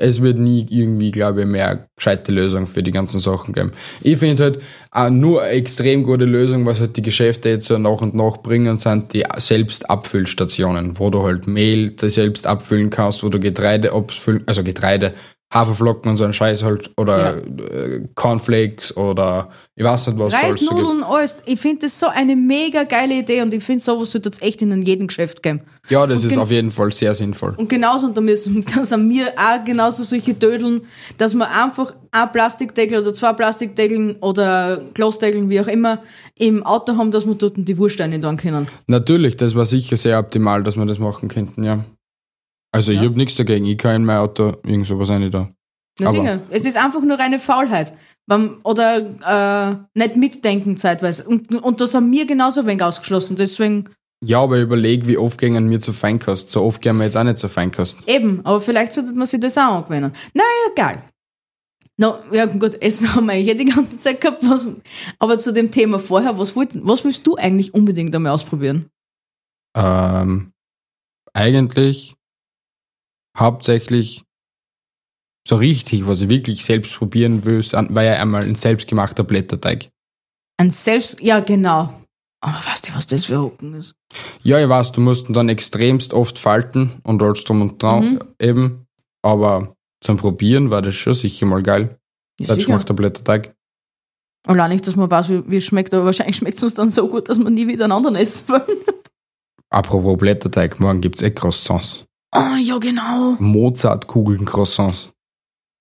es 0.00 0.22
wird 0.22 0.38
nie 0.38 0.64
irgendwie, 0.70 1.10
glaube 1.10 1.40
ich, 1.40 1.46
mehr 1.46 1.88
gescheite 1.96 2.30
Lösung 2.30 2.66
für 2.68 2.82
die 2.84 2.92
ganzen 2.92 3.18
Sachen 3.18 3.52
geben. 3.52 3.72
Ich 4.02 4.18
finde 4.18 4.44
halt, 4.44 5.12
nur 5.12 5.42
eine 5.42 5.50
extrem 5.52 6.04
gute 6.04 6.24
Lösung, 6.24 6.66
was 6.66 6.80
halt 6.80 6.96
die 6.96 7.02
Geschäfte 7.02 7.48
jetzt 7.48 7.66
so 7.66 7.78
nach 7.78 8.00
und 8.00 8.14
nach 8.14 8.38
bringen, 8.38 8.78
sind 8.78 9.12
die 9.12 9.24
Selbstabfüllstationen, 9.36 10.98
wo 10.98 11.10
du 11.10 11.24
halt 11.24 11.48
Mehl 11.48 11.94
selbst 12.00 12.46
abfüllen 12.46 12.90
kannst, 12.90 13.24
wo 13.24 13.28
du 13.28 13.40
Getreide 13.40 13.92
abfüllen, 13.92 14.44
also 14.46 14.62
Getreide, 14.62 15.14
Haferflocken 15.52 16.10
und 16.10 16.16
so 16.18 16.24
ein 16.24 16.32
Scheiß 16.34 16.62
halt, 16.62 16.90
oder 16.98 17.38
äh, 17.38 18.02
Cornflakes 18.14 18.96
oder 18.96 19.48
ich 19.76 19.82
weiß 19.84 20.08
nicht 20.08 20.18
was. 20.18 20.34
Reisnudeln, 20.34 21.02
alles. 21.02 21.42
Ich 21.46 21.58
finde 21.58 21.86
das 21.86 21.98
so 21.98 22.06
eine 22.08 22.36
mega 22.36 22.84
geile 22.84 23.14
Idee 23.14 23.40
und 23.40 23.54
ich 23.54 23.64
finde, 23.64 23.82
sowas 23.82 24.12
sollte 24.12 24.28
es 24.28 24.42
echt 24.42 24.60
in 24.60 24.82
jedem 24.82 25.06
Geschäft 25.06 25.42
geben. 25.42 25.60
Ja, 25.88 26.06
das 26.06 26.22
ist 26.24 26.30
gen- 26.32 26.38
auf 26.40 26.50
jeden 26.50 26.70
Fall 26.70 26.92
sehr 26.92 27.14
sinnvoll. 27.14 27.54
Und 27.56 27.68
genauso, 27.70 28.08
und 28.08 28.16
da 28.16 28.20
müssen, 28.20 28.62
da 28.74 28.84
sind 28.84 29.08
wir 29.10 29.28
auch 29.38 29.64
genauso 29.64 30.02
solche 30.02 30.34
Dödeln, 30.34 30.82
dass 31.16 31.34
wir 31.34 31.48
einfach 31.50 31.94
ein 32.10 32.30
Plastikdeckel 32.32 33.00
oder 33.00 33.14
zwei 33.14 33.32
Plastikdeckeln 33.32 34.16
oder 34.20 34.82
Glasdeckeln, 34.92 35.48
wie 35.48 35.60
auch 35.60 35.66
immer, 35.68 36.02
im 36.36 36.62
Auto 36.62 36.96
haben, 36.96 37.10
dass 37.10 37.26
wir 37.26 37.34
dort 37.34 37.54
die 37.56 37.78
Wursteine 37.78 38.20
dann 38.20 38.36
können. 38.36 38.66
Natürlich, 38.86 39.36
das 39.36 39.54
war 39.54 39.64
sicher 39.64 39.96
sehr 39.96 40.18
optimal, 40.18 40.62
dass 40.62 40.76
wir 40.76 40.84
das 40.86 40.98
machen 40.98 41.28
könnten, 41.28 41.64
ja. 41.64 41.84
Also 42.72 42.92
ich 42.92 42.98
Ja. 42.98 43.04
habe 43.06 43.16
nichts 43.16 43.36
dagegen, 43.36 43.64
ich 43.64 43.78
kann 43.78 43.96
in 43.96 44.04
mein 44.04 44.18
Auto 44.18 44.56
irgend 44.64 44.86
sowas 44.86 45.08
rein 45.10 45.30
da. 45.30 45.48
Na 46.00 46.08
Aber- 46.08 46.16
sicher. 46.18 46.40
Es 46.50 46.64
ist 46.64 46.76
einfach 46.76 47.00
nur 47.02 47.18
reine 47.18 47.38
Faulheit. 47.38 47.92
Oder 48.62 49.78
äh, 49.94 49.98
nicht 49.98 50.16
mitdenken 50.16 50.76
zeitweise. 50.76 51.24
Und, 51.26 51.54
und 51.54 51.80
da 51.80 51.86
sind 51.86 52.12
wir 52.12 52.26
genauso 52.26 52.66
wenig 52.66 52.82
ausgeschlossen. 52.82 53.36
Deswegen 53.36 53.88
Ja, 54.22 54.40
aber 54.42 54.60
überleg, 54.60 55.06
wie 55.06 55.16
oft 55.16 55.38
gehen 55.38 55.70
wir 55.70 55.80
zu 55.80 55.92
Feinkost. 55.94 56.50
So 56.50 56.62
oft 56.64 56.82
gehen 56.82 56.98
wir 56.98 57.04
jetzt 57.04 57.16
auch 57.16 57.24
nicht 57.24 57.38
zu 57.38 57.48
Feinkost. 57.48 58.06
Eben, 58.06 58.44
aber 58.44 58.60
vielleicht 58.60 58.92
sollte 58.92 59.14
man 59.14 59.26
sich 59.26 59.40
das 59.40 59.56
auch 59.56 59.76
angewöhnen. 59.76 60.12
Naja, 60.34 60.48
egal. 60.72 61.02
No, 61.96 62.18
ja 62.30 62.44
gut, 62.44 62.74
Essen 62.82 63.14
haben 63.14 63.26
wir 63.26 63.40
ja 63.40 63.54
die 63.54 63.64
ganze 63.64 63.98
Zeit 63.98 64.20
gehabt. 64.20 64.42
Was, 64.48 64.68
aber 65.18 65.38
zu 65.38 65.52
dem 65.54 65.70
Thema 65.70 65.98
vorher, 65.98 66.38
was, 66.38 66.54
wollt, 66.54 66.70
was 66.86 67.04
willst 67.04 67.26
du 67.26 67.36
eigentlich 67.36 67.72
unbedingt 67.74 68.14
einmal 68.14 68.32
ausprobieren? 68.32 68.90
Ähm, 69.74 70.52
eigentlich 71.32 72.14
hauptsächlich 73.38 74.24
so 75.46 75.56
richtig, 75.56 76.06
was 76.06 76.20
ich 76.20 76.28
wirklich 76.28 76.64
selbst 76.64 76.94
probieren 76.96 77.44
will, 77.44 77.60
war 77.60 78.02
ja 78.02 78.14
einmal 78.20 78.42
ein 78.42 78.54
selbstgemachter 78.54 79.24
Blätterteig. 79.24 79.88
Ein 80.58 80.70
Selbst... 80.70 81.20
Ja, 81.22 81.40
genau. 81.40 81.94
Aber 82.40 82.58
weißt 82.66 82.88
du, 82.88 82.94
was 82.94 83.06
das 83.06 83.24
für 83.24 83.40
Hocken 83.40 83.74
ist? 83.74 83.94
Ja, 84.42 84.60
ich 84.60 84.68
weiß, 84.68 84.92
du 84.92 85.00
musst 85.00 85.28
ihn 85.28 85.32
dann 85.32 85.48
extremst 85.48 86.12
oft 86.12 86.38
falten 86.38 87.00
und 87.02 87.22
alles 87.22 87.44
drum 87.44 87.62
und 87.62 87.82
dran 87.82 88.14
Mhm. 88.14 88.20
eben. 88.40 88.86
Aber 89.22 89.74
zum 90.00 90.16
Probieren 90.16 90.70
war 90.70 90.82
das 90.82 90.94
schon 90.94 91.14
sicher 91.14 91.46
mal 91.46 91.62
geil. 91.62 91.98
Ja. 92.38 92.48
Selbstgemachter 92.48 92.94
Blätterteig. 92.94 93.54
Allein 94.46 94.70
nicht, 94.70 94.86
dass 94.86 94.94
man 94.96 95.10
weiß, 95.10 95.28
wie, 95.30 95.50
wie 95.50 95.56
es 95.56 95.64
schmeckt, 95.64 95.92
aber 95.92 96.04
wahrscheinlich 96.04 96.36
schmeckt 96.36 96.56
es 96.56 96.62
uns 96.62 96.74
dann 96.74 96.90
so 96.90 97.08
gut, 97.08 97.28
dass 97.28 97.38
wir 97.38 97.50
nie 97.50 97.66
wieder 97.66 97.84
einen 97.84 97.92
anderen 97.92 98.16
essen 98.16 98.48
wollen. 98.50 98.78
Apropos 99.70 100.16
Blätterteig, 100.16 100.78
morgen 100.78 101.00
gibt's 101.00 101.22
eh 101.22 101.30
Croissants. 101.30 102.04
Ah, 102.30 102.56
ja, 102.58 102.78
genau. 102.78 103.36
Mozartkugeln 103.38 104.44
Croissants. 104.44 105.10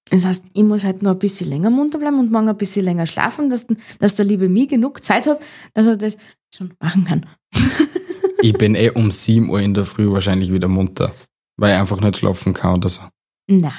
Das 0.09 0.25
heißt, 0.25 0.45
ich 0.53 0.63
muss 0.63 0.85
halt 0.85 1.01
noch 1.01 1.11
ein 1.11 1.19
bisschen 1.19 1.49
länger 1.49 1.69
munter 1.69 1.99
bleiben 1.99 2.19
und 2.19 2.31
morgen 2.31 2.47
ein 2.47 2.55
bisschen 2.55 2.85
länger 2.85 3.05
schlafen, 3.05 3.49
dass, 3.49 3.67
dass 3.99 4.15
der 4.15 4.25
liebe 4.25 4.47
Mi 4.47 4.65
genug 4.65 5.03
Zeit 5.03 5.27
hat, 5.27 5.39
dass 5.73 5.85
er 5.85 5.97
das 5.97 6.17
schon 6.53 6.73
machen 6.79 7.05
kann. 7.05 7.25
Ich 8.39 8.53
bin 8.53 8.75
eh 8.75 8.91
um 8.91 9.09
7 9.09 9.49
Uhr 9.49 9.59
in 9.59 9.73
der 9.73 9.83
Früh 9.83 10.11
wahrscheinlich 10.11 10.53
wieder 10.53 10.67
munter, 10.67 11.11
weil 11.57 11.73
ich 11.73 11.79
einfach 11.79 11.99
nicht 11.99 12.17
schlafen 12.17 12.53
kann 12.53 12.75
oder 12.75 12.87
so. 12.87 13.01
Na, 13.47 13.73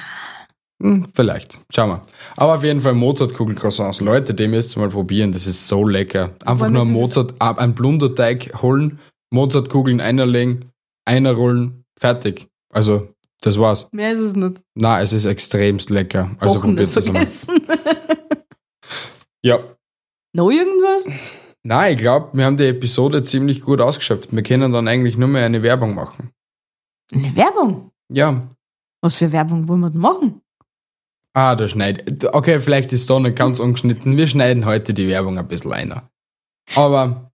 Hm, 0.81 1.07
vielleicht. 1.13 1.59
Schauen 1.73 1.89
wir. 1.89 2.01
Aber 2.37 2.55
auf 2.55 2.63
jeden 2.63 2.79
Fall 2.79 2.93
Mozartkugeln 2.93 3.57
Croissants. 3.57 3.99
Leute, 3.99 4.47
müsst 4.47 4.77
ihr 4.77 4.79
mal 4.79 4.89
probieren. 4.89 5.31
Das 5.31 5.45
ist 5.45 5.67
so 5.67 5.85
lecker. 5.85 6.31
Einfach 6.45 6.69
nur 6.69 6.85
Mozart, 6.85 7.33
ah, 7.39 7.51
ein 7.51 7.75
Blunderteig 7.75 8.61
holen, 8.61 8.99
Mozartkugeln 9.31 9.99
einerlegen, 9.99 10.65
einerrollen, 11.05 11.83
fertig. 11.99 12.47
Also, 12.71 13.13
das 13.41 13.57
war's. 13.57 13.87
mehr 13.91 14.11
ist 14.11 14.19
es 14.19 14.35
nicht. 14.35 14.61
Na, 14.75 15.01
es 15.01 15.13
ist 15.13 15.25
extremst 15.25 15.89
lecker. 15.89 16.35
Also 16.39 16.59
probiert 16.59 16.95
es 16.95 17.05
vergessen. 17.05 17.61
Ja. 19.41 19.59
noch 20.33 20.49
irgendwas? 20.51 21.07
Nein, 21.63 21.93
ich 21.93 21.99
glaube, 21.99 22.29
wir 22.37 22.45
haben 22.45 22.57
die 22.57 22.67
Episode 22.67 23.21
ziemlich 23.21 23.61
gut 23.61 23.81
ausgeschöpft. 23.81 24.33
Wir 24.33 24.43
können 24.43 24.71
dann 24.71 24.87
eigentlich 24.87 25.17
nur 25.17 25.29
mehr 25.29 25.45
eine 25.45 25.63
Werbung 25.63 25.95
machen. 25.95 26.31
Eine 27.13 27.35
Werbung. 27.35 27.91
Ja. 28.11 28.49
Was 29.01 29.15
für 29.15 29.31
Werbung 29.31 29.67
wollen 29.67 29.79
wir 29.81 29.89
denn 29.89 30.01
machen? 30.01 30.41
Ah, 31.33 31.55
da 31.55 31.67
schneidet. 31.67 32.25
Okay, 32.33 32.59
vielleicht 32.59 32.91
ist 32.91 33.09
da 33.09 33.19
nicht 33.19 33.35
ganz 33.37 33.59
ungeschnitten. 33.59 34.17
Wir 34.17 34.27
schneiden 34.27 34.65
heute 34.65 34.93
die 34.93 35.07
Werbung 35.07 35.37
ein 35.37 35.47
bisschen 35.47 35.73
einer. 35.73 36.09
Aber 36.75 37.31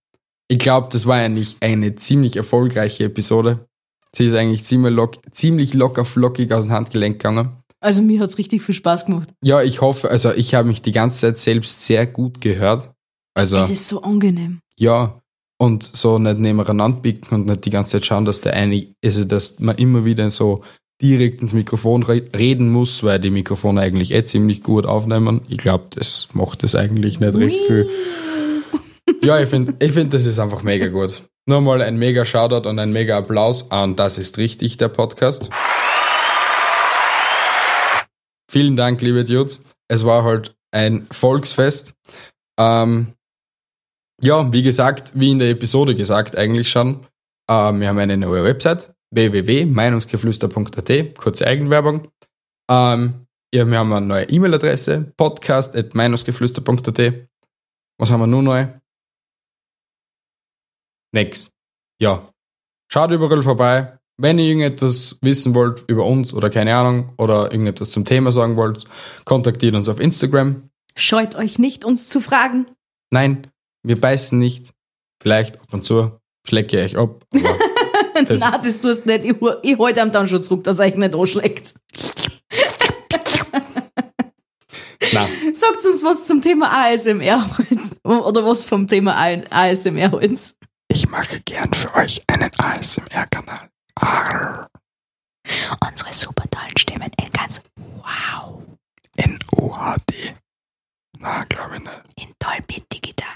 ich 0.48 0.60
glaube, 0.60 0.90
das 0.92 1.08
war 1.08 1.16
eigentlich 1.16 1.58
eine 1.62 1.96
ziemlich 1.96 2.36
erfolgreiche 2.36 3.06
Episode. 3.06 3.68
Sie 4.16 4.26
ist 4.26 4.34
eigentlich 4.34 4.64
ziemlich, 4.64 4.94
lock, 4.94 5.18
ziemlich 5.32 5.74
locker 5.74 6.06
flockig 6.06 6.52
aus 6.54 6.66
dem 6.66 6.72
Handgelenk 6.74 7.20
gegangen. 7.20 7.50
Also 7.82 8.02
mir 8.02 8.20
hat's 8.22 8.38
richtig 8.38 8.62
viel 8.64 8.74
Spaß 8.76 9.06
gemacht. 9.06 9.30
Ja, 9.44 9.62
ich 9.62 9.82
hoffe, 9.82 10.10
also 10.10 10.32
ich 10.32 10.56
habe 10.56 10.68
mich 10.68 10.82
die 10.82 10.92
ganze 10.92 11.20
Zeit 11.20 11.38
selbst 11.38 11.86
sehr 11.86 12.08
gut 12.08 12.42
gehört. 12.42 12.92
Also, 13.36 13.58
Es 13.58 13.70
ist 13.70 13.88
so 13.88 14.02
angenehm. 14.02 14.60
ja. 14.78 15.20
Und 15.58 15.84
so 15.84 16.20
nicht 16.20 16.38
nebeneinander 16.40 16.98
bicken 17.00 17.34
und 17.38 17.46
nicht 17.48 17.64
die 17.64 17.70
ganze 17.70 17.92
Zeit 17.92 18.06
schauen, 18.06 18.26
dass 18.26 18.42
der 18.42 18.56
eine, 18.56 18.88
also 19.04 19.24
dass 19.24 19.58
man 19.60 19.78
immer 19.78 20.04
wieder 20.04 20.30
so 20.30 20.64
direkt 21.02 21.42
ins 21.42 21.54
Mikrofon 21.54 22.04
re 22.04 22.24
reden 22.36 22.74
muss, 22.74 23.04
weil 23.04 23.20
die 23.22 23.30
Mikrofone 23.30 23.80
eigentlich 23.80 24.12
eh 24.14 24.26
ziemlich 24.26 24.64
gut 24.64 24.86
aufnehmen. 24.86 25.40
Ich 25.48 25.60
glaube, 25.60 25.86
das 25.92 26.28
macht 26.34 26.66
es 26.66 26.76
eigentlich 26.76 27.22
nicht 27.22 27.36
recht 27.36 27.58
viel. 27.68 27.88
Ja, 29.26 29.40
ich 29.40 29.50
finde, 29.50 29.74
ich 29.84 29.92
find, 29.92 30.14
das 30.14 30.28
ist 30.28 30.38
einfach 30.38 30.62
mega 30.62 30.88
gut. 30.88 31.24
Nur 31.48 31.60
mal 31.60 31.82
ein 31.82 31.98
mega 31.98 32.26
Shoutout 32.26 32.70
und 32.70 32.78
ein 32.78 32.92
mega 32.92 33.18
Applaus 33.18 33.72
an 33.72 33.96
Das 33.96 34.20
ist 34.20 34.38
richtig, 34.38 34.78
der 34.78 34.90
Podcast. 34.90 35.50
Vielen 38.48 38.76
Dank, 38.76 39.02
liebe 39.02 39.26
Dudes. 39.26 39.62
Es 39.88 40.06
war 40.06 40.24
halt 40.24 40.56
ein 40.70 41.08
Volksfest. 41.10 41.96
Ähm, 42.60 43.16
ja, 44.22 44.54
wie 44.54 44.62
gesagt, 44.62 45.14
wie 45.16 45.32
in 45.32 45.40
der 45.40 45.50
Episode 45.50 45.96
gesagt 45.96 46.38
eigentlich 46.38 46.70
schon, 46.70 47.08
ähm, 47.50 47.80
wir 47.80 47.88
haben 47.88 47.98
eine 47.98 48.18
neue 48.18 48.44
Website, 48.44 48.94
www.meinungsgeflüster.at, 49.10 51.18
kurze 51.18 51.48
Eigenwerbung. 51.48 52.10
Ähm, 52.70 53.26
ja, 53.52 53.66
wir 53.66 53.80
haben 53.80 53.92
eine 53.92 54.06
neue 54.06 54.26
E-Mail-Adresse, 54.26 55.14
podcast.meinungsgeflüster.at. 55.18 57.14
Was 57.98 58.12
haben 58.12 58.20
wir 58.20 58.28
nur 58.28 58.44
neu? 58.44 58.68
Nix. 61.16 61.50
Ja. 62.00 62.28
Schaut 62.92 63.12
überall 63.12 63.42
vorbei. 63.42 63.98
Wenn 64.18 64.38
ihr 64.38 64.46
irgendetwas 64.46 65.18
wissen 65.22 65.56
wollt 65.56 65.84
über 65.88 66.06
uns 66.06 66.34
oder 66.34 66.50
keine 66.50 66.76
Ahnung 66.76 67.14
oder 67.18 67.52
irgendetwas 67.52 67.92
zum 67.92 68.06
Thema 68.06 68.32
sagen 68.32 68.56
wollt, 68.56 68.86
kontaktiert 69.26 69.76
uns 69.76 69.90
auf 69.90 70.00
Instagram. 70.00 70.70
Scheut 70.96 71.36
euch 71.36 71.58
nicht, 71.58 71.84
uns 71.84 72.08
zu 72.08 72.22
fragen. 72.22 72.68
Nein, 73.12 73.48
wir 73.84 74.00
beißen 74.00 74.38
nicht. 74.38 74.72
Vielleicht 75.22 75.60
ab 75.60 75.74
und 75.74 75.84
zu 75.84 76.12
schlecke 76.48 76.86
ich 76.86 76.98
euch 76.98 77.02
ab. 77.02 77.24
Das, 78.30 78.40
Nein, 78.40 78.62
das 78.64 78.80
tust 78.80 79.06
nicht. 79.06 79.26
Ich, 79.26 79.36
ich 79.64 79.78
halte 79.78 80.00
ihm 80.00 80.10
dann 80.10 80.26
schon 80.26 80.42
zurück, 80.42 80.64
dass 80.64 80.80
er 80.80 80.86
euch 80.86 80.96
nicht 80.96 81.14
anschlägt. 81.14 81.74
Sagt 85.52 85.86
uns 85.86 86.02
was 86.02 86.26
zum 86.26 86.42
Thema 86.42 86.72
ASMR 86.86 87.46
oder 88.04 88.46
was 88.46 88.64
vom 88.64 88.88
Thema 88.88 89.18
ASMR 89.50 90.14
uns. 90.14 90.56
Ich 90.96 91.10
mache 91.10 91.42
gern 91.42 91.74
für 91.74 91.94
euch 91.96 92.24
einen 92.28 92.50
ASMR-Kanal. 92.58 93.68
Unsere 95.86 96.14
super 96.14 96.46
tollen 96.50 96.78
Stimmen 96.78 97.12
in 97.22 97.30
ganz 97.32 97.62
wow 97.98 98.64
In 99.18 99.38
UHD. 99.58 100.34
Na, 101.20 101.44
glaube 101.50 101.76
ich 101.76 101.82
nicht. 101.84 102.04
in 102.16 102.34
Dolby 102.40 102.82
Digital. 102.92 103.28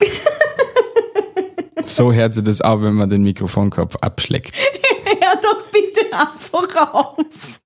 So 1.84 2.12
hört 2.12 2.32
sich 2.32 2.44
das 2.44 2.62
auch, 2.62 2.80
wenn 2.80 2.94
man 2.94 3.10
den 3.10 3.22
Mikrofonkopf 3.22 3.96
abschlägt. 3.96 4.56
Hör 5.04 5.36
doch 5.36 5.70
bitte 5.70 6.06
einfach 6.12 6.94
auf. 6.94 7.60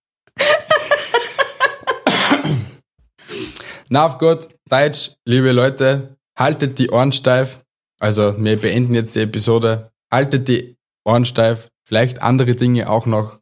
Na, 3.88 4.06
auf 4.06 4.18
gut, 4.18 4.48
Deutsch, 4.68 5.12
liebe 5.24 5.52
Leute, 5.52 6.16
haltet 6.36 6.80
die 6.80 6.90
Ohren 6.90 7.12
steif. 7.12 7.60
Also, 8.00 8.34
wir 8.42 8.56
beenden 8.60 8.94
jetzt 8.94 9.14
die 9.14 9.20
Episode. 9.20 9.92
Haltet 10.10 10.48
die 10.48 10.76
Ohren 11.04 11.24
steif. 11.24 11.68
Vielleicht 11.86 12.22
andere 12.22 12.56
Dinge 12.56 12.88
auch 12.88 13.06
noch. 13.06 13.40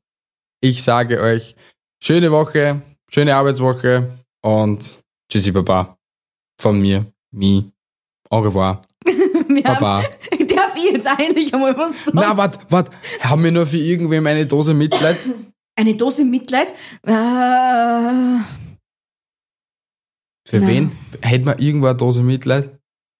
Ich 0.60 0.82
sage 0.82 1.20
euch, 1.20 1.54
schöne 2.02 2.32
Woche, 2.32 2.82
schöne 3.10 3.36
Arbeitswoche 3.36 4.18
und 4.42 4.98
tschüssi, 5.30 5.52
Baba. 5.52 5.96
Von 6.60 6.80
mir, 6.80 7.06
mi. 7.30 7.70
Au 8.30 8.40
revoir. 8.40 8.82
Baba. 9.62 10.02
darf 10.58 10.76
ich 10.76 10.90
jetzt 10.90 11.06
eigentlich 11.06 11.52
einmal 11.54 11.76
was 11.76 12.06
sagen? 12.06 12.18
Na, 12.20 12.36
wart, 12.36 12.70
wart. 12.70 12.90
Haben 13.20 13.44
wir 13.44 13.52
nur 13.52 13.66
für 13.66 13.78
irgendwem 13.78 14.26
eine 14.26 14.46
Dose 14.46 14.74
Mitleid? 14.74 15.16
Eine 15.76 15.94
Dose 15.94 16.24
Mitleid? 16.24 16.72
Äh, 17.02 17.12
Für 20.44 20.58
Na. 20.58 20.66
wen? 20.66 20.98
Hätten 21.22 21.46
wir 21.46 21.60
irgendwo 21.60 21.86
eine 21.86 21.96
Dose 21.96 22.20
Mitleid? 22.24 22.77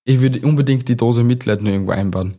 Ich 0.09 0.22
würde 0.22 0.40
unbedingt 0.40 0.88
die 0.88 0.96
Dose 0.96 1.22
Mitleid 1.22 1.61
nur 1.61 1.70
irgendwo 1.70 1.92
einbauen. 1.92 2.38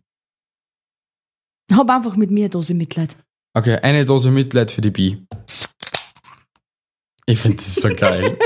hab 1.71 1.87
einfach 1.91 2.15
mit 2.15 2.31
mir 2.31 2.45
eine 2.45 2.49
Dose 2.49 2.73
Mitleid. 2.73 3.15
Okay, 3.55 3.75
eine 3.75 4.05
Dose 4.05 4.31
Mitleid 4.31 4.71
für 4.71 4.81
die 4.81 4.89
Bi. 4.89 5.23
Ich 7.27 7.39
finde 7.39 7.57
das 7.57 7.75
so 7.75 7.89
geil. 7.89 8.39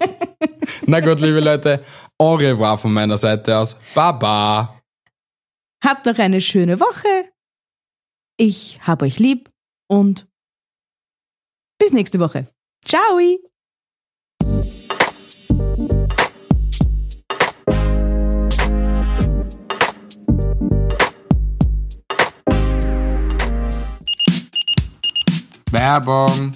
Na 0.86 1.00
gut, 1.00 1.20
liebe 1.20 1.40
Leute, 1.40 1.84
au 2.16 2.36
revoir 2.36 2.78
von 2.78 2.90
meiner 2.90 3.18
Seite 3.18 3.58
aus. 3.58 3.76
Baba. 3.94 4.80
Habt 5.84 6.06
noch 6.06 6.18
eine 6.18 6.40
schöne 6.40 6.80
Woche. 6.80 7.30
Ich 8.38 8.80
hab 8.80 9.02
euch 9.02 9.18
lieb 9.18 9.50
und 9.90 10.26
bis 11.78 11.92
nächste 11.92 12.18
Woche. 12.18 12.48
Ciao! 12.82 13.18
Werbung. 25.78 26.50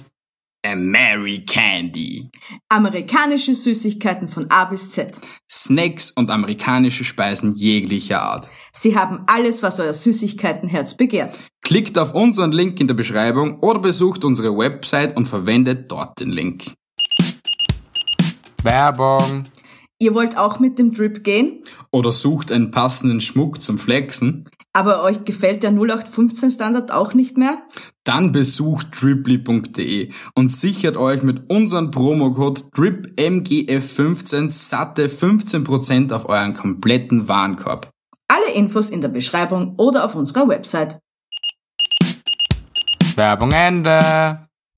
Mary 0.75 1.45
Candy. 1.45 2.29
Amerikanische 2.67 3.55
Süßigkeiten 3.55 4.27
von 4.27 4.51
A 4.51 4.65
bis 4.65 4.91
Z. 4.91 5.17
Snacks 5.49 6.11
und 6.11 6.29
amerikanische 6.29 7.05
Speisen 7.05 7.55
jeglicher 7.55 8.21
Art. 8.21 8.49
Sie 8.73 8.97
haben 8.97 9.23
alles, 9.27 9.63
was 9.63 9.79
euer 9.79 9.93
Süßigkeitenherz 9.93 10.97
begehrt. 10.97 11.39
Klickt 11.61 11.97
auf 11.97 12.13
unseren 12.13 12.51
Link 12.51 12.81
in 12.81 12.87
der 12.87 12.95
Beschreibung 12.95 13.59
oder 13.61 13.79
besucht 13.79 14.25
unsere 14.25 14.57
Website 14.57 15.15
und 15.15 15.25
verwendet 15.25 15.89
dort 15.89 16.19
den 16.19 16.29
Link. 16.29 16.73
Werbung. 18.61 19.43
Ihr 19.99 20.13
wollt 20.13 20.35
auch 20.35 20.59
mit 20.59 20.77
dem 20.77 20.91
Drip 20.91 21.23
gehen, 21.23 21.63
Oder 21.91 22.11
sucht 22.11 22.51
einen 22.51 22.71
passenden 22.71 23.21
Schmuck 23.21 23.61
zum 23.61 23.77
Flexen. 23.77 24.49
Aber 24.73 25.03
euch 25.03 25.23
gefällt 25.23 25.63
der 25.63 25.71
0815 25.71 26.51
Standard 26.51 26.91
auch 26.91 27.13
nicht 27.13 27.37
mehr? 27.37 27.61
Dann 28.03 28.31
besucht 28.31 28.87
driply.de 28.99 30.11
und 30.35 30.49
sichert 30.49 30.97
euch 30.97 31.23
mit 31.23 31.49
unserem 31.49 31.91
Promocode 31.91 32.65
DRIPMGF15 32.75 34.49
satte 34.49 35.07
15% 35.07 36.11
auf 36.11 36.27
euren 36.27 36.55
kompletten 36.55 37.27
Warenkorb. 37.27 37.91
Alle 38.27 38.53
Infos 38.53 38.89
in 38.89 39.01
der 39.01 39.09
Beschreibung 39.09 39.75
oder 39.77 40.03
auf 40.05 40.15
unserer 40.15 40.47
Website. 40.47 40.99
Werbung 43.15 43.51
Ende. 43.51 44.47